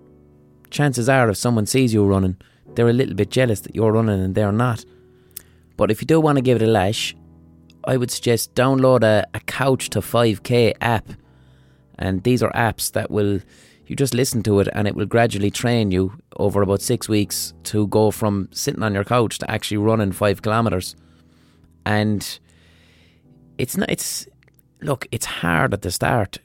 Chances 0.71 1.09
are, 1.09 1.29
if 1.31 1.37
someone 1.37 1.67
sees 1.67 1.93
you 1.93 2.05
running, 2.05 2.37
they're 2.75 2.89
a 2.89 2.93
little 2.93 3.15
bit 3.15 3.31
jealous 3.31 3.61
that 3.61 3.75
you're 3.75 3.93
running 3.93 4.21
and 4.21 4.35
they're 4.35 4.53
not. 4.53 4.85
But 5.77 5.91
if 5.91 6.01
you 6.01 6.07
do 6.07 6.21
want 6.21 6.37
to 6.37 6.43
give 6.43 6.61
it 6.61 6.69
a 6.69 6.71
lash, 6.71 7.17
I 7.85 7.97
would 7.97 8.11
suggest 8.11 8.55
download 8.55 9.03
a, 9.03 9.27
a 9.35 9.41
Couch 9.41 9.91
to 9.91 10.01
5K 10.01 10.75
app. 10.81 11.09
And 11.99 12.23
these 12.23 12.43
are 12.43 12.53
apps 12.53 12.93
that 12.93 13.11
will, 13.11 13.41
you 13.87 13.97
just 13.97 14.15
listen 14.15 14.43
to 14.45 14.61
it 14.61 14.69
and 14.75 14.87
it 14.87 14.95
will 14.95 15.07
gradually 15.07 15.51
train 15.51 15.91
you 15.91 16.13
over 16.37 16.63
about 16.63 16.81
six 16.81 17.09
weeks 17.09 17.53
to 17.65 17.87
go 17.89 18.11
from 18.11 18.49
sitting 18.53 18.83
on 18.83 18.95
your 18.95 19.05
couch 19.05 19.39
to 19.39 19.51
actually 19.51 19.77
running 19.77 20.13
five 20.13 20.43
kilometres. 20.43 20.97
And 21.85 22.39
it's 23.59 23.77
not, 23.77 23.91
it's, 23.91 24.27
look, 24.81 25.07
it's 25.11 25.27
hard 25.27 25.75
at 25.75 25.83
the 25.83 25.91
start. 25.91 26.39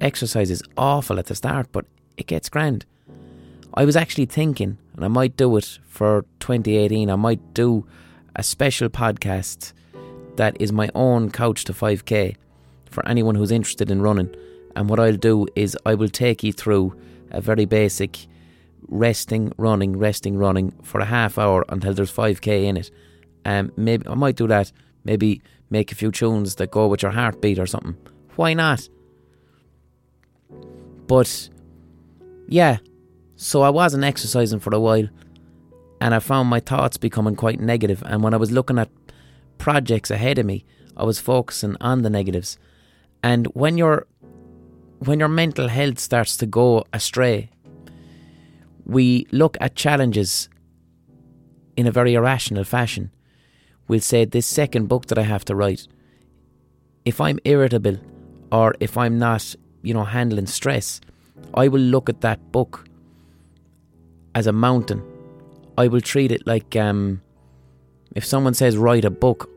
Exercise 0.00 0.50
is 0.50 0.62
awful 0.76 1.18
at 1.18 1.26
the 1.26 1.34
start, 1.34 1.68
but 1.72 1.84
it 2.16 2.26
gets 2.26 2.48
grand. 2.48 2.84
I 3.74 3.84
was 3.84 3.96
actually 3.96 4.26
thinking, 4.26 4.78
and 4.98 5.04
I 5.04 5.08
might 5.08 5.36
do 5.36 5.56
it 5.56 5.78
for 5.86 6.22
2018, 6.40 7.08
I 7.08 7.14
might 7.14 7.54
do 7.54 7.86
a 8.34 8.42
special 8.42 8.88
podcast 8.88 9.72
that 10.34 10.56
is 10.58 10.72
my 10.72 10.90
own 10.92 11.30
couch 11.30 11.62
to 11.66 11.72
5k 11.72 12.34
for 12.90 13.08
anyone 13.08 13.36
who's 13.36 13.52
interested 13.52 13.92
in 13.92 14.02
running. 14.02 14.34
And 14.74 14.90
what 14.90 14.98
I'll 14.98 15.14
do 15.14 15.46
is 15.54 15.78
I 15.86 15.94
will 15.94 16.08
take 16.08 16.42
you 16.42 16.52
through 16.52 17.00
a 17.30 17.40
very 17.40 17.64
basic 17.64 18.26
resting, 18.88 19.52
running, 19.56 19.96
resting, 19.96 20.36
running 20.36 20.72
for 20.82 20.98
a 20.98 21.04
half 21.04 21.38
hour 21.38 21.64
until 21.68 21.94
there's 21.94 22.12
5k 22.12 22.64
in 22.64 22.76
it. 22.76 22.90
Um, 23.44 23.70
maybe 23.76 24.04
I 24.08 24.14
might 24.14 24.34
do 24.34 24.48
that. 24.48 24.72
Maybe 25.04 25.42
make 25.70 25.92
a 25.92 25.94
few 25.94 26.10
tunes 26.10 26.56
that 26.56 26.72
go 26.72 26.88
with 26.88 27.02
your 27.02 27.12
heartbeat 27.12 27.60
or 27.60 27.68
something. 27.68 27.96
Why 28.34 28.52
not? 28.52 28.88
But 31.06 31.50
yeah, 32.48 32.78
so 33.38 33.62
I 33.62 33.70
wasn't 33.70 34.02
exercising 34.02 34.58
for 34.58 34.74
a 34.74 34.80
while 34.80 35.08
and 36.00 36.12
I 36.12 36.18
found 36.18 36.48
my 36.48 36.58
thoughts 36.58 36.96
becoming 36.96 37.36
quite 37.36 37.60
negative. 37.60 38.02
And 38.04 38.22
when 38.22 38.34
I 38.34 38.36
was 38.36 38.50
looking 38.50 38.78
at 38.78 38.90
projects 39.58 40.10
ahead 40.10 40.38
of 40.38 40.46
me, 40.46 40.64
I 40.96 41.04
was 41.04 41.20
focusing 41.20 41.76
on 41.80 42.02
the 42.02 42.10
negatives. 42.10 42.58
And 43.22 43.46
when 43.54 43.78
your 43.78 44.06
when 44.98 45.20
your 45.20 45.28
mental 45.28 45.68
health 45.68 46.00
starts 46.00 46.36
to 46.38 46.46
go 46.46 46.84
astray, 46.92 47.50
we 48.84 49.28
look 49.30 49.56
at 49.60 49.76
challenges 49.76 50.48
in 51.76 51.86
a 51.86 51.92
very 51.92 52.14
irrational 52.14 52.64
fashion. 52.64 53.12
We'll 53.86 54.00
say 54.00 54.24
this 54.24 54.48
second 54.48 54.88
book 54.88 55.06
that 55.06 55.18
I 55.18 55.22
have 55.22 55.44
to 55.44 55.54
write. 55.54 55.86
If 57.04 57.20
I'm 57.20 57.38
irritable, 57.44 57.98
or 58.50 58.74
if 58.80 58.98
I'm 58.98 59.16
not, 59.16 59.54
you 59.82 59.94
know, 59.94 60.04
handling 60.04 60.46
stress, 60.46 61.00
I 61.54 61.68
will 61.68 61.80
look 61.80 62.08
at 62.08 62.20
that 62.22 62.50
book 62.50 62.87
as 64.34 64.46
a 64.46 64.52
mountain. 64.52 65.02
I 65.76 65.88
will 65.88 66.00
treat 66.00 66.32
it 66.32 66.46
like 66.46 66.76
um, 66.76 67.22
if 68.14 68.24
someone 68.24 68.54
says 68.54 68.76
write 68.76 69.04
a 69.04 69.10
book, 69.10 69.50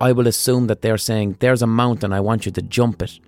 I 0.00 0.12
will 0.12 0.28
assume 0.28 0.68
that 0.68 0.82
they're 0.82 0.98
saying 0.98 1.36
there's 1.40 1.62
a 1.62 1.66
mountain, 1.66 2.12
I 2.12 2.20
want 2.20 2.46
you 2.46 2.52
to 2.52 2.62
jump 2.62 3.02
it. 3.02 3.18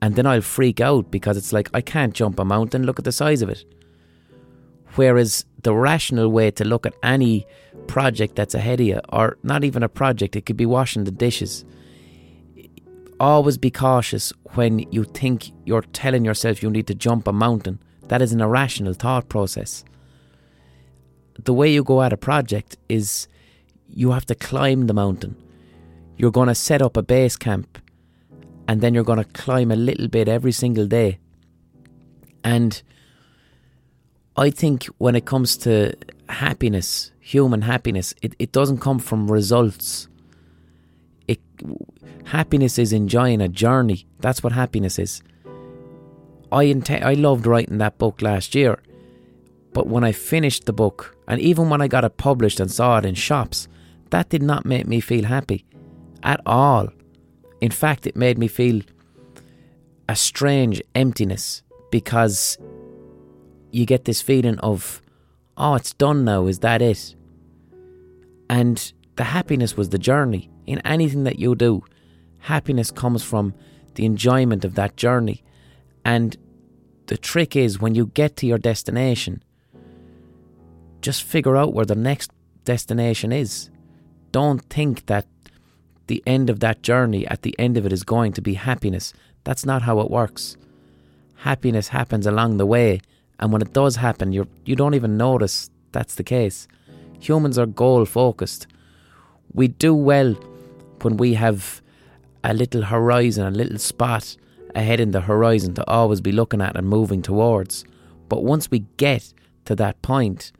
And 0.00 0.14
then 0.14 0.26
I'll 0.26 0.40
freak 0.40 0.80
out 0.80 1.10
because 1.10 1.36
it's 1.36 1.52
like 1.52 1.68
I 1.74 1.80
can't 1.80 2.14
jump 2.14 2.38
a 2.38 2.44
mountain, 2.44 2.84
look 2.84 3.00
at 3.00 3.04
the 3.04 3.12
size 3.12 3.42
of 3.42 3.48
it. 3.48 3.64
Whereas 4.94 5.44
the 5.62 5.74
rational 5.74 6.28
way 6.28 6.50
to 6.52 6.64
look 6.64 6.86
at 6.86 6.94
any 7.02 7.46
project 7.88 8.36
that's 8.36 8.54
ahead 8.54 8.80
of 8.80 8.86
you, 8.86 9.00
or 9.08 9.38
not 9.42 9.64
even 9.64 9.82
a 9.82 9.88
project, 9.88 10.36
it 10.36 10.46
could 10.46 10.56
be 10.56 10.66
washing 10.66 11.04
the 11.04 11.10
dishes. 11.10 11.64
Always 13.18 13.58
be 13.58 13.70
cautious 13.70 14.32
when 14.54 14.78
you 14.92 15.02
think 15.02 15.50
you're 15.64 15.82
telling 15.82 16.24
yourself 16.24 16.62
you 16.62 16.70
need 16.70 16.86
to 16.86 16.94
jump 16.94 17.26
a 17.26 17.32
mountain. 17.32 17.80
That 18.06 18.22
is 18.22 18.32
an 18.32 18.40
irrational 18.40 18.94
thought 18.94 19.28
process. 19.28 19.84
The 21.44 21.54
way 21.54 21.72
you 21.72 21.84
go 21.84 22.02
at 22.02 22.12
a 22.12 22.16
project 22.16 22.76
is 22.88 23.28
you 23.88 24.10
have 24.10 24.26
to 24.26 24.34
climb 24.34 24.86
the 24.86 24.94
mountain. 24.94 25.36
You're 26.16 26.32
going 26.32 26.48
to 26.48 26.54
set 26.54 26.82
up 26.82 26.96
a 26.96 27.02
base 27.02 27.36
camp 27.36 27.78
and 28.66 28.80
then 28.80 28.94
you're 28.94 29.04
going 29.04 29.18
to 29.18 29.24
climb 29.24 29.70
a 29.70 29.76
little 29.76 30.08
bit 30.08 30.28
every 30.28 30.52
single 30.52 30.86
day. 30.86 31.18
And 32.44 32.80
I 34.36 34.50
think 34.50 34.84
when 34.98 35.16
it 35.16 35.24
comes 35.24 35.56
to 35.58 35.94
happiness, 36.28 37.12
human 37.18 37.62
happiness, 37.62 38.14
it, 38.22 38.34
it 38.38 38.52
doesn't 38.52 38.78
come 38.78 38.98
from 38.98 39.30
results. 39.30 40.08
It 41.26 41.40
happiness 42.26 42.78
is 42.78 42.92
enjoying 42.92 43.40
a 43.40 43.48
journey. 43.48 44.06
That's 44.20 44.42
what 44.42 44.52
happiness 44.52 44.98
is. 44.98 45.22
I 46.52 46.64
int- 46.64 46.90
I 46.90 47.14
loved 47.14 47.46
writing 47.46 47.78
that 47.78 47.98
book 47.98 48.22
last 48.22 48.54
year, 48.54 48.78
but 49.72 49.86
when 49.86 50.04
I 50.04 50.12
finished 50.12 50.66
the 50.66 50.72
book, 50.72 51.16
and 51.28 51.40
even 51.40 51.68
when 51.68 51.82
I 51.82 51.88
got 51.88 52.04
it 52.04 52.16
published 52.16 52.58
and 52.58 52.70
saw 52.70 52.98
it 52.98 53.04
in 53.04 53.14
shops, 53.14 53.68
that 54.10 54.30
did 54.30 54.42
not 54.42 54.64
make 54.64 54.86
me 54.86 55.00
feel 55.00 55.24
happy 55.26 55.66
at 56.22 56.40
all. 56.46 56.88
In 57.60 57.70
fact, 57.70 58.06
it 58.06 58.16
made 58.16 58.38
me 58.38 58.48
feel 58.48 58.80
a 60.08 60.16
strange 60.16 60.82
emptiness 60.94 61.62
because 61.90 62.56
you 63.70 63.84
get 63.84 64.06
this 64.06 64.22
feeling 64.22 64.58
of, 64.60 65.02
oh, 65.58 65.74
it's 65.74 65.92
done 65.92 66.24
now, 66.24 66.46
is 66.46 66.60
that 66.60 66.80
it? 66.80 67.14
And 68.48 68.92
the 69.16 69.24
happiness 69.24 69.76
was 69.76 69.90
the 69.90 69.98
journey. 69.98 70.50
In 70.66 70.78
anything 70.80 71.24
that 71.24 71.38
you 71.38 71.54
do, 71.54 71.84
happiness 72.38 72.90
comes 72.90 73.22
from 73.22 73.54
the 73.96 74.06
enjoyment 74.06 74.64
of 74.64 74.76
that 74.76 74.96
journey. 74.96 75.42
And 76.06 76.36
the 77.06 77.18
trick 77.18 77.54
is 77.54 77.80
when 77.80 77.94
you 77.94 78.06
get 78.06 78.36
to 78.36 78.46
your 78.46 78.58
destination, 78.58 79.42
just 81.00 81.22
figure 81.22 81.56
out 81.56 81.74
where 81.74 81.86
the 81.86 81.94
next 81.94 82.30
destination 82.64 83.32
is. 83.32 83.70
Don't 84.32 84.62
think 84.68 85.06
that 85.06 85.26
the 86.06 86.22
end 86.26 86.50
of 86.50 86.60
that 86.60 86.82
journey, 86.82 87.26
at 87.26 87.42
the 87.42 87.54
end 87.58 87.76
of 87.76 87.86
it, 87.86 87.92
is 87.92 88.02
going 88.02 88.32
to 88.32 88.42
be 88.42 88.54
happiness. 88.54 89.12
That's 89.44 89.64
not 89.64 89.82
how 89.82 90.00
it 90.00 90.10
works. 90.10 90.56
Happiness 91.36 91.88
happens 91.88 92.26
along 92.26 92.56
the 92.56 92.66
way, 92.66 93.00
and 93.38 93.52
when 93.52 93.62
it 93.62 93.72
does 93.72 93.96
happen, 93.96 94.32
you 94.32 94.48
you 94.64 94.74
don't 94.74 94.94
even 94.94 95.16
notice 95.16 95.70
that's 95.92 96.16
the 96.16 96.24
case. 96.24 96.66
Humans 97.20 97.58
are 97.58 97.66
goal 97.66 98.04
focused. 98.04 98.66
We 99.52 99.68
do 99.68 99.94
well 99.94 100.34
when 101.02 101.16
we 101.16 101.34
have 101.34 101.80
a 102.44 102.54
little 102.54 102.82
horizon, 102.82 103.46
a 103.46 103.50
little 103.50 103.78
spot 103.78 104.36
ahead 104.74 105.00
in 105.00 105.12
the 105.12 105.22
horizon 105.22 105.74
to 105.74 105.88
always 105.88 106.20
be 106.20 106.32
looking 106.32 106.60
at 106.60 106.76
and 106.76 106.86
moving 106.86 107.22
towards. 107.22 107.84
But 108.28 108.44
once 108.44 108.70
we 108.70 108.80
get 108.96 109.32
to 109.64 109.74
that 109.76 110.00
point, 110.02 110.52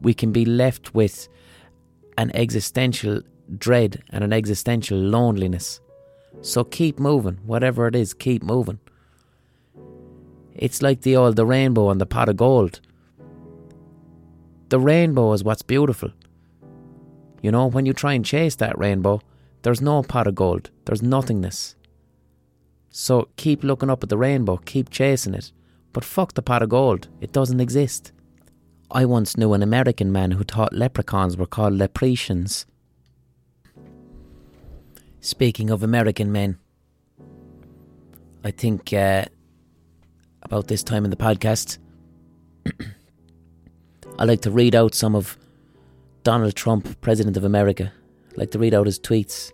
we 0.00 0.14
can 0.14 0.32
be 0.32 0.44
left 0.44 0.94
with 0.94 1.28
an 2.18 2.30
existential 2.34 3.20
dread 3.58 4.02
and 4.10 4.24
an 4.24 4.32
existential 4.32 4.98
loneliness. 4.98 5.80
So 6.42 6.64
keep 6.64 6.98
moving, 6.98 7.38
whatever 7.46 7.86
it 7.86 7.96
is, 7.96 8.14
keep 8.14 8.42
moving. 8.42 8.78
It's 10.54 10.82
like 10.82 11.02
the 11.02 11.16
old 11.16 11.36
the 11.36 11.46
rainbow 11.46 11.90
and 11.90 12.00
the 12.00 12.06
pot 12.06 12.28
of 12.28 12.36
gold. 12.36 12.80
The 14.68 14.80
rainbow 14.80 15.32
is 15.32 15.44
what's 15.44 15.62
beautiful. 15.62 16.10
You 17.42 17.52
know, 17.52 17.66
when 17.66 17.86
you 17.86 17.92
try 17.92 18.14
and 18.14 18.24
chase 18.24 18.56
that 18.56 18.78
rainbow, 18.78 19.20
there's 19.62 19.80
no 19.80 20.02
pot 20.02 20.26
of 20.26 20.34
gold, 20.34 20.70
there's 20.84 21.02
nothingness. 21.02 21.76
So 22.90 23.28
keep 23.36 23.62
looking 23.62 23.90
up 23.90 24.02
at 24.02 24.08
the 24.08 24.16
rainbow, 24.16 24.56
keep 24.56 24.90
chasing 24.90 25.34
it. 25.34 25.52
But 25.92 26.04
fuck 26.04 26.34
the 26.34 26.42
pot 26.42 26.62
of 26.62 26.70
gold, 26.70 27.08
it 27.20 27.32
doesn't 27.32 27.60
exist. 27.60 28.12
I 28.90 29.04
once 29.04 29.36
knew 29.36 29.52
an 29.52 29.62
American 29.62 30.12
man 30.12 30.32
who 30.32 30.44
thought 30.44 30.72
leprechauns 30.72 31.36
were 31.36 31.46
called 31.46 31.74
lepretians. 31.74 32.66
Speaking 35.20 35.70
of 35.70 35.82
American 35.82 36.30
men, 36.30 36.58
I 38.44 38.52
think 38.52 38.92
uh, 38.92 39.24
about 40.42 40.68
this 40.68 40.84
time 40.84 41.04
in 41.04 41.10
the 41.10 41.16
podcast, 41.16 41.78
I 44.18 44.24
like 44.24 44.42
to 44.42 44.52
read 44.52 44.76
out 44.76 44.94
some 44.94 45.16
of 45.16 45.36
Donald 46.22 46.54
Trump, 46.54 47.00
President 47.00 47.36
of 47.36 47.42
America. 47.42 47.92
I 48.30 48.34
like 48.36 48.52
to 48.52 48.58
read 48.58 48.72
out 48.72 48.86
his 48.86 49.00
tweets 49.00 49.52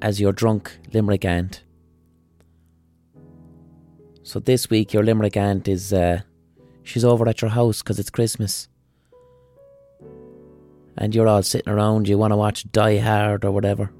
as 0.00 0.20
your 0.20 0.32
drunk 0.32 0.78
Limerick 0.94 1.26
aunt. 1.26 1.64
So 4.22 4.40
this 4.40 4.70
week, 4.70 4.94
your 4.94 5.02
Limerick 5.02 5.36
aunt 5.36 5.68
is 5.68 5.92
uh, 5.92 6.22
she's 6.88 7.04
over 7.04 7.28
at 7.28 7.42
your 7.42 7.50
house 7.50 7.82
because 7.82 7.98
it's 7.98 8.10
Christmas, 8.10 8.68
and 10.96 11.14
you're 11.14 11.28
all 11.28 11.42
sitting 11.42 11.72
around. 11.72 12.08
You 12.08 12.18
want 12.18 12.32
to 12.32 12.36
watch 12.36 12.70
Die 12.72 12.98
Hard 12.98 13.44
or 13.44 13.52
whatever, 13.52 13.90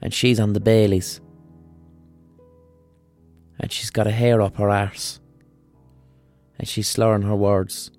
and 0.00 0.14
she's 0.14 0.38
on 0.40 0.52
the 0.52 0.60
Baileys, 0.60 1.20
and 3.58 3.72
she's 3.72 3.90
got 3.90 4.06
a 4.06 4.12
hair 4.12 4.40
up 4.40 4.56
her 4.56 4.70
arse, 4.70 5.20
and 6.58 6.68
she's 6.68 6.88
slurring 6.88 7.22
her 7.22 7.36
words, 7.36 7.90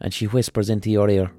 and 0.00 0.12
she 0.12 0.26
whispers 0.26 0.70
into 0.70 0.90
your 0.90 1.08
ear. 1.08 1.32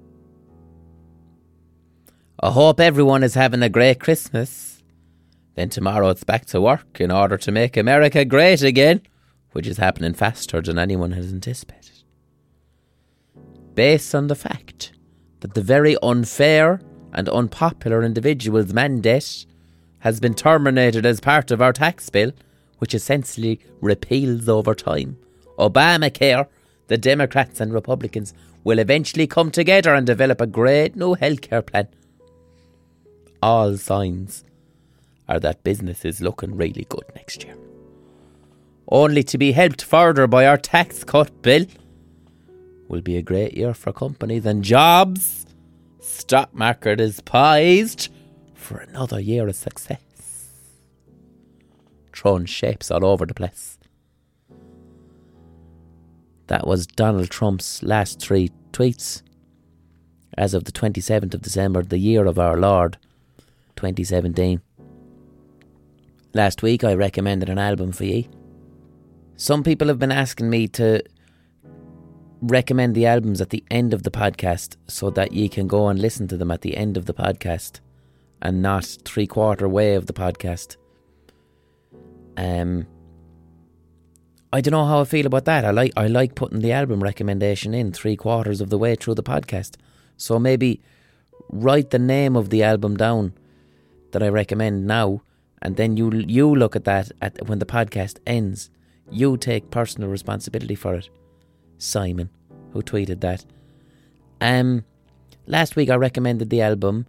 I 2.39 2.51
hope 2.51 2.79
everyone 2.79 3.23
is 3.23 3.33
having 3.33 3.63
a 3.63 3.69
great 3.69 3.99
Christmas. 3.99 4.83
Then 5.55 5.69
tomorrow 5.69 6.09
it's 6.09 6.23
back 6.23 6.45
to 6.47 6.61
work 6.61 7.01
in 7.01 7.09
order 7.09 7.35
to 7.37 7.51
make 7.51 7.77
America 7.77 8.23
great 8.23 8.61
again, 8.61 9.01
which 9.57 9.65
is 9.65 9.77
happening 9.79 10.13
faster 10.13 10.61
than 10.61 10.77
anyone 10.77 11.13
has 11.13 11.33
anticipated. 11.33 12.03
Based 13.73 14.13
on 14.13 14.27
the 14.27 14.35
fact 14.35 14.91
that 15.39 15.55
the 15.55 15.63
very 15.63 15.97
unfair 16.03 16.79
and 17.11 17.27
unpopular 17.27 18.03
individual's 18.03 18.71
mandate 18.71 19.47
has 20.01 20.19
been 20.19 20.35
terminated 20.35 21.07
as 21.07 21.19
part 21.19 21.49
of 21.49 21.59
our 21.59 21.73
tax 21.73 22.07
bill, 22.11 22.33
which 22.77 22.93
essentially 22.93 23.59
repeals 23.81 24.47
over 24.47 24.75
time. 24.75 25.17
Obamacare, 25.57 26.47
the 26.85 26.99
Democrats 26.99 27.59
and 27.59 27.73
Republicans 27.73 28.35
will 28.63 28.77
eventually 28.77 29.25
come 29.25 29.49
together 29.49 29.95
and 29.95 30.05
develop 30.05 30.39
a 30.39 30.45
great 30.45 30.95
new 30.95 31.15
healthcare 31.15 31.65
plan. 31.65 31.87
All 33.41 33.75
signs 33.75 34.43
are 35.27 35.39
that 35.39 35.63
business 35.63 36.05
is 36.05 36.21
looking 36.21 36.55
really 36.55 36.85
good 36.89 37.05
next 37.15 37.43
year. 37.43 37.57
Only 38.89 39.23
to 39.23 39.37
be 39.37 39.51
helped 39.51 39.83
further 39.83 40.27
by 40.27 40.45
our 40.45 40.57
tax 40.57 41.03
cut 41.03 41.41
bill. 41.41 41.65
Will 42.87 43.01
be 43.01 43.17
a 43.17 43.21
great 43.21 43.55
year 43.55 43.73
for 43.73 43.91
companies 43.91 44.45
and 44.45 44.63
jobs. 44.63 45.45
Stock 45.99 46.53
market 46.53 47.01
is 47.01 47.19
poised 47.19 48.09
for 48.53 48.77
another 48.77 49.19
year 49.19 49.47
of 49.47 49.55
success. 49.55 49.99
Throwing 52.13 52.45
shapes 52.45 52.89
all 52.89 53.05
over 53.05 53.25
the 53.25 53.33
place. 53.33 53.77
That 56.47 56.65
was 56.65 56.87
Donald 56.87 57.29
Trump's 57.29 57.83
last 57.83 58.21
three 58.21 58.51
tweets. 58.71 59.21
As 60.37 60.53
of 60.53 60.63
the 60.63 60.71
27th 60.71 61.33
of 61.33 61.41
December, 61.41 61.83
the 61.83 61.97
year 61.97 62.25
of 62.25 62.39
our 62.39 62.57
Lord, 62.57 62.97
2017. 63.75 64.61
Last 66.33 66.61
week 66.61 66.83
I 66.83 66.93
recommended 66.93 67.49
an 67.49 67.57
album 67.57 67.91
for 67.91 68.05
ye. 68.05 68.29
Some 69.39 69.63
people 69.63 69.87
have 69.87 69.99
been 69.99 70.11
asking 70.11 70.49
me 70.49 70.67
to 70.69 71.03
recommend 72.41 72.95
the 72.95 73.05
albums 73.05 73.39
at 73.39 73.51
the 73.51 73.63
end 73.69 73.93
of 73.93 74.01
the 74.01 74.09
podcast 74.09 74.77
so 74.87 75.11
that 75.11 75.31
ye 75.31 75.47
can 75.47 75.67
go 75.67 75.89
and 75.89 75.99
listen 75.99 76.27
to 76.29 76.37
them 76.37 76.49
at 76.49 76.61
the 76.61 76.75
end 76.75 76.97
of 76.97 77.05
the 77.05 77.13
podcast 77.13 77.79
and 78.41 78.63
not 78.63 78.83
three 79.05 79.27
quarter 79.27 79.69
way 79.69 79.93
of 79.93 80.07
the 80.07 80.13
podcast. 80.13 80.75
Um 82.35 82.87
I 84.51 84.59
don't 84.59 84.71
know 84.71 84.85
how 84.85 85.01
I 85.01 85.05
feel 85.05 85.27
about 85.27 85.45
that. 85.45 85.63
I 85.65 85.69
like 85.69 85.93
I 85.95 86.07
like 86.07 86.33
putting 86.33 86.61
the 86.61 86.71
album 86.71 87.03
recommendation 87.03 87.75
in 87.75 87.91
three 87.91 88.15
quarters 88.15 88.59
of 88.59 88.71
the 88.71 88.77
way 88.79 88.95
through 88.95 89.15
the 89.15 89.23
podcast. 89.23 89.75
So 90.17 90.39
maybe 90.39 90.81
write 91.49 91.91
the 91.91 91.99
name 91.99 92.35
of 92.35 92.49
the 92.49 92.63
album 92.63 92.97
down 92.97 93.33
that 94.13 94.23
I 94.23 94.29
recommend 94.29 94.87
now, 94.87 95.21
and 95.61 95.75
then 95.75 95.95
you 95.95 96.11
you 96.11 96.55
look 96.55 96.75
at 96.75 96.85
that 96.85 97.11
at 97.21 97.47
when 97.47 97.59
the 97.59 97.67
podcast 97.67 98.17
ends. 98.25 98.71
You 99.09 99.37
take 99.37 99.71
personal 99.71 100.09
responsibility 100.09 100.75
for 100.75 100.95
it. 100.95 101.09
Simon, 101.77 102.29
who 102.71 102.81
tweeted 102.81 103.21
that. 103.21 103.45
Um, 104.41 104.83
last 105.45 105.75
week 105.75 105.89
I 105.89 105.95
recommended 105.95 106.49
the 106.49 106.61
album, 106.61 107.05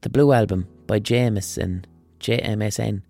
the 0.00 0.08
Blue 0.08 0.32
Album 0.32 0.66
by 0.86 0.98
Jameson, 0.98 1.84
JMSN, 2.20 3.02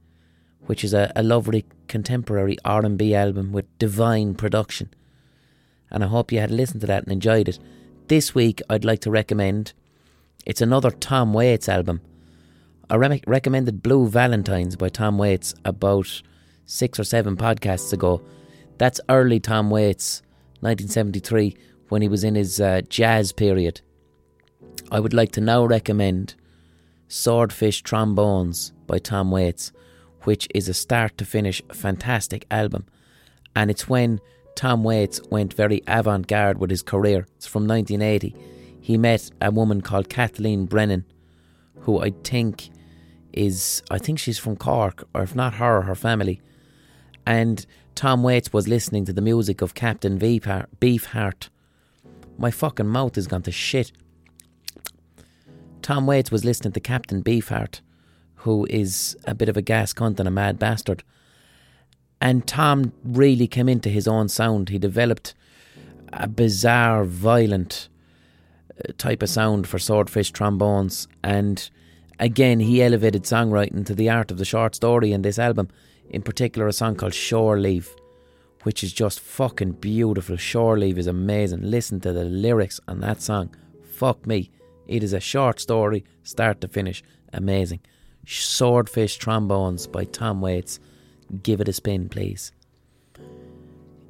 which 0.67 0.85
is 0.85 0.93
a, 0.93 1.13
a 1.17 1.23
lovely 1.23 1.65
contemporary 1.89 2.57
R&B 2.65 3.15
album 3.15 3.53
with 3.53 3.79
divine 3.79 4.35
production. 4.35 4.91
And 5.91 6.05
I 6.05 6.09
hope 6.09 6.33
you 6.33 6.41
had 6.41 6.51
listened 6.51 6.81
to 6.83 6.87
that 6.89 7.05
and 7.05 7.13
enjoyed 7.13 7.49
it. 7.49 7.59
This 8.09 8.35
week 8.35 8.61
I'd 8.69 8.85
like 8.85 9.01
to 9.01 9.11
recommend, 9.11 9.73
it's 10.47 10.61
another 10.61 10.91
Tom 10.91 11.33
Waits 11.33 11.69
album. 11.69 12.01
I 12.89 12.97
re- 12.97 13.23
recommended 13.27 13.83
Blue 13.83 14.09
Valentines 14.09 14.77
by 14.77 14.89
Tom 14.89 15.17
Waits 15.17 15.55
about 15.65 16.23
six 16.71 17.01
or 17.01 17.05
seven 17.05 17.37
podcasts 17.37 17.93
ago. 17.93 18.23
That's 18.79 19.01
early 19.09 19.41
Tom 19.41 19.71
Waits, 19.71 20.23
1973, 20.61 21.57
when 21.89 22.01
he 22.01 22.09
was 22.09 22.23
in 22.23 22.37
his 22.37 22.61
uh, 22.61 22.83
jazz 22.89 23.33
period. 23.33 23.81
I 24.91 25.01
would 25.01 25.13
like 25.13 25.33
to 25.33 25.41
now 25.41 25.65
recommend 25.65 26.37
Swordfish 27.09 27.83
Trombones 27.83 28.73
by 28.87 28.99
Tom 28.99 29.33
Waits, 29.33 29.73
which 30.23 30.47
is 30.55 30.69
a 30.69 30.75
start 30.75 31.19
to 31.19 31.25
finish 31.25 31.61
fantastic 31.73 32.47
album. 32.51 32.87
And 33.57 33.71
it's 33.71 33.89
when 33.89 34.21
Tom 34.55 34.85
Waits 34.85 35.21
went 35.29 35.53
very 35.53 35.83
avant 35.89 36.29
garde 36.29 36.59
with 36.59 36.71
his 36.71 36.83
career. 36.83 37.27
It's 37.37 37.47
from 37.47 37.67
1980. 37.67 38.37
He 38.81 38.97
met 38.97 39.31
a 39.41 39.51
woman 39.51 39.81
called 39.81 40.09
Kathleen 40.09 40.67
Brennan, 40.67 41.05
who 41.81 42.01
I 42.01 42.11
think 42.23 42.71
is, 43.33 43.83
I 43.91 43.99
think 43.99 44.21
she's 44.21 44.39
from 44.39 44.57
Cork, 44.57 45.05
or 45.15 45.23
if 45.23 45.35
not 45.35 45.55
her, 45.55 45.83
her 45.83 45.95
family. 45.97 46.41
And 47.27 47.65
Tom 47.95 48.23
Waits 48.23 48.53
was 48.53 48.69
listening 48.69 49.05
to 49.05 49.13
the 49.13 49.21
music 49.21 49.61
of 49.61 49.75
Captain 49.75 50.19
Beefheart. 50.19 51.49
My 52.39 52.51
fucking 52.51 52.87
mouth 52.87 53.17
has 53.17 53.27
gone 53.27 53.43
to 53.43 53.53
shit. 53.53 53.93
Tom 55.83 56.07
Waits 56.07 56.31
was 56.31 56.45
listening 56.45 56.73
to 56.73 56.81
Captain 56.81 57.23
Beefheart, 57.23 57.81
who 58.37 58.67
is 58.71 59.17
a 59.27 59.35
bit 59.35 59.49
of 59.49 59.57
a 59.57 59.63
gas 59.63 59.93
cunt 59.93 60.19
and 60.19 60.29
a 60.29 60.31
mad 60.31 60.59
bastard. 60.59 61.03
And 62.21 62.47
Tom 62.47 62.93
really 63.03 63.47
came 63.47 63.69
into 63.69 63.89
his 63.89 64.07
own 64.07 64.29
sound. 64.29 64.69
He 64.69 64.79
developed 64.79 65.35
a 66.13 66.29
bizarre, 66.29 67.05
violent 67.05 67.89
uh, 68.77 68.93
type 68.99 69.23
of 69.23 69.31
sound 69.31 69.67
for 69.67 69.79
swordfish 69.79 70.31
trombones. 70.31 71.09
And 71.25 71.69
again, 72.19 72.61
he 72.61 72.83
elevated 72.83 73.25
songwriting 73.25 73.87
to 73.87 73.95
the 73.95 74.11
art 74.11 74.31
of 74.31 74.39
the 74.39 74.45
short 74.45 74.75
story 74.75 75.13
in 75.13 75.23
this 75.23 75.39
album, 75.39 75.69
in 76.11 76.23
particular, 76.23 76.67
a 76.67 76.73
song 76.73 76.97
called 76.97 77.15
Shore 77.15 77.59
Leave, 77.59 77.95
which 78.65 78.83
is 78.85 78.93
just 78.93 79.21
fucking 79.21 79.73
beautiful. 79.73 80.37
Shore 80.37 80.77
Leave 80.77 80.99
is 80.99 81.07
amazing. 81.07 81.63
Listen 81.63 82.01
to 82.01 82.13
the 82.13 82.25
lyrics 82.25 82.81
on 82.89 83.01
that 83.01 83.23
song. 83.23 83.55
Fuck 83.93 84.27
me. 84.27 84.51
It 84.87 85.05
is 85.05 85.13
a 85.13 85.21
short 85.21 85.61
story, 85.61 86.05
start 86.25 86.61
to 86.61 86.69
finish. 86.69 87.03
Amazing. 87.33 87.81
Swordfish 88.27 89.19
Trombones 89.19 89.87
by 89.87 90.05
Tom 90.05 90.41
Waits 90.41 90.81
give 91.43 91.61
it 91.61 91.69
a 91.69 91.73
spin, 91.73 92.09
please. 92.09 92.53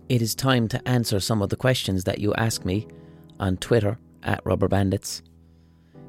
It 0.08 0.22
is 0.22 0.34
time 0.34 0.68
to 0.68 0.88
answer 0.88 1.20
some 1.20 1.42
of 1.42 1.50
the 1.50 1.56
questions 1.56 2.04
that 2.04 2.18
you 2.18 2.34
ask 2.34 2.64
me 2.64 2.88
on 3.38 3.58
Twitter 3.58 3.98
at 4.22 4.44
Rubber 4.44 4.68
Bandits. 4.68 5.22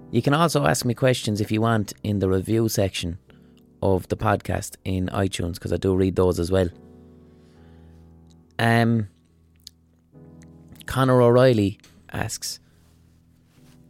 You 0.10 0.22
can 0.22 0.34
also 0.34 0.66
ask 0.66 0.86
me 0.86 0.94
questions 0.94 1.40
if 1.40 1.52
you 1.52 1.62
want 1.62 1.94
in 2.04 2.20
the 2.20 2.30
review 2.30 2.68
section 2.70 3.18
of 3.82 4.08
the 4.08 4.18
podcast 4.18 4.76
in 4.86 5.08
iTunes 5.08 5.56
because 5.56 5.74
I 5.74 5.78
do 5.78 5.96
read 5.96 6.16
those 6.16 6.40
as 6.40 6.52
well. 6.52 6.70
Um, 8.60 9.08
Connor 10.86 11.22
O'Reilly 11.22 11.80
asks 12.12 12.60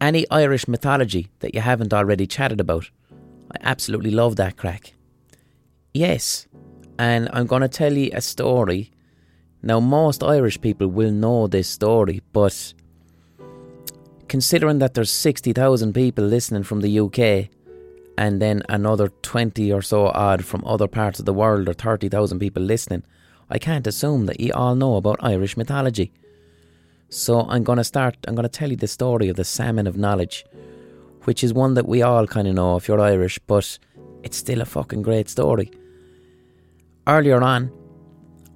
Any 0.00 0.28
Irish 0.30 0.66
mythology 0.68 1.28
that 1.40 1.54
you 1.54 1.60
haven't 1.60 1.92
already 1.92 2.26
chatted 2.26 2.60
about? 2.60 2.90
I 3.52 3.58
absolutely 3.60 4.10
love 4.10 4.36
that 4.36 4.56
crack. 4.56 4.94
Yes, 5.92 6.46
and 6.98 7.28
I'm 7.32 7.46
going 7.46 7.62
to 7.62 7.68
tell 7.68 7.92
you 7.92 8.10
a 8.14 8.20
story. 8.20 8.92
Now, 9.62 9.78
most 9.78 10.22
Irish 10.22 10.60
people 10.60 10.88
will 10.88 11.12
know 11.12 11.46
this 11.46 11.68
story, 11.68 12.22
but 12.32 12.72
considering 14.28 14.78
that 14.78 14.94
there's 14.94 15.10
60,000 15.10 15.92
people 15.92 16.24
listening 16.24 16.62
from 16.62 16.80
the 16.80 17.00
UK 17.00 17.50
and 18.18 18.40
then 18.40 18.62
another 18.68 19.08
20 19.08 19.72
or 19.72 19.82
so 19.82 20.06
odd 20.08 20.44
from 20.44 20.64
other 20.64 20.88
parts 20.88 21.18
of 21.18 21.24
the 21.24 21.32
world, 21.32 21.68
or 21.68 21.74
30,000 21.74 22.38
people 22.38 22.62
listening, 22.62 23.02
I 23.50 23.58
can't 23.58 23.86
assume 23.86 24.26
that 24.26 24.40
you 24.40 24.52
all 24.54 24.74
know 24.74 24.96
about 24.96 25.22
Irish 25.22 25.56
mythology. 25.56 26.12
So 27.08 27.42
I'm 27.42 27.64
going 27.64 27.76
to 27.78 27.84
start, 27.84 28.16
I'm 28.26 28.34
going 28.34 28.44
to 28.44 28.48
tell 28.48 28.70
you 28.70 28.76
the 28.76 28.88
story 28.88 29.28
of 29.28 29.36
the 29.36 29.44
Salmon 29.44 29.86
of 29.86 29.96
Knowledge, 29.96 30.44
which 31.24 31.44
is 31.44 31.52
one 31.52 31.74
that 31.74 31.86
we 31.86 32.02
all 32.02 32.26
kind 32.26 32.48
of 32.48 32.54
know 32.54 32.76
if 32.76 32.88
you're 32.88 33.00
Irish, 33.00 33.38
but 33.40 33.78
it's 34.22 34.36
still 34.36 34.60
a 34.60 34.64
fucking 34.64 35.02
great 35.02 35.28
story. 35.28 35.70
Earlier 37.06 37.42
on, 37.42 37.70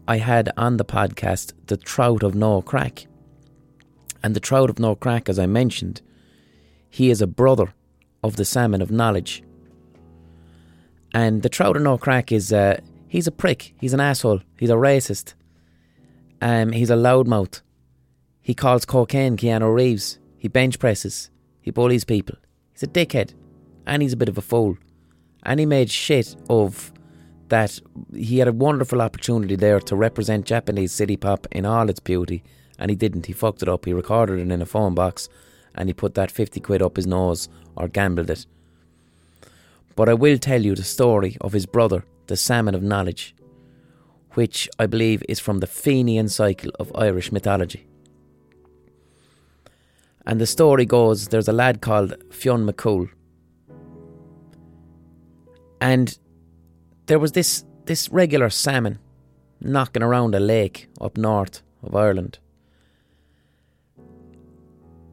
I 0.09 0.19
had 0.19 0.51
on 0.57 0.77
the 0.77 0.85
podcast 0.85 1.53
the 1.67 1.77
Trout 1.77 2.23
of 2.23 2.35
no 2.35 2.63
craic. 2.63 3.07
And 4.23 4.35
the 4.35 4.41
Trout 4.41 4.71
of 4.71 4.79
no 4.79 4.95
craic, 4.95 5.29
as 5.29 5.39
I 5.39 5.47
mentioned, 5.47 6.01
he 6.89 7.11
is 7.11 7.21
a 7.21 7.27
brother 7.27 7.75
of 8.23 8.37
the 8.37 8.45
Salmon 8.45 8.83
of 8.83 8.91
Knowledge. 8.91 9.43
And 11.13 11.43
the 11.43 11.49
Trout 11.49 11.77
of 11.77 12.01
craic 12.01 12.33
is, 12.33 12.53
uh, 12.53 12.81
he's 13.09 13.27
a 13.27 13.33
prick, 13.33 13.75
he's 13.81 13.95
an 13.95 14.01
asshole, 14.01 14.41
he's 14.59 14.71
a 14.71 14.75
racist, 14.75 15.35
um, 16.41 16.73
he's 16.73 16.91
a 16.91 16.97
loudmouth. 16.97 17.63
He 18.43 18.55
calls 18.55 18.85
cocaine 18.85 19.37
Keanu 19.37 19.75
Reeves, 19.75 20.19
he 20.37 20.49
bench 20.49 20.79
presses, 20.79 21.31
he 21.61 21.71
bullies 21.71 22.05
people. 22.05 22.37
He's 22.73 22.83
a 22.83 22.87
dickhead, 22.87 23.33
and 23.87 24.03
he's 24.03 24.13
a 24.13 24.17
bit 24.17 24.29
of 24.29 24.39
a 24.39 24.43
fool. 24.43 24.77
And 25.43 25.59
he 25.59 25.67
made 25.67 25.91
shit 25.91 26.37
of 26.51 26.93
that 27.49 27.81
he 28.15 28.39
had 28.39 28.49
a 28.49 28.53
wonderful 28.53 29.01
opportunity 29.01 29.57
there 29.57 29.81
to 29.81 29.97
represent 29.97 30.47
Japanese 30.47 30.93
city 30.93 31.17
pop 31.17 31.47
in 31.51 31.65
all 31.65 31.89
its 31.89 32.01
beauty, 32.01 32.43
and 32.79 32.91
he 32.91 32.97
didn't. 32.97 33.27
He 33.27 33.33
fucked 33.33 33.63
it 33.63 33.69
up. 33.69 33.85
He 33.85 33.93
recorded 33.93 34.39
it 34.39 34.51
in 34.51 34.63
a 34.63 34.67
phone 34.67 34.95
box, 34.95 35.29
and 35.75 35.89
he 35.89 35.93
put 35.95 36.15
that 36.15 36.31
50 36.31 36.61
quid 36.61 36.83
up 36.83 36.97
his 36.97 37.07
nose 37.07 37.49
or 37.77 37.89
gambled 37.89 38.31
it. 38.31 38.47
But 39.95 40.09
I 40.09 40.15
will 40.15 40.39
tell 40.39 40.63
you 40.63 40.75
the 40.75 40.83
story 40.85 41.37
of 41.41 41.53
his 41.53 41.67
brother, 41.67 42.05
the 42.27 42.37
Salmon 42.37 42.75
of 42.75 42.83
Knowledge, 42.83 43.35
which 44.35 44.69
I 44.79 44.87
believe 44.87 45.23
is 45.29 45.41
from 45.41 45.61
the 45.61 45.67
Fenian 45.67 46.29
cycle 46.29 46.71
of 46.79 46.93
Irish 46.95 47.33
mythology. 47.33 47.87
And 50.27 50.41
the 50.41 50.47
story 50.47 50.85
goes 50.85 51.29
there's 51.29 51.49
a 51.49 51.53
lad 51.53 51.81
called 51.81 52.15
Fionn 52.31 52.67
McCool. 52.67 53.09
And 55.81 56.19
there 57.07 57.19
was 57.19 57.33
this 57.33 57.65
this 57.85 58.09
regular 58.11 58.51
salmon 58.51 58.99
knocking 59.61 60.03
around 60.03 60.35
a 60.35 60.41
lake 60.41 60.89
up 61.01 61.17
north 61.17 61.63
of 61.83 61.95
Ireland. 61.95 62.39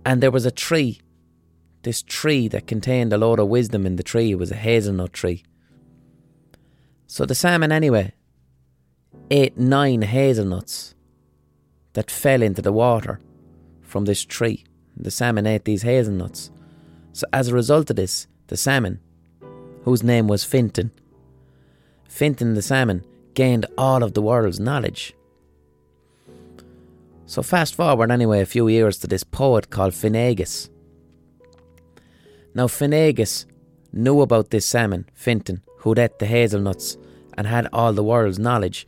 And 0.06 0.22
there 0.22 0.32
was 0.32 0.46
a 0.46 0.52
tree, 0.52 1.00
this 1.84 2.02
tree 2.02 2.48
that 2.50 2.68
contained 2.68 3.14
a 3.14 3.18
load 3.18 3.40
of 3.40 3.48
wisdom 3.48 3.86
in 3.86 3.96
the 3.96 4.04
tree. 4.04 4.34
Was 4.36 4.52
a 4.52 4.56
hazelnut 4.56 5.14
tree. 5.14 5.44
So 7.08 7.26
the 7.26 7.36
salmon, 7.36 7.72
anyway, 7.72 8.14
ate 9.30 9.58
nine 9.58 10.02
hazelnuts 10.02 10.96
that 11.94 12.10
fell 12.10 12.42
into 12.42 12.62
the 12.62 12.74
water 12.74 13.20
from 13.82 14.06
this 14.06 14.26
tree. 14.26 14.66
The 14.98 15.12
salmon 15.12 15.46
ate 15.46 15.66
these 15.66 15.84
hazelnuts. 15.84 16.52
So, 17.14 17.28
as 17.32 17.48
a 17.48 17.54
result 17.54 17.90
of 17.90 17.96
this, 17.96 18.28
the 18.48 18.58
salmon, 18.58 19.00
whose 19.84 20.04
name 20.04 20.28
was 20.28 20.44
Fintan, 20.44 20.92
Fintan 22.08 22.54
the 22.54 22.62
salmon 22.62 23.04
gained 23.34 23.66
all 23.78 24.04
of 24.04 24.14
the 24.14 24.22
world's 24.22 24.60
knowledge. 24.60 25.14
So, 27.26 27.42
fast 27.42 27.76
forward 27.76 28.12
anyway 28.12 28.42
a 28.42 28.46
few 28.46 28.68
years 28.68 28.98
to 29.00 29.08
this 29.08 29.24
poet 29.24 29.70
called 29.70 29.94
Finnegas. 29.94 30.70
Now, 32.56 32.68
Finnegas 32.68 33.46
knew 33.92 34.22
about 34.22 34.50
this 34.50 34.66
salmon, 34.66 35.10
Fintan, 35.14 35.62
who'd 35.80 36.00
ate 36.00 36.20
the 36.20 36.26
hazelnuts 36.26 36.98
and 37.38 37.48
had 37.48 37.68
all 37.74 37.94
the 37.94 38.04
world's 38.04 38.40
knowledge. 38.40 38.88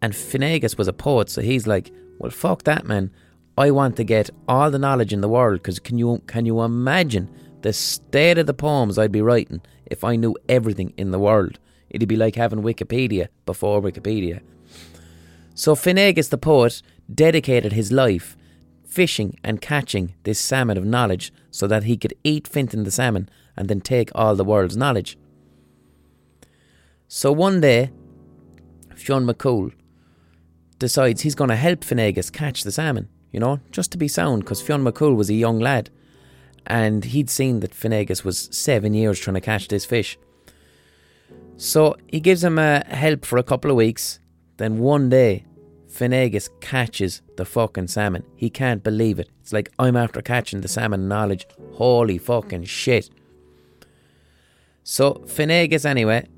And 0.00 0.12
Finnegas 0.12 0.78
was 0.78 0.88
a 0.88 0.92
poet, 0.92 1.28
so 1.28 1.42
he's 1.42 1.66
like, 1.66 1.90
well, 2.18 2.30
fuck 2.30 2.64
that, 2.64 2.86
man. 2.86 3.10
I 3.58 3.70
want 3.70 3.96
to 3.96 4.04
get 4.04 4.30
all 4.48 4.70
the 4.70 4.78
knowledge 4.78 5.12
in 5.12 5.20
the 5.20 5.28
world 5.28 5.60
because 5.60 5.78
can 5.78 5.98
you 5.98 6.22
can 6.26 6.46
you 6.46 6.62
imagine 6.62 7.28
the 7.60 7.72
state 7.72 8.38
of 8.38 8.46
the 8.46 8.54
poems 8.54 8.98
I'd 8.98 9.12
be 9.12 9.20
writing 9.20 9.60
if 9.84 10.02
I 10.02 10.16
knew 10.16 10.36
everything 10.48 10.94
in 10.96 11.10
the 11.10 11.18
world? 11.18 11.58
It'd 11.90 12.08
be 12.08 12.16
like 12.16 12.36
having 12.36 12.62
Wikipedia 12.62 13.28
before 13.44 13.82
Wikipedia. 13.82 14.40
So 15.54 15.74
Finnegas 15.74 16.30
the 16.30 16.38
poet 16.38 16.80
dedicated 17.12 17.72
his 17.72 17.92
life 17.92 18.36
fishing 18.90 19.38
and 19.44 19.60
catching 19.60 20.14
this 20.24 20.40
salmon 20.40 20.76
of 20.76 20.84
knowledge 20.84 21.32
so 21.50 21.66
that 21.66 21.84
he 21.84 21.96
could 21.96 22.14
eat 22.24 22.48
Fintan 22.48 22.84
the 22.84 22.90
salmon 22.90 23.28
and 23.56 23.68
then 23.68 23.80
take 23.80 24.10
all 24.14 24.34
the 24.34 24.44
world's 24.44 24.76
knowledge. 24.76 25.16
So 27.08 27.32
one 27.32 27.60
day, 27.60 27.90
Fionn 28.94 29.26
McCool 29.26 29.72
decides 30.78 31.22
he's 31.22 31.34
going 31.34 31.50
to 31.50 31.56
help 31.56 31.80
Finnegas 31.80 32.32
catch 32.32 32.64
the 32.64 32.72
salmon, 32.72 33.08
you 33.32 33.40
know, 33.40 33.60
just 33.70 33.92
to 33.92 33.98
be 33.98 34.08
sound, 34.08 34.44
because 34.44 34.60
Fionn 34.60 34.84
McCool 34.84 35.16
was 35.16 35.30
a 35.30 35.34
young 35.34 35.58
lad 35.58 35.90
and 36.66 37.04
he'd 37.06 37.30
seen 37.30 37.60
that 37.60 37.72
Finnegas 37.72 38.24
was 38.24 38.48
seven 38.52 38.94
years 38.94 39.18
trying 39.18 39.34
to 39.34 39.40
catch 39.40 39.68
this 39.68 39.84
fish. 39.84 40.18
So 41.56 41.96
he 42.08 42.20
gives 42.20 42.42
him 42.42 42.58
a 42.58 42.84
help 42.86 43.24
for 43.24 43.38
a 43.38 43.42
couple 43.42 43.70
of 43.70 43.76
weeks. 43.76 44.18
Then 44.56 44.78
one 44.78 45.08
day, 45.08 45.44
Finnegas 45.90 46.48
catches 46.60 47.20
the 47.36 47.44
fucking 47.44 47.88
salmon. 47.88 48.24
He 48.36 48.48
can't 48.48 48.82
believe 48.82 49.18
it. 49.18 49.28
It's 49.40 49.52
like 49.52 49.72
I'm 49.78 49.96
after 49.96 50.22
catching 50.22 50.60
the 50.60 50.68
salmon 50.68 51.08
knowledge. 51.08 51.46
Holy 51.74 52.16
fucking 52.16 52.64
shit. 52.64 53.10
So 54.84 55.14
Finnegas 55.26 55.84
anyway, 55.84 56.28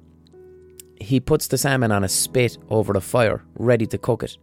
he 1.01 1.21
puts 1.21 1.49
the 1.49 1.59
salmon 1.59 1.93
on 1.93 2.03
a 2.03 2.09
spit 2.09 2.57
over 2.71 2.93
the 2.93 3.01
fire, 3.01 3.45
ready 3.55 3.87
to 3.87 3.99
cook 3.99 4.23
it. 4.23 4.37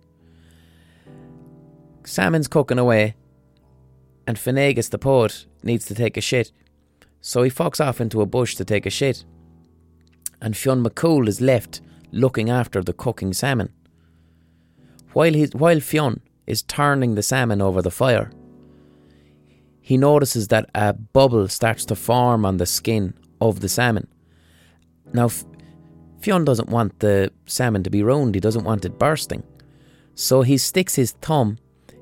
Salmon's 2.05 2.47
cooking 2.47 2.80
away, 2.80 3.16
and 4.28 4.38
Finnegas 4.38 4.89
the 4.89 4.99
poet 4.99 5.47
needs 5.64 5.86
to 5.86 5.95
take 5.95 6.18
a 6.18 6.22
shit. 6.22 6.51
So 7.22 7.43
he 7.43 7.49
fucks 7.49 7.84
off 7.84 7.99
into 7.99 8.22
a 8.22 8.26
bush 8.26 8.55
to 8.55 8.66
take 8.66 8.86
a 8.86 8.89
shit. 8.89 9.26
And 10.41 10.55
Fionn 10.55 10.84
McCool 10.84 11.28
is 11.28 11.41
left 11.41 11.82
looking 12.12 12.49
after 12.49 12.82
the 12.82 12.93
cooking 12.93 13.34
salmon. 13.34 13.74
While, 15.14 15.34
he, 15.34 15.45
while 15.45 15.80
Fionn 15.80 16.22
is 16.45 16.62
turning 16.62 17.16
the 17.16 17.24
salmon 17.24 17.62
over 17.62 17.82
the 17.82 17.91
fire, 17.91 18.32
he 19.82 19.97
notices 19.97 20.49
that 20.49 20.70
a 20.76 20.93
bubble 20.93 21.47
starts 21.47 21.86
to 21.86 21.95
form 21.95 22.45
on 22.45 22.57
the 22.57 22.66
skin 22.66 23.16
of 23.41 23.60
the 23.62 23.70
salmon. 23.70 24.07
Now, 25.14 25.30
Fionn 26.22 26.45
doesn't 26.45 26.70
want 26.70 26.99
the 26.99 27.32
salmon 27.45 27.84
to 27.84 27.89
be 27.89 28.03
ruined, 28.03 28.36
he 28.36 28.41
doesn't 28.41 28.66
want 28.66 28.86
it 28.86 28.99
bursting. 28.99 29.43
So 30.14 30.41
he 30.41 30.57
sticks 30.57 30.95
his 30.95 31.14
thumb 31.14 31.57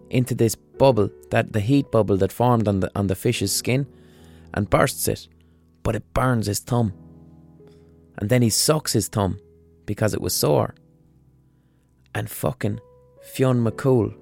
into 0.09 0.35
this 0.35 0.55
bubble, 0.55 1.09
that 1.31 1.53
the 1.53 1.59
heat 1.59 1.91
bubble 1.91 2.17
that 2.17 2.31
formed 2.31 2.67
on 2.67 2.79
the 2.79 2.91
on 2.95 3.07
the 3.07 3.15
fish's 3.15 3.53
skin, 3.53 3.87
and 4.53 4.69
bursts 4.69 5.07
it, 5.07 5.27
but 5.83 5.95
it 5.95 6.13
burns 6.13 6.47
his 6.47 6.59
thumb. 6.59 6.93
And 8.17 8.29
then 8.29 8.41
he 8.41 8.49
sucks 8.49 8.93
his 8.93 9.07
thumb 9.07 9.39
because 9.85 10.13
it 10.13 10.21
was 10.21 10.35
sore. 10.35 10.75
And 12.15 12.29
fucking 12.29 12.79
Fionn 13.27 13.63
McCool 13.63 14.15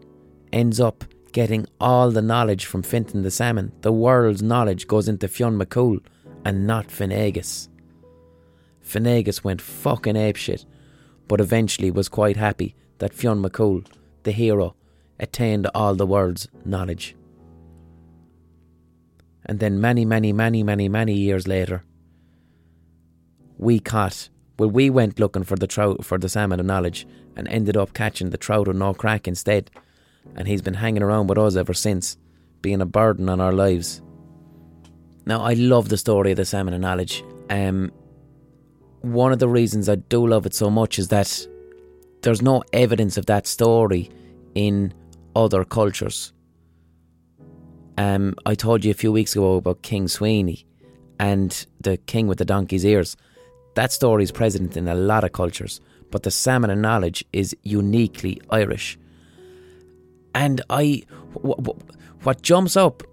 ends 0.51 0.79
up 0.79 1.05
getting 1.31 1.65
all 1.79 2.11
the 2.11 2.21
knowledge 2.21 2.65
from 2.65 2.81
Fintan 2.81 3.21
the 3.21 3.31
salmon. 3.31 3.71
The 3.81 3.93
world's 3.93 4.41
knowledge 4.41 4.87
goes 4.87 5.07
into 5.07 5.27
Fionn 5.27 5.57
McCool 5.57 5.99
and 6.43 6.65
not 6.65 6.87
Finnegas. 6.87 7.69
Finnegas 8.83 9.43
went 9.43 9.61
fucking 9.61 10.15
apeshit, 10.15 10.65
but 11.27 11.39
eventually 11.39 11.91
was 11.91 12.09
quite 12.09 12.35
happy 12.35 12.75
that 12.97 13.13
Fionn 13.13 13.41
McCool, 13.41 13.85
the 14.23 14.31
hero, 14.31 14.75
attained 15.19 15.67
all 15.73 15.95
the 15.95 16.07
world's 16.07 16.47
knowledge. 16.65 17.15
And 19.45 19.59
then 19.59 19.79
many, 19.79 20.03
many, 20.03 20.33
many, 20.33 20.63
many, 20.63 20.89
many 20.89 21.13
years 21.13 21.47
later, 21.47 21.83
we 23.57 23.79
caught 23.79 24.29
well, 24.57 24.69
we 24.69 24.89
went 24.89 25.19
looking 25.19 25.43
for 25.43 25.55
the 25.55 25.67
trout 25.67 26.05
for 26.05 26.17
the 26.17 26.29
salmon 26.29 26.59
of 26.59 26.65
knowledge 26.65 27.07
and 27.35 27.47
ended 27.47 27.75
up 27.75 27.93
catching 27.93 28.29
the 28.29 28.37
trout 28.37 28.67
of 28.67 28.75
no 28.75 28.93
craic 28.93 29.27
instead. 29.27 29.69
And 30.35 30.47
he's 30.47 30.61
been 30.61 30.75
hanging 30.75 31.03
around 31.03 31.27
with 31.27 31.37
us 31.37 31.55
ever 31.55 31.73
since, 31.73 32.17
being 32.61 32.81
a 32.81 32.85
burden 32.85 33.29
on 33.29 33.41
our 33.41 33.51
lives. 33.51 34.01
Now 35.25 35.41
I 35.41 35.53
love 35.53 35.89
the 35.89 35.97
story 35.97 36.31
of 36.31 36.37
the 36.37 36.45
salmon 36.45 36.73
of 36.73 36.81
knowledge. 36.81 37.23
Um, 37.49 37.91
one 39.01 39.31
of 39.31 39.39
the 39.39 39.49
reasons 39.49 39.87
I 39.89 39.95
do 39.95 40.25
love 40.25 40.45
it 40.45 40.53
so 40.53 40.69
much 40.69 40.97
is 40.97 41.09
that 41.09 41.47
there's 42.21 42.41
no 42.41 42.63
evidence 42.73 43.17
of 43.17 43.27
that 43.27 43.45
story 43.45 44.09
in 44.55 44.93
other 45.35 45.63
cultures. 45.63 46.33
Um, 47.97 48.35
I 48.45 48.55
told 48.55 48.83
you 48.83 48.91
a 48.91 48.95
few 48.95 49.11
weeks 49.11 49.35
ago 49.35 49.55
about 49.55 49.81
King 49.81 50.07
Sweeney 50.07 50.65
and 51.19 51.65
the 51.79 51.97
king 51.97 52.27
with 52.27 52.39
the 52.39 52.45
donkey's 52.45 52.85
ears. 52.85 53.15
That 53.75 53.91
story 53.91 54.23
is 54.23 54.31
present 54.31 54.75
in 54.75 54.87
a 54.87 54.95
lot 54.95 55.23
of 55.23 55.31
cultures, 55.31 55.79
but 56.11 56.23
the 56.23 56.31
salmon 56.31 56.69
of 56.69 56.77
knowledge 56.77 57.23
is 57.31 57.55
uniquely 57.63 58.41
Irish. 58.49 58.97
And 60.33 60.61
I, 60.69 61.03
what 61.33 62.41
jumps 62.41 62.75
up, 62.75 63.03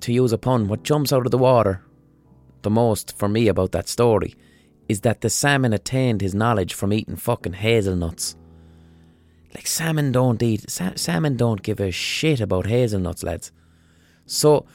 to 0.00 0.12
use 0.12 0.32
a 0.32 0.38
pun, 0.38 0.68
what 0.68 0.82
jumps 0.82 1.12
out 1.12 1.26
of 1.26 1.30
the 1.30 1.38
water 1.38 1.82
the 2.62 2.70
most 2.70 3.16
for 3.16 3.28
me 3.28 3.48
about 3.48 3.72
that 3.72 3.88
story 3.88 4.34
is 4.88 5.00
that 5.02 5.20
the 5.20 5.30
salmon 5.30 5.72
attained 5.72 6.20
his 6.20 6.34
knowledge 6.34 6.74
from 6.74 6.92
eating 6.92 7.16
fucking 7.16 7.54
hazelnuts. 7.54 8.36
Like 9.54 9.66
salmon 9.66 10.12
don't 10.12 10.42
eat, 10.42 10.70
sa- 10.70 10.92
salmon 10.96 11.36
don't 11.36 11.62
give 11.62 11.80
a 11.80 11.90
shit 11.90 12.40
about 12.40 12.66
hazelnuts, 12.66 13.22
lads. 13.22 13.52
So 14.26 14.66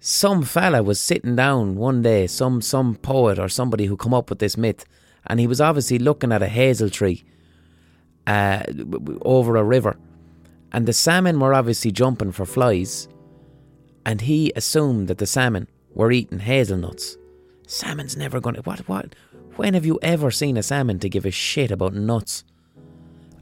some 0.00 0.42
fella 0.42 0.82
was 0.82 1.00
sitting 1.00 1.36
down 1.36 1.76
one 1.76 2.02
day, 2.02 2.26
some 2.26 2.60
some 2.60 2.96
poet 2.96 3.38
or 3.38 3.48
somebody 3.48 3.86
who 3.86 3.96
come 3.96 4.14
up 4.14 4.30
with 4.30 4.38
this 4.38 4.56
myth, 4.56 4.84
and 5.26 5.40
he 5.40 5.46
was 5.46 5.60
obviously 5.60 5.98
looking 5.98 6.32
at 6.32 6.42
a 6.42 6.48
hazel 6.48 6.90
tree 6.90 7.24
uh, 8.26 8.62
over 9.22 9.56
a 9.56 9.64
river, 9.64 9.96
and 10.72 10.86
the 10.86 10.92
salmon 10.92 11.40
were 11.40 11.54
obviously 11.54 11.90
jumping 11.90 12.32
for 12.32 12.46
flies, 12.46 13.08
and 14.04 14.20
he 14.22 14.52
assumed 14.54 15.08
that 15.08 15.18
the 15.18 15.26
salmon 15.26 15.68
were 15.94 16.12
eating 16.12 16.40
hazelnuts. 16.40 17.16
Salmon's 17.66 18.16
never 18.16 18.40
going 18.40 18.54
to 18.54 18.62
what 18.62 18.88
what. 18.88 19.14
When 19.56 19.72
have 19.72 19.86
you 19.86 19.98
ever 20.02 20.30
seen 20.30 20.58
a 20.58 20.62
salmon 20.62 20.98
to 20.98 21.08
give 21.08 21.24
a 21.24 21.30
shit 21.30 21.70
about 21.70 21.94
nuts? 21.94 22.44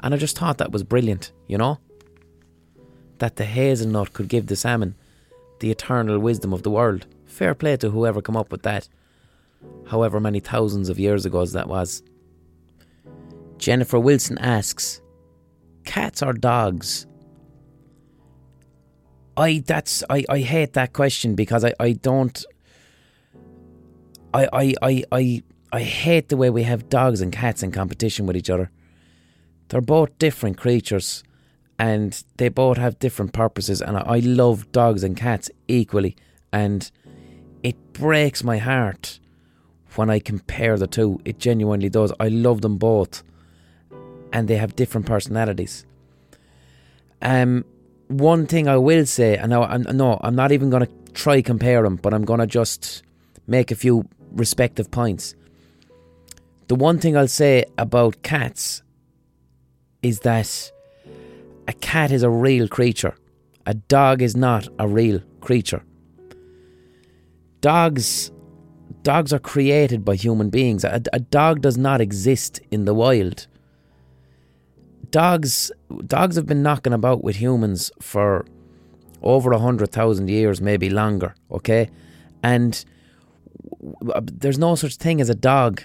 And 0.00 0.14
I 0.14 0.16
just 0.16 0.38
thought 0.38 0.58
that 0.58 0.70
was 0.70 0.84
brilliant, 0.84 1.32
you 1.48 1.58
know? 1.58 1.80
That 3.18 3.36
the 3.36 3.44
hazelnut 3.44 4.12
could 4.12 4.28
give 4.28 4.46
the 4.46 4.54
salmon 4.54 4.94
the 5.64 5.70
eternal 5.70 6.18
wisdom 6.18 6.52
of 6.52 6.62
the 6.62 6.70
world. 6.70 7.06
Fair 7.24 7.54
play 7.54 7.74
to 7.78 7.88
whoever 7.88 8.20
come 8.20 8.36
up 8.36 8.52
with 8.52 8.64
that, 8.64 8.86
however 9.86 10.20
many 10.20 10.38
thousands 10.38 10.90
of 10.90 10.98
years 10.98 11.24
ago 11.24 11.40
as 11.40 11.52
that 11.52 11.68
was. 11.68 12.02
Jennifer 13.56 13.98
Wilson 13.98 14.36
asks, 14.36 15.00
cats 15.86 16.22
or 16.22 16.34
dogs? 16.34 17.06
I 19.38 19.64
that's 19.66 20.04
I, 20.10 20.26
I 20.28 20.40
hate 20.40 20.74
that 20.74 20.92
question 20.92 21.34
because 21.34 21.64
I, 21.64 21.72
I 21.80 21.92
don't 21.92 22.44
I, 24.34 24.46
I 24.52 24.74
I 24.82 25.04
I 25.10 25.42
I 25.72 25.80
hate 25.80 26.28
the 26.28 26.36
way 26.36 26.50
we 26.50 26.64
have 26.64 26.90
dogs 26.90 27.22
and 27.22 27.32
cats 27.32 27.62
in 27.62 27.72
competition 27.72 28.26
with 28.26 28.36
each 28.36 28.50
other. 28.50 28.70
They're 29.68 29.80
both 29.80 30.18
different 30.18 30.58
creatures 30.58 31.24
and 31.78 32.22
they 32.36 32.48
both 32.48 32.76
have 32.76 32.98
different 32.98 33.32
purposes 33.32 33.82
and 33.82 33.96
I, 33.96 34.00
I 34.00 34.18
love 34.20 34.70
dogs 34.72 35.02
and 35.02 35.16
cats 35.16 35.50
equally 35.68 36.16
and 36.52 36.90
it 37.62 37.92
breaks 37.92 38.44
my 38.44 38.58
heart 38.58 39.18
when 39.96 40.10
I 40.10 40.18
compare 40.18 40.76
the 40.76 40.86
two. 40.86 41.20
It 41.24 41.38
genuinely 41.38 41.88
does. 41.88 42.12
I 42.20 42.28
love 42.28 42.60
them 42.60 42.76
both 42.78 43.22
and 44.32 44.48
they 44.48 44.56
have 44.56 44.76
different 44.76 45.06
personalities. 45.06 45.84
Um 47.22 47.64
one 48.08 48.46
thing 48.46 48.68
I 48.68 48.76
will 48.76 49.06
say, 49.06 49.36
and 49.36 49.50
now 49.50 49.64
I'm, 49.64 49.82
no, 49.82 50.20
I'm 50.22 50.34
not 50.36 50.52
even 50.52 50.70
going 50.70 50.86
to 50.86 50.92
try 51.14 51.40
compare 51.40 51.82
them, 51.82 51.96
but 51.96 52.12
I'm 52.12 52.24
going 52.24 52.40
to 52.40 52.46
just 52.46 53.02
make 53.46 53.70
a 53.70 53.74
few 53.74 54.06
respective 54.32 54.90
points. 54.90 55.34
The 56.68 56.74
one 56.74 56.98
thing 56.98 57.16
I'll 57.16 57.28
say 57.28 57.64
about 57.78 58.22
cats 58.22 58.82
is 60.02 60.20
that 60.20 60.72
a 61.68 61.72
cat 61.72 62.10
is 62.10 62.22
a 62.22 62.30
real 62.30 62.68
creature. 62.68 63.14
A 63.66 63.74
dog 63.74 64.22
is 64.22 64.36
not 64.36 64.68
a 64.78 64.86
real 64.86 65.20
creature. 65.40 65.82
Dogs 67.60 68.30
dogs 69.02 69.32
are 69.32 69.38
created 69.38 70.04
by 70.04 70.16
human 70.16 70.50
beings. 70.50 70.84
A, 70.84 71.00
a 71.12 71.20
dog 71.20 71.60
does 71.60 71.78
not 71.78 72.00
exist 72.00 72.60
in 72.70 72.84
the 72.84 72.94
wild. 72.94 73.46
Dogs 75.10 75.72
dogs 76.06 76.36
have 76.36 76.46
been 76.46 76.62
knocking 76.62 76.92
about 76.92 77.24
with 77.24 77.36
humans 77.36 77.90
for 78.00 78.44
over 79.22 79.52
a 79.52 79.58
hundred 79.58 79.90
thousand 79.92 80.28
years, 80.28 80.60
maybe 80.60 80.90
longer. 80.90 81.34
Okay, 81.50 81.90
and 82.42 82.84
there's 84.22 84.58
no 84.58 84.74
such 84.74 84.96
thing 84.96 85.20
as 85.20 85.30
a 85.30 85.34
dog. 85.34 85.82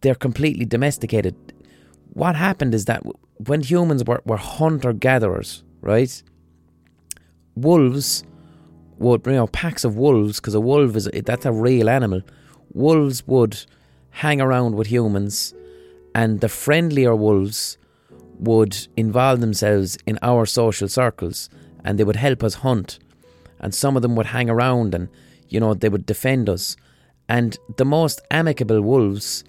They're 0.00 0.14
completely 0.14 0.64
domesticated. 0.64 1.34
What 2.14 2.36
happened 2.36 2.74
is 2.74 2.84
that 2.86 3.02
when 3.46 3.62
humans 3.62 4.04
were, 4.04 4.20
were 4.24 4.36
hunter 4.36 4.92
gatherers, 4.92 5.64
right? 5.80 6.22
Wolves 7.54 8.24
would, 8.98 9.26
you 9.26 9.32
know, 9.32 9.46
packs 9.48 9.84
of 9.84 9.96
wolves, 9.96 10.38
because 10.38 10.54
a 10.54 10.60
wolf 10.60 10.94
is 10.96 11.08
that's 11.24 11.46
a 11.46 11.52
real 11.52 11.88
animal. 11.88 12.20
Wolves 12.72 13.26
would 13.26 13.64
hang 14.10 14.40
around 14.40 14.76
with 14.76 14.86
humans, 14.86 15.54
and 16.14 16.40
the 16.40 16.48
friendlier 16.48 17.16
wolves 17.16 17.78
would 18.38 18.88
involve 18.96 19.40
themselves 19.40 19.96
in 20.06 20.18
our 20.20 20.44
social 20.44 20.88
circles 20.88 21.48
and 21.84 21.98
they 21.98 22.04
would 22.04 22.16
help 22.16 22.42
us 22.42 22.54
hunt. 22.54 22.98
And 23.60 23.74
some 23.74 23.96
of 23.96 24.02
them 24.02 24.16
would 24.16 24.26
hang 24.26 24.50
around 24.50 24.94
and, 24.94 25.08
you 25.48 25.60
know, 25.60 25.74
they 25.74 25.88
would 25.88 26.06
defend 26.06 26.48
us. 26.48 26.76
And 27.28 27.56
the 27.76 27.84
most 27.84 28.20
amicable 28.30 28.80
wolves 28.82 29.44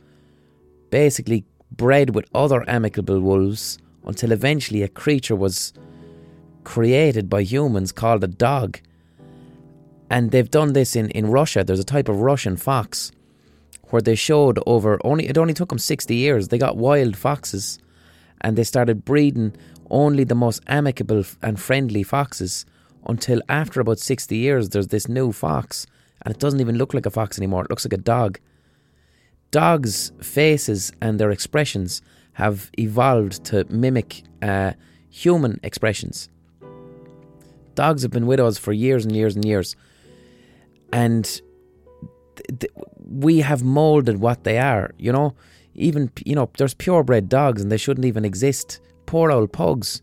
basically 0.92 1.44
bred 1.78 2.16
with 2.16 2.26
other 2.34 2.68
amicable 2.70 3.20
wolves 3.20 3.78
until 4.06 4.32
eventually 4.32 4.82
a 4.82 4.88
creature 4.88 5.36
was 5.36 5.74
created 6.64 7.30
by 7.30 7.42
humans 7.42 7.92
called 7.92 8.24
a 8.24 8.28
dog. 8.28 8.80
And 10.10 10.32
they've 10.32 10.50
done 10.50 10.74
this 10.74 10.96
in, 10.96 11.10
in 11.12 11.28
Russia. 11.28 11.64
There's 11.64 11.80
a 11.80 11.84
type 11.84 12.10
of 12.10 12.22
Russian 12.22 12.58
fox 12.58 13.12
where 13.90 14.02
they 14.02 14.16
showed 14.16 14.60
over 14.66 15.00
only 15.04 15.28
it 15.28 15.38
only 15.38 15.54
took 15.54 15.70
them 15.70 15.80
60 15.80 16.16
years. 16.16 16.48
They 16.48 16.58
got 16.58 16.78
wild 16.78 17.16
foxes 17.16 17.80
and 18.42 18.58
they 18.58 18.64
started 18.64 19.06
breeding 19.06 19.56
only 19.90 20.24
the 20.24 20.36
most 20.36 20.62
amicable 20.68 21.24
and 21.42 21.60
friendly 21.60 22.04
foxes 22.04 22.66
until 23.08 23.42
after 23.50 23.82
about 23.82 24.00
60 24.00 24.36
years 24.36 24.70
there's 24.70 24.88
this 24.88 25.08
new 25.08 25.32
fox 25.32 25.86
and 26.24 26.34
it 26.34 26.40
doesn't 26.40 26.62
even 26.62 26.78
look 26.78 26.94
like 26.94 27.06
a 27.06 27.12
fox 27.12 27.38
anymore. 27.38 27.64
It 27.64 27.70
looks 27.70 27.86
like 27.86 27.94
a 27.94 27.98
dog. 27.98 28.40
Dogs' 29.54 30.12
faces 30.20 30.92
and 31.00 31.20
their 31.20 31.30
expressions 31.30 32.02
have 32.34 32.72
evolved 32.80 33.44
to 33.46 33.64
mimic 33.70 34.24
uh, 34.42 34.74
human 35.12 35.60
expressions. 35.62 36.28
Dogs 37.76 38.02
have 38.02 38.10
been 38.10 38.26
with 38.26 38.40
us 38.40 38.58
for 38.58 38.74
years 38.74 39.06
and 39.06 39.16
years 39.16 39.36
and 39.36 39.46
years, 39.46 39.76
and 40.92 41.24
th- 41.24 42.60
th- 42.62 42.74
we 42.98 43.42
have 43.42 43.64
molded 43.64 44.20
what 44.20 44.44
they 44.44 44.58
are. 44.58 44.90
You 44.98 45.12
know, 45.12 45.36
even 45.76 46.10
you 46.26 46.34
know, 46.34 46.50
there's 46.58 46.74
purebred 46.74 47.30
dogs, 47.30 47.62
and 47.62 47.72
they 47.72 47.78
shouldn't 47.78 48.06
even 48.06 48.26
exist. 48.26 48.80
Poor 49.06 49.32
old 49.32 49.54
pugs. 49.54 50.02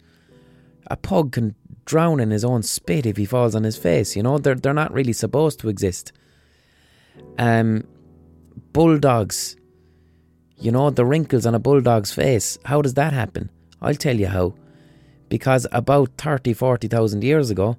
A 0.86 0.96
pug 0.96 1.32
can 1.32 1.56
drown 1.86 2.20
in 2.20 2.30
his 2.30 2.44
own 2.44 2.62
spit 2.62 3.04
if 3.04 3.16
he 3.16 3.24
falls 3.24 3.56
on 3.56 3.64
his 3.64 3.76
face. 3.76 4.14
You 4.14 4.22
know, 4.22 4.38
they're 4.38 4.54
they're 4.54 4.72
not 4.72 4.92
really 4.92 5.12
supposed 5.12 5.58
to 5.58 5.68
exist. 5.68 6.12
Um, 7.36 7.82
bulldogs. 8.72 9.56
You 10.56 10.72
know, 10.72 10.90
the 10.90 11.04
wrinkles 11.04 11.46
on 11.46 11.54
a 11.54 11.58
bulldog's 11.58 12.12
face. 12.12 12.58
How 12.64 12.82
does 12.82 12.94
that 12.94 13.12
happen? 13.12 13.50
I'll 13.80 13.94
tell 13.94 14.18
you 14.18 14.26
how 14.26 14.54
because 15.30 15.66
about 15.72 16.10
30, 16.18 16.52
40,000 16.52 17.24
years 17.24 17.50
ago, 17.50 17.78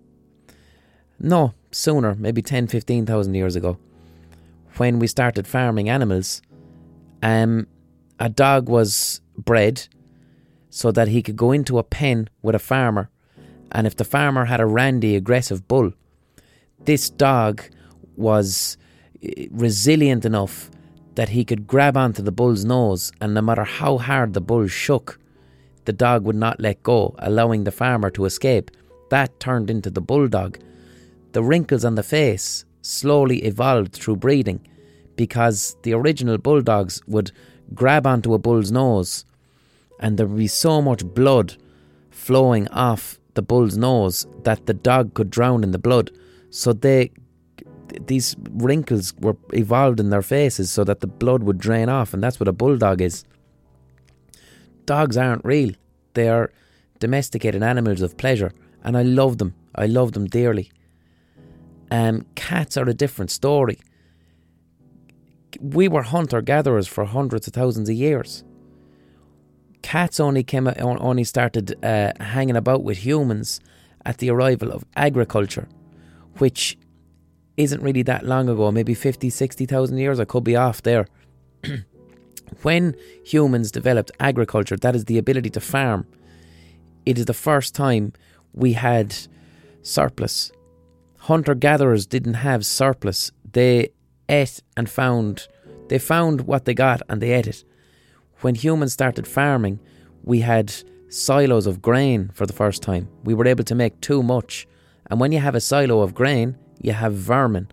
no, 1.20 1.54
sooner, 1.72 2.16
maybe 2.16 2.42
10, 2.42 2.68
15,000 2.68 3.36
years 3.36 3.56
ago, 3.56 3.78
when 4.78 4.98
we 4.98 5.06
started 5.06 5.46
farming 5.46 5.89
animals, 5.89 6.42
um, 7.22 7.68
a 8.20 8.30
dog 8.30 8.70
was 8.70 9.22
bred 9.38 9.88
so 10.70 10.92
that 10.92 11.10
he 11.10 11.22
could 11.22 11.36
go 11.36 11.52
into 11.52 11.78
a 11.78 11.84
pen 11.84 12.30
with 12.42 12.56
a 12.56 12.60
farmer, 12.60 13.12
and 13.72 13.86
if 13.86 13.96
the 13.96 14.06
farmer 14.06 14.46
had 14.46 14.62
a 14.62 14.66
randy, 14.66 15.16
aggressive 15.16 15.68
bull, 15.68 15.92
this 16.86 17.10
dog 17.10 17.62
was 18.16 18.78
eh, 19.22 19.48
resilient 19.52 20.26
enough 20.26 20.72
that 21.16 21.30
he 21.30 21.43
could 21.43 21.68
grab 21.68 21.97
onto 21.97 22.22
the 22.22 22.32
bull's 22.32 22.66
nose, 22.66 23.12
and 23.20 23.34
no 23.34 23.41
matter 23.41 23.64
how 23.64 23.97
hard 23.97 24.34
the 24.34 24.41
bull 24.41 24.68
shook, 24.68 25.20
the 25.86 25.93
dog 25.93 26.24
would 26.26 26.36
not 26.36 26.59
let 26.59 26.84
go, 26.84 27.16
allowing 27.20 27.64
the 27.64 27.72
farmer 27.72 28.09
to 28.12 28.26
escape. 28.26 28.72
That 29.09 29.39
turned 29.39 29.70
into 29.70 29.89
the 29.89 30.01
bulldog. 30.01 30.57
The 31.34 31.43
wrinkles 31.43 31.84
on 31.84 31.95
the 31.95 32.03
face 32.03 32.66
slowly 32.82 33.43
evolved 33.43 33.93
through 33.93 34.18
breeding 34.18 34.68
because 35.16 35.76
the 35.84 35.93
original 35.93 36.38
bulldogs 36.38 37.01
would 37.07 37.32
grab 37.74 38.05
onto 38.07 38.34
a 38.34 38.39
bull's 38.39 38.72
nose 38.72 39.26
and 39.99 40.18
there 40.18 40.26
would 40.26 40.38
be 40.38 40.47
so 40.47 40.82
much 40.82 41.05
blood 41.05 41.55
flowing 42.09 42.68
off 42.70 43.20
the 43.36 43.41
bull's 43.41 43.78
nose 43.78 44.26
that 44.43 44.66
the 44.66 44.74
dog 44.74 45.14
could 45.14 45.30
drown 45.30 45.64
in 45.64 45.72
the 45.72 45.78
blood. 45.78 46.12
So 46.49 46.74
they 46.74 47.12
these 48.08 48.36
wrinkles 48.52 49.14
were 49.20 49.38
evolved 49.54 50.00
in 50.00 50.10
their 50.10 50.22
faces 50.22 50.72
so 50.72 50.84
that 50.84 51.00
the 51.00 51.08
blood 51.08 51.44
would 51.44 51.58
drain 51.58 51.89
off 51.89 52.14
and 52.14 52.24
that's 52.24 52.39
what 52.39 52.48
a 52.48 52.54
bulldog 52.54 53.02
is 53.02 53.26
dogs 54.86 55.18
aren't 55.18 55.46
real. 55.46 55.72
They 56.14 56.28
are 56.28 56.52
domesticated 57.00 57.64
animals 57.64 58.02
of 58.02 58.18
pleasure, 58.18 58.52
and 58.84 58.98
I 58.98 59.04
love 59.04 59.38
them. 59.38 59.56
I 59.76 59.86
love 59.86 60.12
them 60.12 60.26
dearly. 60.28 60.72
Um, 61.89 62.26
cats 62.36 62.78
are 62.78 62.88
a 62.88 62.94
different 62.94 63.32
story. 63.32 63.80
We 65.60 65.88
were 65.88 66.04
hunter 66.04 66.42
gatherers 66.42 66.88
for 66.88 67.06
hundreds 67.06 67.48
of 67.48 67.54
thousands 67.54 67.89
of 67.89 67.96
years. 67.96 68.44
Cats 69.82 70.20
only 70.20 70.44
came 70.44 70.68
only 70.78 71.24
started 71.24 71.84
uh, 71.84 72.12
hanging 72.20 72.56
about 72.56 72.84
with 72.84 73.00
humans 73.00 73.60
at 74.06 74.18
the 74.20 74.30
arrival 74.30 74.72
of 74.72 74.86
agriculture, 74.96 75.68
which 76.38 76.78
isn't 77.58 77.82
really 77.82 78.04
that 78.04 78.26
long 78.26 78.49
ago, 78.49 78.72
maybe 78.72 78.93
50, 78.93 79.30
60,000 79.30 79.97
years. 79.97 80.20
I 80.20 80.26
could 80.26 80.43
be 80.43 80.56
off 80.56 80.82
there. 80.82 81.08
When 82.64 82.95
humans 83.24 83.72
developed 83.72 84.12
agriculture, 84.20 84.78
that 84.78 84.95
is 84.95 85.06
the 85.06 85.18
ability 85.18 85.49
to 85.52 85.62
farm, 85.62 86.06
it 87.06 87.18
is 87.18 87.26
the 87.26 87.34
first 87.34 87.74
time 87.74 88.14
we 88.54 88.74
had 88.74 89.16
surplus. 89.82 90.52
Hunter 91.18 91.56
gatherers 91.56 92.06
didn't 92.06 92.36
have 92.36 92.66
surplus. 92.66 93.32
They 93.52 93.89
ate 94.28 94.62
and 94.76 94.89
found, 94.89 95.47
they 95.88 95.97
found 95.97 96.41
what 96.41 96.66
they 96.66 96.74
got 96.74 97.02
and 97.10 97.22
they 97.22 97.32
ate 97.32 97.47
it. 97.47 97.64
When 98.41 98.56
humans 98.56 98.93
started 98.93 99.28
farming, 99.28 99.80
we 100.24 100.41
had 100.41 100.74
silos 101.10 101.68
of 101.68 101.82
grain 101.82 102.32
for 102.34 102.45
the 102.45 102.54
first 102.54 102.82
time. 102.82 103.08
We 103.24 103.34
were 103.34 103.47
able 103.47 103.64
to 103.64 103.76
make 103.76 103.99
too 104.02 104.24
much. 104.24 104.68
And 105.10 105.20
when 105.20 105.32
you 105.32 105.39
have 105.39 105.56
a 105.56 105.62
silo 105.62 106.02
of 106.02 106.14
grain, 106.14 106.58
you 106.82 106.94
have 106.94 107.14
vermin 107.14 107.68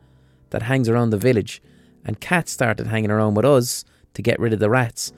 that 0.51 0.63
hangs 0.63 0.89
around 0.89 1.11
the 1.11 1.19
village. 1.19 1.63
And 2.05 2.21
cats 2.21 2.53
started 2.53 2.87
hanging 2.87 3.11
around 3.11 3.35
with 3.35 3.45
us 3.45 3.85
to 4.15 4.23
get 4.23 4.41
rid 4.41 4.53
of 4.53 4.61
the 4.61 4.71
rats. 4.71 5.13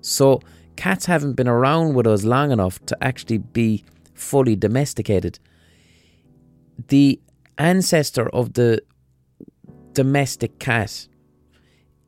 So 0.00 0.40
cats 0.76 1.06
haven't 1.06 1.34
been 1.34 1.48
around 1.48 1.94
with 1.94 2.06
us 2.06 2.24
long 2.24 2.50
enough 2.50 2.84
to 2.86 2.96
actually 3.02 3.38
be 3.38 3.84
fully 4.14 4.56
domesticated. 4.56 5.38
The 6.88 7.20
ancestor 7.58 8.28
of 8.30 8.54
the 8.54 8.82
domestic 9.92 10.58
cat 10.58 11.08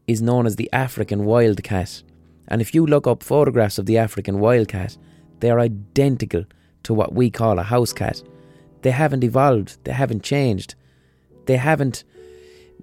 is 0.07 0.23
known 0.23 0.47
as 0.47 0.57
the 0.57 0.73
African 0.73 1.25
wild 1.25 1.63
cat. 1.63 2.03
And 2.49 2.61
if 2.61 2.75
you 2.75 2.87
look 2.87 3.07
up 3.07 3.23
photographs 3.23 3.79
of 3.79 3.87
the 3.87 3.99
African 3.99 4.41
wild 4.41 4.69
cat, 4.69 4.97
they 5.41 5.51
are 5.51 5.61
identical 5.61 6.45
to 6.85 6.95
what 6.95 7.15
we 7.15 7.31
call 7.31 7.59
a 7.59 7.63
house 7.63 7.93
cat. 7.93 8.23
They 8.83 8.91
haven't 8.91 9.25
evolved, 9.25 9.79
they 9.85 9.93
haven't 9.93 10.23
changed, 10.23 10.75
they 11.47 11.57
haven't. 11.57 12.05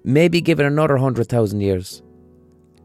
Maybe 0.02 0.40
give 0.40 0.60
it 0.60 0.66
another 0.66 0.96
hundred 0.96 1.28
thousand 1.28 1.60
years, 1.60 2.02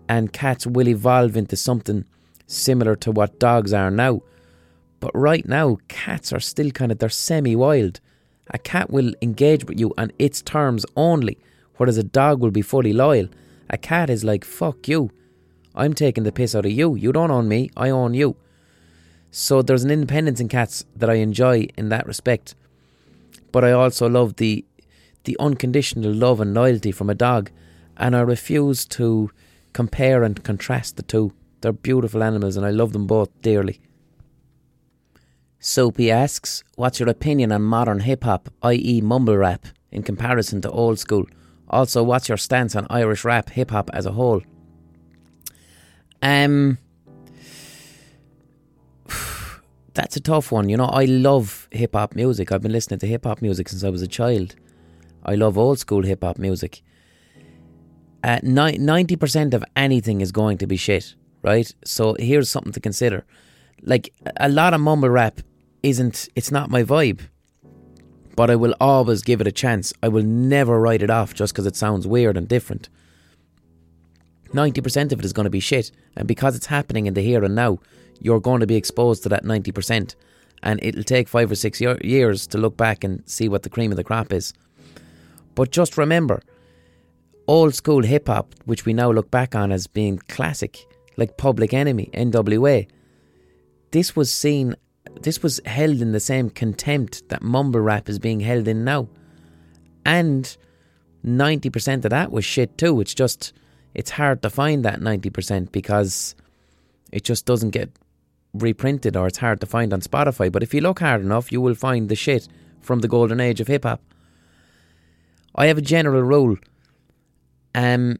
and 0.09 0.33
cats 0.33 0.67
will 0.67 0.87
evolve 0.87 1.37
into 1.37 1.55
something 1.55 2.05
similar 2.47 2.95
to 2.97 3.11
what 3.11 3.39
dogs 3.39 3.73
are 3.73 3.91
now. 3.91 4.21
But 4.99 5.15
right 5.15 5.47
now, 5.47 5.77
cats 5.87 6.33
are 6.33 6.39
still 6.39 6.71
kind 6.71 6.91
of, 6.91 6.99
they're 6.99 7.09
semi 7.09 7.55
wild. 7.55 7.99
A 8.51 8.57
cat 8.57 8.89
will 8.89 9.13
engage 9.21 9.65
with 9.65 9.79
you 9.79 9.93
on 9.97 10.11
its 10.19 10.41
terms 10.41 10.85
only, 10.95 11.37
whereas 11.77 11.97
a 11.97 12.03
dog 12.03 12.41
will 12.41 12.51
be 12.51 12.61
fully 12.61 12.93
loyal. 12.93 13.27
A 13.69 13.77
cat 13.77 14.09
is 14.09 14.23
like, 14.23 14.45
fuck 14.45 14.87
you. 14.87 15.11
I'm 15.73 15.93
taking 15.93 16.23
the 16.23 16.31
piss 16.31 16.55
out 16.55 16.65
of 16.65 16.71
you. 16.71 16.95
You 16.95 17.11
don't 17.11 17.31
own 17.31 17.47
me, 17.47 17.69
I 17.75 17.89
own 17.89 18.13
you. 18.13 18.35
So 19.31 19.61
there's 19.61 19.83
an 19.83 19.91
independence 19.91 20.39
in 20.39 20.47
cats 20.47 20.85
that 20.95 21.09
I 21.09 21.15
enjoy 21.15 21.67
in 21.77 21.89
that 21.89 22.07
respect. 22.07 22.55
But 23.51 23.65
I 23.65 23.71
also 23.71 24.07
love 24.07 24.37
the 24.37 24.63
the 25.25 25.37
unconditional 25.39 26.13
love 26.13 26.39
and 26.39 26.53
loyalty 26.53 26.91
from 26.91 27.09
a 27.09 27.15
dog, 27.15 27.51
and 27.97 28.15
I 28.15 28.21
refuse 28.21 28.85
to 28.85 29.31
compare 29.73 30.23
and 30.23 30.43
contrast 30.43 30.95
the 30.95 31.03
two. 31.03 31.33
They're 31.61 31.73
beautiful 31.73 32.23
animals 32.23 32.57
and 32.57 32.65
I 32.65 32.69
love 32.69 32.93
them 32.93 33.07
both 33.07 33.29
dearly. 33.41 33.81
Soapy 35.59 36.11
asks, 36.11 36.63
What's 36.75 36.99
your 36.99 37.09
opinion 37.09 37.51
on 37.51 37.63
modern 37.63 38.01
hip 38.01 38.23
hop, 38.23 38.49
i.e., 38.61 39.01
mumble 39.01 39.35
rap, 39.35 39.65
in 39.91 40.03
comparison 40.03 40.61
to 40.61 40.69
old 40.69 40.99
school? 40.99 41.25
Also, 41.67 42.03
what's 42.03 42.29
your 42.29 42.37
stance 42.37 42.75
on 42.75 42.85
Irish 42.89 43.25
rap, 43.25 43.49
hip 43.49 43.71
hop 43.71 43.89
as 43.93 44.05
a 44.05 44.11
whole? 44.11 44.43
Um, 46.21 46.77
that's 49.93 50.15
a 50.15 50.21
tough 50.21 50.51
one. 50.51 50.69
You 50.69 50.77
know, 50.77 50.85
I 50.85 51.05
love 51.05 51.67
hip 51.71 51.95
hop 51.95 52.15
music. 52.15 52.51
I've 52.51 52.61
been 52.61 52.71
listening 52.71 52.99
to 52.99 53.07
hip 53.07 53.25
hop 53.25 53.41
music 53.41 53.69
since 53.69 53.83
I 53.83 53.89
was 53.89 54.03
a 54.03 54.07
child. 54.07 54.55
I 55.25 55.35
love 55.35 55.57
old 55.57 55.79
school 55.79 56.03
hip 56.03 56.23
hop 56.23 56.37
music 56.37 56.83
uh, 58.25 58.39
90% 58.39 59.53
of 59.53 59.63
anything 59.75 60.19
is 60.19 60.31
going 60.31 60.57
to 60.57 60.65
be 60.65 60.77
shit, 60.77 61.13
right? 61.43 61.71
So 61.83 62.15
here's 62.17 62.49
something 62.49 62.73
to 62.73 62.79
consider. 62.79 63.23
Like, 63.83 64.11
a 64.37 64.49
lot 64.49 64.73
of 64.73 64.81
mumble 64.81 65.09
rap 65.09 65.41
isn't, 65.83 66.27
it's 66.35 66.51
not 66.51 66.71
my 66.71 66.81
vibe, 66.81 67.21
but 68.35 68.49
I 68.49 68.55
will 68.55 68.73
always 68.81 69.21
give 69.21 69.41
it 69.41 69.47
a 69.47 69.51
chance. 69.51 69.93
I 70.01 70.07
will 70.07 70.23
never 70.23 70.79
write 70.79 71.03
it 71.03 71.11
off 71.11 71.35
just 71.35 71.53
because 71.53 71.67
it 71.67 71.75
sounds 71.75 72.07
weird 72.07 72.35
and 72.35 72.47
different. 72.47 72.89
90% 74.51 75.11
of 75.11 75.19
it 75.19 75.25
is 75.25 75.33
going 75.33 75.43
to 75.43 75.51
be 75.51 75.59
shit. 75.59 75.91
And 76.15 76.27
because 76.27 76.55
it's 76.55 76.65
happening 76.65 77.05
in 77.05 77.13
the 77.13 77.21
here 77.21 77.43
and 77.43 77.53
now, 77.53 77.77
you're 78.19 78.39
going 78.39 78.61
to 78.61 78.67
be 78.67 78.75
exposed 78.75 79.21
to 79.23 79.29
that 79.29 79.43
90%. 79.43 80.15
And 80.63 80.79
it'll 80.81 81.03
take 81.03 81.27
five 81.27 81.51
or 81.51 81.55
six 81.55 81.79
year- 81.79 81.99
years 82.01 82.47
to 82.47 82.57
look 82.57 82.75
back 82.75 83.03
and 83.03 83.21
see 83.29 83.47
what 83.47 83.61
the 83.61 83.69
cream 83.69 83.91
of 83.91 83.97
the 83.97 84.03
crop 84.03 84.33
is. 84.33 84.51
But 85.55 85.71
just 85.71 85.97
remember, 85.97 86.41
old 87.47 87.73
school 87.73 88.03
hip 88.03 88.27
hop, 88.27 88.53
which 88.65 88.85
we 88.85 88.93
now 88.93 89.11
look 89.11 89.31
back 89.31 89.55
on 89.55 89.71
as 89.71 89.87
being 89.87 90.17
classic, 90.27 90.85
like 91.17 91.37
Public 91.37 91.73
Enemy, 91.73 92.09
NWA, 92.13 92.87
this 93.91 94.15
was 94.15 94.31
seen, 94.31 94.75
this 95.21 95.41
was 95.41 95.61
held 95.65 96.01
in 96.01 96.11
the 96.11 96.19
same 96.19 96.49
contempt 96.49 97.27
that 97.29 97.41
mumble 97.41 97.79
rap 97.79 98.09
is 98.09 98.19
being 98.19 98.41
held 98.41 98.67
in 98.67 98.83
now. 98.83 99.07
And 100.05 100.55
90% 101.25 102.05
of 102.05 102.11
that 102.11 102.31
was 102.31 102.45
shit 102.45 102.77
too. 102.77 102.99
It's 102.99 103.13
just, 103.13 103.53
it's 103.93 104.11
hard 104.11 104.41
to 104.43 104.49
find 104.49 104.83
that 104.83 104.99
90% 104.99 105.71
because 105.71 106.35
it 107.11 107.23
just 107.23 107.45
doesn't 107.45 107.71
get 107.71 107.89
reprinted 108.53 109.15
or 109.15 109.27
it's 109.27 109.37
hard 109.37 109.61
to 109.61 109.67
find 109.67 109.93
on 109.93 110.01
Spotify. 110.01 110.51
But 110.51 110.63
if 110.63 110.73
you 110.73 110.81
look 110.81 110.99
hard 110.99 111.21
enough, 111.21 111.51
you 111.51 111.61
will 111.61 111.75
find 111.75 112.09
the 112.09 112.15
shit 112.15 112.47
from 112.81 112.99
the 112.99 113.07
golden 113.07 113.39
age 113.39 113.61
of 113.61 113.67
hip 113.67 113.83
hop. 113.83 114.01
I 115.55 115.67
have 115.67 115.77
a 115.77 115.81
general 115.81 116.21
rule. 116.21 116.57
Um, 117.73 118.19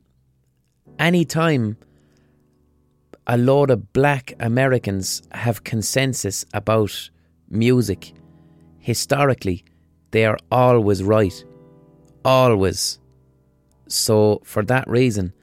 anytime 1.00 1.78
a 3.28 3.38
lot 3.38 3.70
of 3.70 3.92
black 3.94 4.34
Americans 4.40 5.22
have 5.32 5.64
consensus 5.64 6.46
about 6.54 7.10
music, 7.50 8.14
historically, 8.80 9.66
they 10.12 10.26
are 10.26 10.38
always 10.52 11.04
right. 11.04 11.44
Always. 12.24 13.00
So, 13.88 14.42
for 14.44 14.64
that 14.64 14.88
reason, 14.88 15.34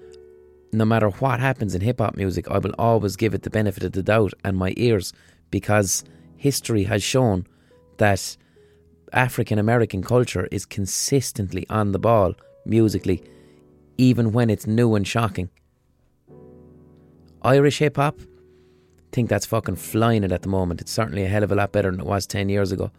no 0.73 0.85
matter 0.85 1.11
what 1.11 1.41
happens 1.41 1.75
in 1.75 1.83
hip 1.83 2.01
hop 2.01 2.17
music, 2.17 2.51
I 2.51 2.59
will 2.59 2.75
always 2.79 3.17
give 3.17 3.35
it 3.35 3.43
the 3.43 3.51
benefit 3.51 3.85
of 3.85 3.93
the 3.93 4.03
doubt 4.03 4.33
and 4.43 4.57
my 4.57 4.73
ears 4.77 5.13
because 5.51 6.03
history 6.37 6.85
has 6.85 7.03
shown 7.03 7.47
that 7.99 8.37
African 9.13 9.59
American 9.59 10.03
culture 10.03 10.49
is 10.51 10.65
consistently 10.65 11.67
on 11.69 11.93
the 11.93 11.99
ball 11.99 12.35
musically, 12.65 13.23
even 13.99 14.33
when 14.33 14.51
it's 14.51 14.67
new 14.67 14.95
and 14.95 15.07
shocking. 15.07 15.51
Irish 17.43 17.79
hip 17.79 17.97
hop, 17.97 18.21
think 19.13 19.29
that's 19.29 19.47
fucking 19.47 19.77
flying 19.77 20.25
it 20.25 20.33
at 20.33 20.43
the 20.43 20.49
moment. 20.49 20.81
It's 20.81 20.93
certainly 20.93 21.25
a 21.25 21.29
hell 21.29 21.43
of 21.43 21.53
a 21.53 21.55
lot 21.55 21.73
better 21.73 21.91
than 21.91 22.01
it 22.01 22.07
was 22.07 22.27
10 22.27 22.49
years 22.49 22.73
ago. 22.73 22.91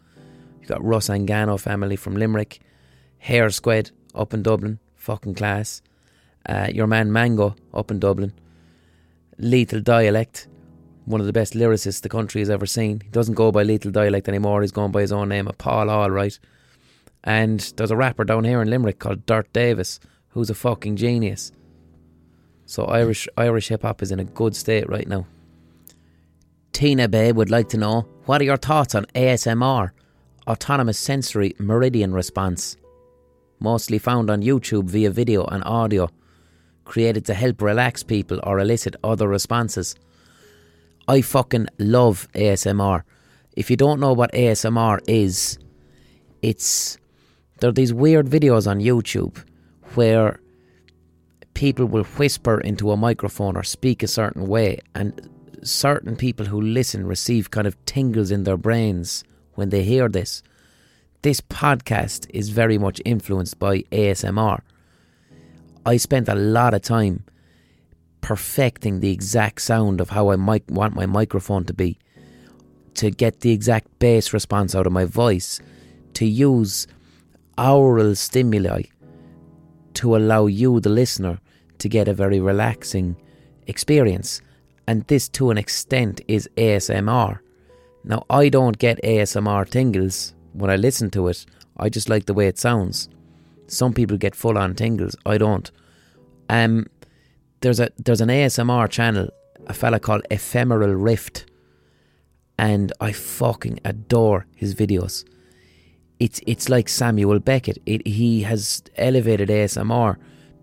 You 0.62 0.68
got 0.68 0.82
Rusangano 0.82 1.60
Family 1.60 1.96
from 1.96 2.16
Limerick, 2.16 2.60
Hare 3.18 3.50
Squead 3.50 3.92
up 4.14 4.34
in 4.34 4.44
Dublin, 4.44 4.80
fucking 4.96 5.36
class. 5.36 5.82
Uh, 6.46 6.68
your 6.72 6.88
man 6.88 7.12
Mango 7.12 7.56
up 7.74 7.90
in 7.90 8.00
Dublin. 8.00 8.34
Lethal 9.40 9.82
Dialect, 9.82 10.48
one 11.06 11.20
of 11.20 11.28
the 11.28 11.34
best 11.34 11.54
lyricists 11.54 12.02
the 12.02 12.10
country 12.10 12.42
has 12.42 12.50
ever 12.50 12.66
seen. 12.66 13.02
He 13.02 13.10
doesn't 13.10 13.36
go 13.36 13.52
by 13.52 13.64
Lethal 13.64 13.92
Dialect 13.92 14.28
anymore, 14.28 14.62
he's 14.62 14.72
going 14.72 14.92
by 14.92 15.02
his 15.02 15.12
own 15.12 15.30
name, 15.30 15.48
of 15.48 15.58
Paul 15.58 15.90
Alwright? 15.90 16.40
And 17.24 17.60
there's 17.78 17.92
a 17.92 17.96
rapper 17.96 18.24
down 18.24 18.44
here 18.44 18.62
in 18.62 18.70
Limerick 18.70 19.00
called 19.00 19.26
Dirt 19.26 19.52
Davis, 19.54 20.00
who's 20.30 20.50
a 20.50 20.56
fucking 20.56 20.96
genius. 20.96 21.52
So 22.66 22.86
Irish 22.86 23.28
Irish 23.38 23.68
hip 23.68 23.84
hop 23.84 24.02
is 24.02 24.12
in 24.12 24.20
a 24.20 24.26
good 24.26 24.56
state 24.56 24.90
right 24.90 25.08
now. 25.08 25.26
Tina 26.72 27.08
Bay 27.08 27.32
would 27.32 27.52
like 27.52 27.70
to 27.70 27.78
know 27.78 28.08
what 28.26 28.42
are 28.42 28.46
your 28.46 28.58
thoughts 28.58 28.96
on 28.96 29.06
ASMR, 29.16 29.92
autonomous 30.48 30.98
sensory 30.98 31.56
meridian 31.60 32.14
response, 32.14 32.78
mostly 33.60 34.00
found 34.00 34.30
on 34.30 34.42
YouTube 34.42 34.86
via 34.86 35.12
video 35.12 35.46
and 35.46 35.64
audio, 35.66 36.10
created 36.84 37.26
to 37.26 37.34
help 37.34 37.62
relax 37.62 38.02
people 38.04 38.40
or 38.44 38.60
elicit 38.60 38.96
other 39.04 39.28
responses. 39.28 39.96
I 41.08 41.22
fucking 41.22 41.68
love 41.80 42.28
ASMR. 42.34 43.04
If 43.56 43.70
you 43.70 43.76
don't 43.76 44.00
know 44.00 44.14
what 44.14 44.32
ASMR 44.32 45.00
is, 45.08 45.60
it's 46.42 46.98
there 47.60 47.70
are 47.70 47.74
these 47.74 47.94
weird 47.94 48.28
videos 48.28 48.70
on 48.70 48.80
YouTube 48.80 49.44
where 49.96 50.40
people 51.54 51.86
will 51.86 52.04
whisper 52.04 52.60
into 52.60 52.92
a 52.92 52.98
microphone 52.98 53.56
or 53.56 53.64
speak 53.64 54.02
a 54.02 54.08
certain 54.08 54.48
way, 54.48 54.80
and 54.96 55.30
certain 55.62 56.16
people 56.16 56.46
who 56.46 56.60
listen 56.60 57.06
receive 57.06 57.52
kind 57.52 57.68
of 57.68 57.86
tingles 57.86 58.32
in 58.32 58.44
their 58.44 58.58
brains 58.58 59.24
when 59.56 59.70
they 59.70 59.84
hear 59.84 60.10
this. 60.10 60.42
This 61.22 61.42
podcast 61.42 62.28
is 62.32 62.50
very 62.50 62.78
much 62.78 63.02
influenced 63.06 63.60
by 63.60 63.80
ASMR. 63.92 64.62
I 65.86 65.98
spent 65.98 66.28
a 66.28 66.36
lot 66.36 66.74
of 66.74 66.82
time 66.82 67.24
perfecting 68.24 69.02
the 69.02 69.12
exact 69.12 69.62
sound 69.62 70.02
of 70.02 70.10
how 70.10 70.32
I 70.32 70.36
might 70.38 70.68
want 70.72 70.96
my 70.96 71.06
microphone 71.06 71.66
to 71.66 71.74
be, 71.74 72.00
to 72.96 73.12
get 73.12 73.42
the 73.42 73.52
exact 73.52 74.00
bass 74.00 74.34
response 74.34 74.74
out 74.74 74.88
of 74.88 74.94
my 74.94 75.06
voice, 75.06 75.60
to 76.16 76.26
use 76.26 76.88
aural 77.58 78.16
stimuli 78.16 78.84
to 79.96 80.16
allow 80.16 80.48
you, 80.48 80.80
the 80.80 80.90
listener, 80.90 81.40
to 81.78 81.90
get 81.90 82.08
a 82.08 82.14
very 82.14 82.40
relaxing 82.40 83.16
experience. 83.68 84.42
And 84.88 85.06
this, 85.08 85.30
to 85.30 85.52
an 85.52 85.58
extent, 85.58 86.22
is 86.28 86.50
ASMR. 86.58 87.40
Now, 88.04 88.26
I 88.30 88.50
don't 88.50 88.78
get 88.78 89.02
ASMR 89.04 89.70
tingles 89.70 90.34
when 90.54 90.70
I 90.70 90.76
listen 90.76 91.10
to 91.12 91.28
it, 91.30 91.46
I 91.78 91.90
just 91.90 92.10
like 92.10 92.26
the 92.26 92.34
way 92.34 92.48
it 92.48 92.60
sounds. 92.60 93.10
Some 93.68 93.94
people 93.94 94.18
get 94.18 94.36
full 94.36 94.58
on 94.58 94.76
tingles, 94.76 95.16
I 95.26 95.38
don't. 95.38 95.72
Um, 96.50 96.88
there's 97.64 97.80
a 97.80 97.90
there's 97.98 98.22
an 98.22 98.30
ASMR 98.30 98.90
channel, 98.90 99.30
a 99.68 99.74
fella 99.74 100.00
called 100.00 100.22
Ephemeral 100.30 100.94
Rift, 100.94 101.46
and 102.58 102.92
I 103.00 103.14
fucking 103.14 103.80
adore 103.84 104.46
his 104.54 104.76
videos. 104.76 105.26
It's 106.20 106.42
it's 106.46 106.70
like 106.70 106.90
Samuel 106.90 107.40
Beckett. 107.40 107.80
It, 107.86 108.06
he 108.06 108.44
has 108.44 108.84
elevated 108.98 109.50
ASMR 109.50 110.18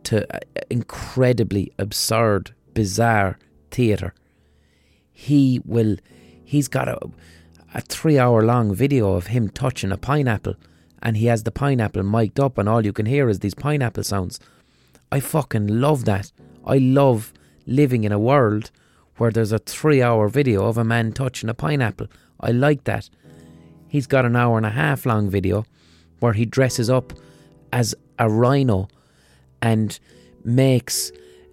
to 0.04 0.26
incredibly 0.68 1.72
absurd, 1.78 2.54
bizarre 2.74 3.38
theatre. 3.70 4.14
He 5.10 5.60
will. 5.64 5.96
He's 6.44 6.68
got 6.68 6.88
a 6.88 6.98
a 7.72 7.80
three 7.80 8.18
hour 8.18 8.42
long 8.42 8.74
video 8.74 9.14
of 9.14 9.28
him 9.28 9.48
touching 9.48 9.90
a 9.90 9.96
pineapple, 9.96 10.56
and 11.02 11.16
he 11.16 11.26
has 11.26 11.44
the 11.44 11.50
pineapple 11.50 12.02
mic'd 12.02 12.38
up, 12.38 12.58
and 12.58 12.68
all 12.68 12.84
you 12.84 12.92
can 12.92 13.06
hear 13.06 13.30
is 13.30 13.38
these 13.38 13.54
pineapple 13.54 14.04
sounds. 14.04 14.38
I 15.10 15.20
fucking 15.20 15.66
love 15.66 16.04
that. 16.04 16.30
I 16.70 16.78
love 16.78 17.32
living 17.66 18.04
in 18.04 18.12
a 18.12 18.18
world 18.18 18.70
where 19.16 19.32
there's 19.32 19.50
a 19.50 19.58
three 19.58 20.00
hour 20.00 20.28
video 20.28 20.66
of 20.66 20.78
a 20.78 20.84
man 20.84 21.12
touching 21.12 21.50
a 21.50 21.54
pineapple. 21.54 22.06
I 22.40 22.52
like 22.52 22.84
that. 22.84 23.10
He's 23.88 24.06
got 24.06 24.24
an 24.24 24.36
hour 24.36 24.56
and 24.56 24.64
a 24.64 24.70
half 24.70 25.04
long 25.04 25.28
video 25.28 25.66
where 26.20 26.32
he 26.32 26.44
dresses 26.44 26.88
up 26.88 27.12
as 27.72 27.92
a 28.20 28.30
rhino 28.30 28.86
and 29.60 29.98
makes, 30.44 31.10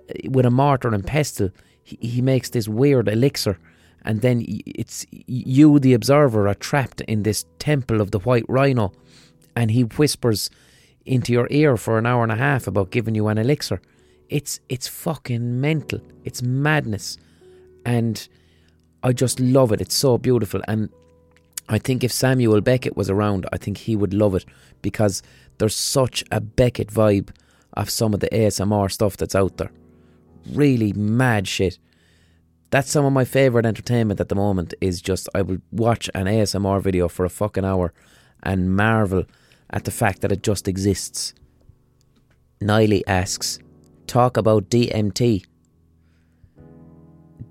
eh, 0.10 0.28
with 0.30 0.46
a 0.46 0.52
mortar 0.52 0.94
and 0.94 1.06
pestle, 1.06 1.50
he, 1.84 1.98
he 2.00 2.22
makes 2.22 2.52
this 2.52 2.68
weird 2.68 3.08
elixir. 3.08 3.58
And 4.06 4.22
then 4.22 4.46
it's 4.48 5.04
you, 5.10 5.80
the 5.80 5.96
observer, 5.96 6.48
are 6.48 6.54
trapped 6.54 7.02
in 7.02 7.24
this 7.24 7.44
temple 7.58 8.02
of 8.02 8.12
the 8.12 8.20
white 8.20 8.46
rhino. 8.48 8.94
And 9.56 9.72
he 9.72 9.82
whispers 9.82 10.52
into 11.08 11.34
your 11.34 11.48
ear 11.50 11.76
for 11.76 11.98
an 11.98 12.06
hour 12.06 12.22
and 12.22 12.32
a 12.32 12.36
half 12.36 12.68
about 12.68 12.92
giving 12.92 13.16
you 13.16 13.28
an 13.30 13.40
elixir. 13.40 13.82
It's 14.30 14.60
it's 14.70 14.88
fucking 14.88 15.62
mental. 15.62 16.02
It's 16.24 16.42
madness. 16.42 17.18
And 17.86 18.28
I 19.04 19.14
just 19.14 19.40
love 19.40 19.72
it. 19.72 19.82
It's 19.82 19.96
so 19.96 20.18
beautiful. 20.18 20.62
And 20.68 20.90
I 21.70 21.80
think 21.80 22.04
if 22.04 22.12
Samuel 22.12 22.62
Beckett 22.62 22.98
was 22.98 23.10
around, 23.10 23.46
I 23.52 23.58
think 23.58 23.78
he 23.78 23.96
would 23.96 24.14
love 24.14 24.36
it 24.36 24.46
because 24.82 25.22
there's 25.58 25.76
such 25.76 26.24
a 26.32 26.40
Beckett 26.40 26.90
vibe 26.90 27.30
of 27.74 27.90
some 27.90 28.14
of 28.14 28.20
the 28.20 28.30
ASMR 28.30 28.92
stuff 28.92 29.18
that's 29.18 29.36
out 29.36 29.58
there. 29.58 29.72
Really 30.52 30.94
mad 30.94 31.48
shit. 31.48 31.78
That's 32.70 32.92
some 32.92 33.06
of 33.06 33.14
my 33.14 33.24
favourite 33.24 33.66
entertainment 33.66 34.20
at 34.20 34.30
the 34.30 34.36
moment 34.36 34.74
is 34.82 35.02
just 35.02 35.30
I 35.34 35.42
will 35.42 35.60
watch 35.72 36.10
an 36.14 36.26
ASMR 36.26 36.82
video 36.82 37.08
for 37.08 37.24
a 37.26 37.30
fucking 37.30 37.64
hour 37.64 37.94
and 38.44 38.76
marvel 38.76 39.24
at 39.70 39.86
the 39.86 39.92
fact 39.92 40.22
that 40.22 40.32
it 40.32 40.44
just 40.44 40.68
exists. 40.68 41.34
Niley 42.62 43.04
asks, 43.08 43.60
talk 44.08 44.38
about 44.38 44.70
DMT. 44.70 45.46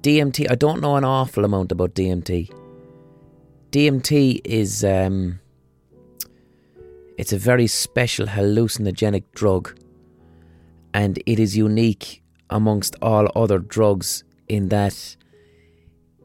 DMT, 0.03 0.51
I 0.51 0.55
don't 0.55 0.81
know 0.81 0.97
an 0.97 1.05
awful 1.05 1.45
amount 1.45 1.73
about 1.73 1.95
DMT. 1.95 2.51
DMT 3.71 4.41
is 4.45 4.85
um, 4.85 5.41
it's 7.19 7.33
a 7.33 7.39
very 7.39 7.67
special 7.67 8.27
hallucinogenic 8.27 9.25
drug 9.35 9.79
and 10.95 11.19
it 11.27 11.39
is 11.39 11.57
unique 11.57 12.23
amongst 12.51 12.97
all 13.03 13.29
other 13.35 13.59
drugs 13.59 14.25
in 14.49 14.69
that 14.69 15.17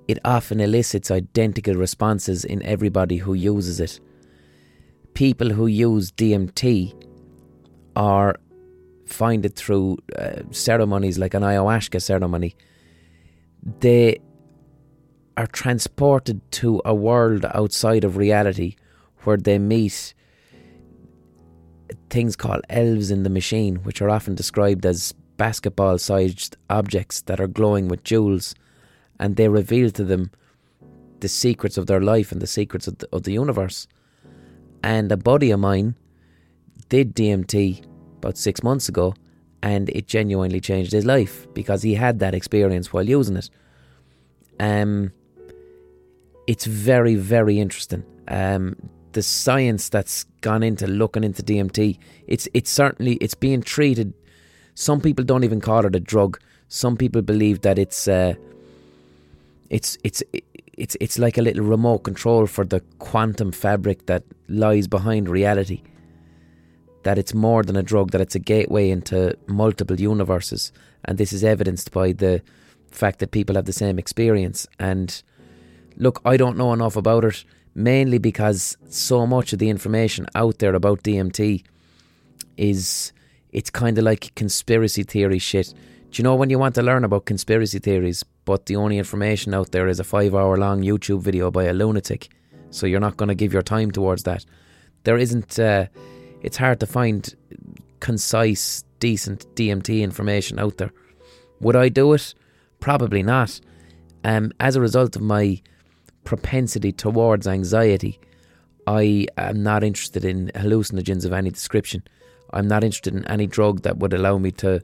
it 0.07 0.19
often 0.25 0.59
elicits 0.59 1.09
identical 1.09 1.75
responses 1.75 2.45
in 2.45 2.61
everybody 2.63 3.17
who 3.17 3.33
uses 3.33 3.79
it. 3.79 3.99
People 5.13 5.49
who 5.49 5.67
use 5.67 6.11
DMT 6.11 6.93
are 7.95 8.37
find 9.11 9.45
it 9.45 9.55
through 9.55 9.97
uh, 10.17 10.41
ceremonies 10.51 11.17
like 11.17 11.33
an 11.33 11.43
ayahuasca 11.43 12.01
ceremony, 12.01 12.55
they 13.79 14.19
are 15.37 15.47
transported 15.47 16.39
to 16.51 16.81
a 16.85 16.93
world 16.93 17.45
outside 17.53 18.03
of 18.03 18.17
reality 18.17 18.75
where 19.23 19.37
they 19.37 19.59
meet 19.59 20.13
things 22.09 22.35
called 22.35 22.61
elves 22.69 23.11
in 23.11 23.23
the 23.23 23.29
machine, 23.29 23.77
which 23.77 24.01
are 24.01 24.09
often 24.09 24.35
described 24.35 24.85
as 24.85 25.13
basketball 25.37 25.97
sized 25.97 26.57
objects 26.69 27.21
that 27.23 27.39
are 27.39 27.47
glowing 27.47 27.87
with 27.87 28.03
jewels, 28.03 28.53
and 29.19 29.35
they 29.35 29.47
reveal 29.47 29.89
to 29.91 30.03
them 30.03 30.31
the 31.19 31.27
secrets 31.27 31.77
of 31.77 31.87
their 31.87 32.01
life 32.01 32.31
and 32.31 32.41
the 32.41 32.47
secrets 32.47 32.87
of 32.87 32.97
the, 32.97 33.07
of 33.13 33.23
the 33.23 33.31
universe. 33.31 33.87
And 34.83 35.11
a 35.11 35.17
buddy 35.17 35.51
of 35.51 35.59
mine 35.59 35.95
did 36.89 37.15
DMT 37.15 37.85
about 38.21 38.37
six 38.37 38.63
months 38.63 38.87
ago, 38.87 39.13
and 39.63 39.89
it 39.89 40.07
genuinely 40.07 40.59
changed 40.59 40.91
his 40.91 41.05
life 41.05 41.47
because 41.53 41.81
he 41.81 41.95
had 41.95 42.19
that 42.19 42.33
experience 42.33 42.93
while 42.93 43.07
using 43.07 43.37
it. 43.37 43.49
Um, 44.59 45.11
it's 46.47 46.65
very, 46.65 47.15
very 47.15 47.59
interesting. 47.59 48.03
Um, 48.27 48.75
the 49.13 49.23
science 49.23 49.89
that's 49.89 50.25
gone 50.41 50.63
into 50.63 50.87
looking 50.87 51.23
into 51.23 51.43
DMT, 51.43 51.97
it's 52.27 52.47
it's 52.53 52.69
certainly 52.69 53.15
it's 53.15 53.35
being 53.35 53.61
treated. 53.61 54.13
Some 54.75 55.01
people 55.01 55.25
don't 55.25 55.43
even 55.43 55.61
call 55.61 55.85
it 55.85 55.95
a 55.95 55.99
drug. 55.99 56.39
Some 56.67 56.95
people 56.95 57.21
believe 57.21 57.61
that 57.61 57.77
it's 57.77 58.07
uh, 58.07 58.35
it's 59.69 59.97
it's 60.03 60.23
it's 60.77 60.95
it's 60.99 61.19
like 61.19 61.37
a 61.37 61.41
little 61.41 61.65
remote 61.65 61.99
control 61.99 62.47
for 62.47 62.65
the 62.65 62.81
quantum 62.99 63.51
fabric 63.51 64.05
that 64.05 64.23
lies 64.47 64.87
behind 64.87 65.27
reality. 65.29 65.81
That 67.03 67.17
it's 67.17 67.33
more 67.33 67.63
than 67.63 67.75
a 67.75 67.83
drug. 67.83 68.11
That 68.11 68.21
it's 68.21 68.35
a 68.35 68.39
gateway 68.39 68.89
into 68.89 69.37
multiple 69.47 69.99
universes, 69.99 70.71
and 71.05 71.17
this 71.17 71.33
is 71.33 71.43
evidenced 71.43 71.91
by 71.91 72.11
the 72.11 72.41
fact 72.91 73.19
that 73.19 73.31
people 73.31 73.55
have 73.55 73.65
the 73.65 73.73
same 73.73 73.97
experience. 73.97 74.67
And 74.79 75.21
look, 75.97 76.21
I 76.25 76.37
don't 76.37 76.57
know 76.57 76.73
enough 76.73 76.95
about 76.95 77.25
it 77.25 77.43
mainly 77.73 78.17
because 78.17 78.77
so 78.89 79.25
much 79.25 79.53
of 79.53 79.59
the 79.59 79.69
information 79.69 80.27
out 80.35 80.59
there 80.59 80.75
about 80.75 81.03
DMT 81.03 81.63
is 82.57 83.13
it's 83.51 83.69
kind 83.69 83.97
of 83.97 84.03
like 84.03 84.33
conspiracy 84.35 85.03
theory 85.03 85.39
shit. 85.39 85.73
Do 86.11 86.21
you 86.21 86.23
know 86.23 86.35
when 86.35 86.49
you 86.49 86.59
want 86.59 86.75
to 86.75 86.81
learn 86.81 87.03
about 87.03 87.25
conspiracy 87.25 87.79
theories, 87.79 88.23
but 88.45 88.65
the 88.65 88.75
only 88.75 88.97
information 88.97 89.53
out 89.53 89.71
there 89.71 89.87
is 89.87 89.99
a 89.99 90.03
five 90.03 90.35
hour 90.35 90.57
long 90.57 90.81
YouTube 90.81 91.21
video 91.21 91.49
by 91.49 91.65
a 91.65 91.73
lunatic, 91.73 92.29
so 92.69 92.85
you're 92.85 92.99
not 92.99 93.17
going 93.17 93.29
to 93.29 93.35
give 93.35 93.53
your 93.53 93.61
time 93.61 93.91
towards 93.91 94.23
that? 94.23 94.45
There 95.03 95.17
isn't, 95.17 95.57
uh, 95.57 95.87
it's 96.41 96.57
hard 96.57 96.79
to 96.79 96.85
find 96.85 97.33
concise, 97.99 98.83
decent 98.99 99.45
DMT 99.55 100.01
information 100.01 100.59
out 100.59 100.77
there. 100.77 100.91
Would 101.59 101.75
I 101.75 101.89
do 101.89 102.13
it? 102.13 102.33
Probably 102.79 103.23
not. 103.23 103.59
Um, 104.23 104.51
as 104.59 104.75
a 104.75 104.81
result 104.81 105.15
of 105.15 105.21
my 105.21 105.61
propensity 106.23 106.91
towards 106.91 107.47
anxiety, 107.47 108.19
I 108.87 109.27
am 109.37 109.63
not 109.63 109.83
interested 109.83 110.25
in 110.25 110.51
hallucinogens 110.55 111.25
of 111.25 111.33
any 111.33 111.51
description. 111.51 112.03
I'm 112.51 112.67
not 112.67 112.83
interested 112.83 113.15
in 113.15 113.25
any 113.27 113.47
drug 113.47 113.83
that 113.83 113.97
would 113.97 114.13
allow 114.13 114.37
me 114.37 114.51
to 114.53 114.81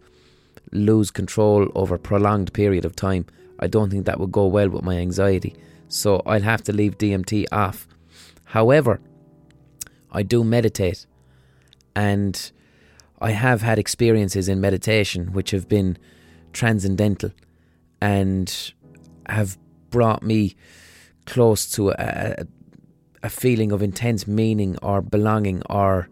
lose 0.71 1.11
control 1.11 1.69
over 1.75 1.95
a 1.95 1.99
prolonged 1.99 2.53
period 2.53 2.85
of 2.85 2.95
time. 2.95 3.25
I 3.59 3.67
don't 3.67 3.89
think 3.89 4.05
that 4.05 4.19
would 4.19 4.31
go 4.31 4.45
well 4.45 4.69
with 4.69 4.83
my 4.83 4.97
anxiety. 4.97 5.55
So 5.89 6.21
I'll 6.25 6.41
have 6.41 6.63
to 6.63 6.73
leave 6.73 6.97
DMT 6.97 7.45
off. 7.51 7.87
However, 8.45 8.99
I 10.11 10.23
do 10.23 10.43
meditate 10.43 11.05
and 11.97 12.51
I 13.19 13.31
have 13.31 13.63
had 13.63 13.79
experiences 13.79 14.47
in 14.47 14.61
meditation 14.61 15.33
which 15.33 15.49
have 15.49 15.67
been 15.67 15.97
transcendental 16.53 17.31
and 17.99 18.71
have 19.27 19.57
brought 19.89 20.21
me 20.21 20.55
close 21.25 21.67
to 21.71 21.89
a, 21.97 22.45
a 23.23 23.29
feeling 23.29 23.71
of 23.71 23.81
intense 23.81 24.27
meaning 24.27 24.77
or 24.83 25.01
belonging 25.01 25.63
or 25.71 26.07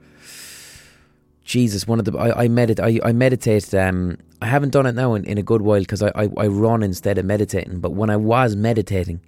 Jesus, 1.43 1.87
one 1.87 1.99
of 1.99 2.05
the 2.05 2.17
I, 2.17 2.45
I 2.45 2.47
medit 2.47 2.79
I, 2.79 3.07
I 3.07 3.11
meditate. 3.13 3.71
Um, 3.75 4.17
I 4.41 4.47
haven't 4.47 4.71
done 4.71 4.87
it 4.87 4.95
now 4.95 5.13
in, 5.13 5.23
in 5.25 5.37
a 5.37 5.43
good 5.43 5.61
while 5.61 5.81
because 5.81 6.01
I, 6.01 6.11
I, 6.15 6.29
I 6.37 6.47
run 6.47 6.81
instead 6.81 7.19
of 7.19 7.25
meditating. 7.25 7.79
But 7.79 7.91
when 7.91 8.09
I 8.09 8.15
was 8.15 8.55
meditating, 8.55 9.21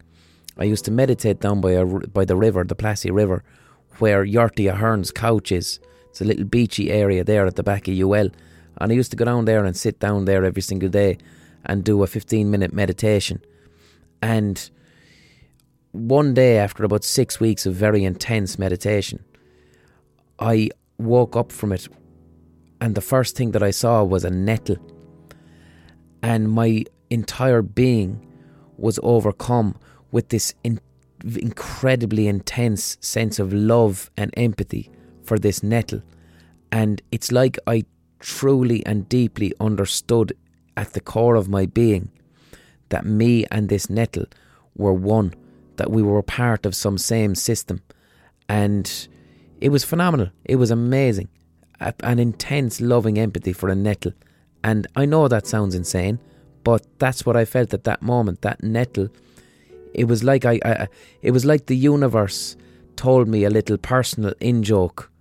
I 0.57 0.63
used 0.63 0.83
to 0.85 0.91
meditate 0.91 1.39
down 1.39 1.61
by 1.61 1.73
a, 1.73 1.85
by 1.85 2.25
the 2.25 2.35
river, 2.35 2.63
the 2.63 2.75
Plassey 2.75 3.11
River, 3.11 3.43
where 3.99 4.25
Yorty 4.25 4.67
Ahern's 4.73 5.11
couch 5.11 5.51
is. 5.51 5.79
It's 6.17 6.21
a 6.23 6.25
little 6.25 6.45
beachy 6.45 6.89
area 6.89 7.23
there 7.23 7.45
at 7.45 7.57
the 7.57 7.61
back 7.61 7.87
of 7.87 7.93
UL, 7.95 8.31
and 8.81 8.91
I 8.91 8.95
used 8.95 9.11
to 9.11 9.15
go 9.15 9.23
down 9.23 9.45
there 9.45 9.63
and 9.63 9.77
sit 9.77 9.99
down 9.99 10.25
there 10.25 10.43
every 10.43 10.63
single 10.63 10.89
day 10.89 11.19
and 11.63 11.83
do 11.83 12.01
a 12.01 12.07
fifteen 12.07 12.49
minute 12.49 12.73
meditation. 12.73 13.39
And 14.19 14.67
one 15.91 16.33
day 16.33 16.57
after 16.57 16.83
about 16.83 17.03
six 17.03 17.39
weeks 17.39 17.67
of 17.67 17.75
very 17.75 18.03
intense 18.03 18.57
meditation, 18.57 19.23
I 20.39 20.71
woke 20.97 21.35
up 21.35 21.51
from 21.51 21.71
it, 21.71 21.87
and 22.81 22.95
the 22.95 23.01
first 23.01 23.35
thing 23.35 23.51
that 23.51 23.61
I 23.61 23.69
saw 23.69 24.03
was 24.03 24.25
a 24.25 24.31
nettle, 24.31 24.77
and 26.23 26.49
my 26.49 26.83
entire 27.11 27.61
being 27.61 28.25
was 28.75 28.99
overcome 29.03 29.75
with 30.11 30.29
this 30.29 30.55
in- 30.63 30.81
incredibly 31.39 32.27
intense 32.27 32.97
sense 33.01 33.37
of 33.37 33.53
love 33.53 34.09
and 34.17 34.33
empathy 34.35 34.89
for 35.27 35.37
this 35.37 35.61
nettle. 35.61 36.01
And 36.71 37.01
it's 37.11 37.31
like 37.31 37.59
I 37.67 37.85
truly 38.19 38.85
and 38.85 39.07
deeply 39.09 39.53
understood 39.59 40.33
at 40.75 40.93
the 40.93 40.99
core 40.99 41.35
of 41.35 41.49
my 41.49 41.65
being 41.65 42.09
that 42.89 43.05
me 43.05 43.45
and 43.51 43.69
this 43.69 43.89
nettle 43.89 44.25
were 44.75 44.93
one 44.93 45.33
that 45.77 45.91
we 45.91 46.01
were 46.01 46.21
part 46.23 46.65
of 46.65 46.75
some 46.75 46.97
same 46.97 47.35
system. 47.35 47.81
And 48.49 49.07
it 49.59 49.69
was 49.69 49.83
phenomenal. 49.83 50.29
It 50.45 50.55
was 50.55 50.71
amazing. 50.71 51.29
An 51.79 52.19
intense, 52.19 52.81
loving 52.81 53.19
empathy 53.19 53.53
for 53.53 53.69
a 53.69 53.75
nettle. 53.75 54.13
And 54.63 54.87
I 54.95 55.05
know 55.05 55.27
that 55.27 55.45
sounds 55.45 55.75
insane, 55.75 56.19
but 56.63 56.85
that's 56.99 57.25
what 57.25 57.35
I 57.35 57.45
felt 57.45 57.73
at 57.73 57.83
that 57.83 58.01
moment. 58.01 58.41
That 58.41 58.63
nettle, 58.63 59.09
it 59.93 60.05
was 60.05 60.23
like 60.23 60.45
I, 60.45 60.59
I 60.63 60.87
it 61.21 61.31
was 61.31 61.45
like 61.45 61.67
the 61.67 61.77
universe 61.77 62.57
told 62.95 63.27
me 63.27 63.43
a 63.43 63.49
little 63.49 63.77
personal 63.77 64.33
in 64.39 64.63
joke, 64.63 65.11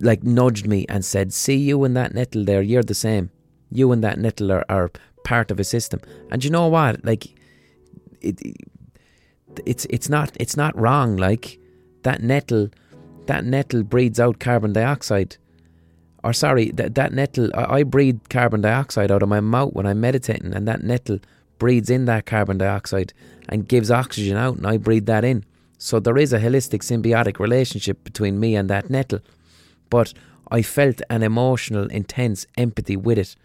like 0.00 0.22
nudged 0.22 0.66
me 0.66 0.86
and 0.88 1.04
said, 1.04 1.32
"See 1.32 1.56
you 1.56 1.84
and 1.84 1.96
that 1.96 2.14
nettle 2.14 2.44
there. 2.44 2.62
You're 2.62 2.82
the 2.82 2.94
same. 2.94 3.30
You 3.70 3.92
and 3.92 4.02
that 4.04 4.18
nettle 4.18 4.52
are, 4.52 4.64
are 4.68 4.90
part 5.24 5.50
of 5.50 5.60
a 5.60 5.64
system." 5.64 6.00
And 6.30 6.44
you 6.44 6.50
know 6.50 6.68
what? 6.68 7.04
Like, 7.04 7.26
it, 8.20 8.40
it's 9.64 9.86
it's 9.90 10.08
not 10.08 10.36
it's 10.38 10.56
not 10.56 10.78
wrong. 10.78 11.16
Like 11.16 11.58
that 12.02 12.22
nettle, 12.22 12.70
that 13.26 13.44
nettle 13.44 13.82
breathes 13.82 14.20
out 14.20 14.38
carbon 14.38 14.72
dioxide. 14.72 15.36
Or 16.24 16.32
sorry, 16.32 16.70
that 16.72 16.94
that 16.96 17.12
nettle, 17.12 17.50
I, 17.54 17.78
I 17.78 17.82
breathe 17.84 18.20
carbon 18.28 18.60
dioxide 18.60 19.10
out 19.10 19.22
of 19.22 19.28
my 19.28 19.40
mouth 19.40 19.72
when 19.74 19.86
I'm 19.86 20.00
meditating, 20.00 20.54
and 20.54 20.66
that 20.66 20.82
nettle 20.82 21.20
breathes 21.58 21.90
in 21.90 22.04
that 22.06 22.26
carbon 22.26 22.58
dioxide 22.58 23.12
and 23.48 23.68
gives 23.68 23.90
oxygen 23.90 24.36
out, 24.36 24.56
and 24.56 24.66
I 24.66 24.76
breathe 24.76 25.06
that 25.06 25.24
in. 25.24 25.44
So 25.78 26.00
there 26.00 26.16
is 26.16 26.32
a 26.32 26.38
holistic 26.38 26.80
symbiotic 26.80 27.38
relationship 27.38 28.02
between 28.02 28.40
me 28.40 28.56
and 28.56 28.68
that 28.70 28.90
nettle. 28.90 29.20
But 29.90 30.12
I 30.50 30.62
felt 30.62 31.00
an 31.10 31.22
emotional, 31.22 31.86
intense 31.88 32.46
empathy 32.56 32.96
with 32.96 33.18
it. 33.18 33.36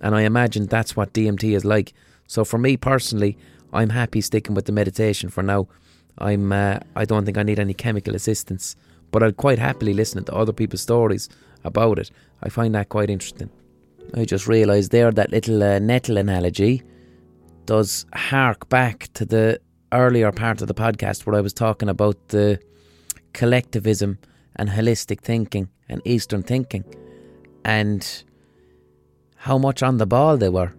And 0.00 0.14
I 0.14 0.22
imagine 0.22 0.66
that's 0.66 0.96
what 0.96 1.12
DMT 1.12 1.54
is 1.54 1.64
like. 1.64 1.92
So 2.26 2.44
for 2.44 2.58
me 2.58 2.76
personally, 2.76 3.36
I'm 3.72 3.90
happy 3.90 4.20
sticking 4.20 4.54
with 4.54 4.64
the 4.64 4.72
meditation 4.72 5.28
for 5.28 5.42
now. 5.42 5.68
I'm 6.18 6.52
uh, 6.52 6.80
I 6.96 7.04
don't 7.04 7.24
think 7.24 7.38
I 7.38 7.42
need 7.42 7.58
any 7.58 7.74
chemical 7.74 8.14
assistance, 8.14 8.76
but 9.10 9.22
I'd 9.22 9.36
quite 9.36 9.58
happily 9.58 9.94
listen 9.94 10.24
to 10.24 10.34
other 10.34 10.52
people's 10.52 10.82
stories 10.82 11.28
about 11.64 11.98
it. 11.98 12.10
I 12.42 12.48
find 12.48 12.74
that 12.74 12.88
quite 12.88 13.10
interesting. 13.10 13.50
I 14.14 14.24
just 14.24 14.48
realised 14.48 14.90
there 14.90 15.12
that 15.12 15.30
little 15.30 15.62
uh, 15.62 15.78
nettle 15.78 16.16
analogy 16.16 16.82
does 17.66 18.06
hark 18.14 18.68
back 18.68 19.08
to 19.14 19.24
the 19.24 19.60
earlier 19.92 20.32
part 20.32 20.62
of 20.62 20.68
the 20.68 20.74
podcast 20.74 21.26
where 21.26 21.36
I 21.36 21.40
was 21.40 21.52
talking 21.52 21.88
about 21.88 22.28
the 22.28 22.58
collectivism 23.32 24.18
and 24.56 24.68
holistic 24.68 25.20
thinking 25.20 25.68
and 25.88 26.02
Eastern 26.04 26.42
thinking 26.42 26.84
and 27.64 28.24
how 29.36 29.58
much 29.58 29.82
on 29.82 29.96
the 29.96 30.06
ball 30.06 30.36
they 30.36 30.48
were 30.48 30.74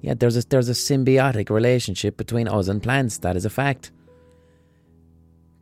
yeah, 0.00 0.14
there's 0.14 0.36
a, 0.36 0.46
there's 0.46 0.68
a 0.68 0.72
symbiotic 0.72 1.50
relationship 1.50 2.16
between 2.16 2.48
us 2.48 2.68
and 2.68 2.82
plants. 2.82 3.18
That 3.18 3.36
is 3.36 3.44
a 3.44 3.50
fact. 3.50 3.90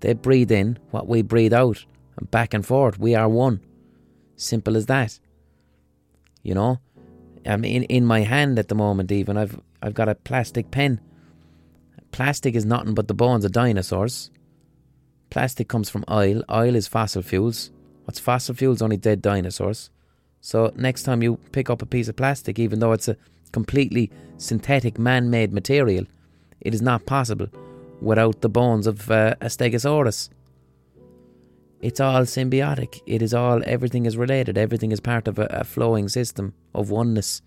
They 0.01 0.13
breathe 0.13 0.53
in 0.53 0.79
what 0.91 1.07
we 1.07 1.23
breathe 1.23 1.55
out, 1.55 1.85
and 2.19 2.31
back 2.31 2.53
and 2.53 2.65
forth. 2.65 2.99
We 2.99 3.15
are 3.15 3.29
one. 3.29 3.61
Simple 4.37 4.77
as 4.77 4.87
that. 4.87 5.19
You 6.43 6.55
know, 6.55 6.81
I 7.47 7.57
mean, 7.57 7.83
in, 7.83 7.85
in 7.85 8.07
my 8.07 8.21
hand 8.21 8.59
at 8.59 8.69
the 8.69 8.75
moment, 8.75 9.11
even 9.11 9.37
I've 9.37 9.59
I've 9.83 9.95
got 9.95 10.09
a 10.09 10.15
plastic 10.15 10.71
pen. 10.71 11.01
Plastic 12.13 12.55
is 12.55 12.65
nothing 12.65 12.95
but 12.95 13.09
the 13.09 13.15
bones 13.15 13.45
of 13.45 13.53
dinosaurs. 13.53 14.31
Plastic 15.31 15.69
comes 15.69 15.91
from 15.91 16.05
oil. 16.11 16.43
Oil 16.51 16.75
is 16.75 16.89
fossil 16.89 17.23
fuels. 17.23 17.71
What's 18.05 18.21
fossil 18.21 18.55
fuels? 18.55 18.81
Only 18.81 18.97
dead 18.97 19.23
dinosaurs. 19.23 19.91
So 20.41 20.73
next 20.77 21.03
time 21.03 21.23
you 21.23 21.39
pick 21.53 21.69
up 21.69 21.83
a 21.83 21.87
piece 21.87 22.09
of 22.09 22.17
plastic, 22.17 22.59
even 22.59 22.79
though 22.79 22.93
it's 22.93 23.09
a 23.09 23.17
completely 23.53 24.11
synthetic 24.39 24.99
man 24.99 25.31
made 25.31 25.53
material, 25.53 26.05
it 26.61 26.75
is 26.75 26.83
not 26.83 27.07
possible 27.07 27.49
without 28.01 28.41
the 28.41 28.49
bones 28.49 28.87
of 28.87 29.11
uh, 29.11 29.35
a 29.41 29.47
stegosaurus. 29.47 30.29
It's 31.81 32.01
all 32.01 32.23
symbiotic. 32.23 33.01
It 33.07 33.23
is 33.23 33.35
all, 33.35 33.63
everything 33.67 34.07
is 34.07 34.17
related. 34.17 34.57
Everything 34.57 34.93
is 34.93 35.01
part 35.01 35.29
of 35.29 35.39
a, 35.39 35.47
a 35.47 35.65
flowing 35.65 36.09
system 36.09 36.55
of 36.75 36.91
oneness. 36.91 37.43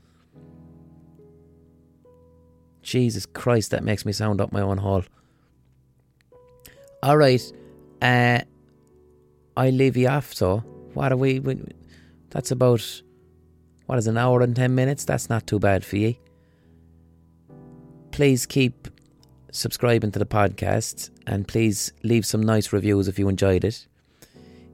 Jesus 2.81 3.25
Christ, 3.25 3.71
that 3.71 3.83
makes 3.83 4.05
me 4.05 4.11
sound 4.11 4.39
up 4.41 4.51
my 4.51 4.61
own 4.61 4.77
hole. 4.77 5.03
All 7.01 7.17
right, 7.17 7.41
uh, 8.01 8.39
I 9.57 9.69
leave 9.69 9.97
you 9.97 10.07
off. 10.07 10.33
So, 10.33 10.59
what 10.93 11.11
are 11.11 11.17
we? 11.17 11.39
we 11.39 11.61
that's 12.29 12.51
about 12.51 13.01
what 13.85 13.97
is 13.97 14.07
an 14.07 14.17
hour 14.17 14.41
and 14.41 14.55
ten 14.55 14.75
minutes. 14.75 15.05
That's 15.05 15.29
not 15.29 15.47
too 15.47 15.59
bad 15.59 15.83
for 15.83 15.97
you. 15.97 16.15
Please 18.11 18.45
keep 18.45 18.87
subscribing 19.51 20.11
to 20.11 20.19
the 20.19 20.25
podcast 20.25 21.09
and 21.25 21.47
please 21.47 21.91
leave 22.03 22.25
some 22.25 22.41
nice 22.41 22.71
reviews 22.71 23.07
if 23.07 23.17
you 23.17 23.29
enjoyed 23.29 23.63
it. 23.63 23.87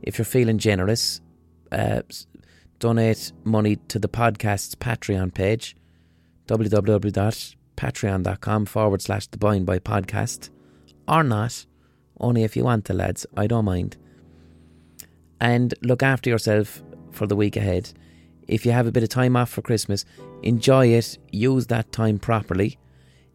If 0.02 0.18
you're 0.18 0.26
feeling 0.26 0.58
generous, 0.58 1.22
uh, 1.72 2.02
donate 2.80 3.32
money 3.44 3.78
to 3.88 4.00
the 4.00 4.10
podcast's 4.10 4.76
Patreon 4.76 5.34
page 5.34 5.76
www.patreon.com 6.48 8.66
forward 8.66 9.02
slash 9.02 9.28
the 9.28 9.38
Blindboy 9.38 9.80
podcast 9.80 10.50
or 11.08 11.24
not, 11.24 11.66
only 12.20 12.44
if 12.44 12.56
you 12.56 12.64
want 12.64 12.86
to, 12.86 12.94
lads. 12.94 13.26
I 13.36 13.48
don't 13.48 13.66
mind. 13.66 13.98
And 15.42 15.74
look 15.82 16.02
after 16.02 16.30
yourself 16.30 16.82
for 17.12 17.28
the 17.28 17.36
week 17.36 17.56
ahead. 17.56 17.92
If 18.48 18.66
you 18.66 18.72
have 18.72 18.88
a 18.88 18.92
bit 18.92 19.04
of 19.04 19.10
time 19.10 19.36
off 19.36 19.50
for 19.50 19.62
Christmas, 19.62 20.06
enjoy 20.44 20.88
it, 20.88 21.18
use 21.32 21.68
that 21.68 21.92
time 21.92 22.20
properly, 22.20 22.78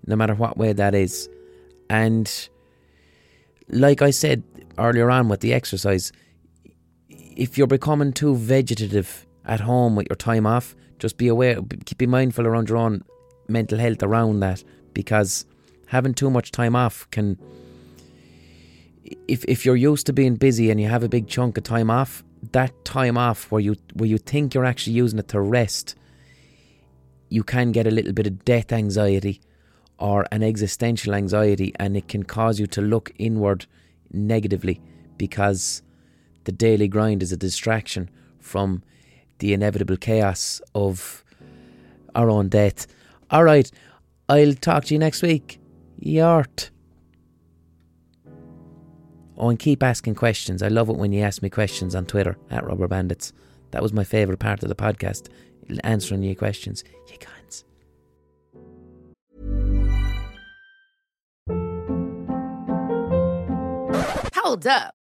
no 0.07 0.17
matter 0.17 0.35
what 0.35 0.57
way 0.57 0.73
that 0.73 0.95
is. 0.95 1.29
And 1.89 2.49
like 3.69 4.03
I 4.03 4.11
said 4.11 4.43
earlier 4.79 5.11
on 5.11 5.29
with 5.29 5.41
the 5.41 5.53
exercise, 5.53 6.13
if 7.09 7.59
you're 7.59 7.67
becoming 7.67 8.13
too 8.13 8.37
vegetative 8.37 9.27
at 9.45 9.61
home 9.61 9.97
with 9.97 10.07
your 10.09 10.17
time 10.17 10.47
off, 10.47 10.77
just 10.99 11.17
be 11.17 11.29
aware, 11.29 11.59
keep 11.85 11.99
be 11.99 12.07
mindful 12.07 12.47
around 12.47 12.69
your 12.69 12.79
own 12.79 13.03
mental 13.49 13.79
health 13.79 14.03
around 14.03 14.41
that 14.41 14.63
because 14.95 15.45
having 15.87 16.15
too 16.15 16.31
much 16.31 16.53
time 16.53 16.77
off 16.77 17.11
can 17.11 17.37
if 19.29 19.45
if 19.45 19.65
you're 19.65 19.77
used 19.77 20.07
to 20.07 20.13
being 20.13 20.37
busy 20.37 20.71
and 20.71 20.81
you 20.81 20.89
have 20.89 21.03
a 21.03 21.09
big 21.09 21.29
chunk 21.29 21.59
of 21.59 21.65
time 21.65 21.91
off, 21.91 22.23
that 22.53 22.85
time 22.85 23.19
off 23.19 23.51
where 23.51 23.61
you 23.61 23.77
where 23.95 24.09
you 24.09 24.19
think 24.19 24.55
you're 24.55 24.65
actually 24.65 24.95
using 24.95 25.19
it 25.19 25.29
to 25.29 25.41
rest, 25.41 25.95
you 27.29 27.43
can 27.43 27.73
get 27.73 27.87
a 27.87 27.91
little 27.91 28.13
bit 28.13 28.27
of 28.27 28.45
death 28.45 28.73
anxiety 28.73 29.41
or 29.99 30.27
an 30.33 30.43
existential 30.43 31.15
anxiety 31.15 31.73
and 31.79 31.97
it 31.97 32.09
can 32.09 32.23
cause 32.23 32.59
you 32.59 32.67
to 32.67 32.81
look 32.81 33.13
inward 33.19 33.67
negatively 34.13 34.81
because 35.19 35.83
the 36.45 36.53
daily 36.53 36.89
grind 36.89 37.23
is 37.23 37.33
a 37.33 37.37
distraction 37.37 38.09
from 38.39 38.83
the 39.39 39.53
inevitable 39.53 39.97
chaos 39.97 40.61
of 40.75 41.23
our 42.15 42.31
own 42.31 42.49
death. 42.49 42.87
All 43.31 43.45
right, 43.45 43.71
I'll 44.29 44.55
talk 44.55 44.87
to 44.87 44.95
you 44.95 44.99
next 44.99 45.23
week. 45.23 45.61
Yart. 46.01 46.71
Oh, 49.41 49.49
and 49.49 49.59
keep 49.59 49.83
asking 49.83 50.17
questions. 50.17 50.63
I 50.63 50.69
love 50.69 50.91
it 50.91 50.97
when 50.97 51.13
you 51.13 51.23
ask 51.23 51.41
me 51.41 51.49
questions 51.49 51.95
on 51.95 52.05
Twitter 52.05 52.37
at 52.51 52.63
Rubber 52.63 52.87
Bandits. 52.87 53.33
That 53.71 53.83
was 53.83 53.91
my 53.91 54.05
favourite 54.05 54.39
part 54.39 54.63
of 54.63 54.69
the 54.69 54.75
podcast, 54.75 55.29
answering 55.83 56.23
your 56.23 56.35
questions. 56.35 56.85
You 57.09 57.17
cunts. 57.17 57.65
Hold 64.35 64.67
up. 64.67 65.00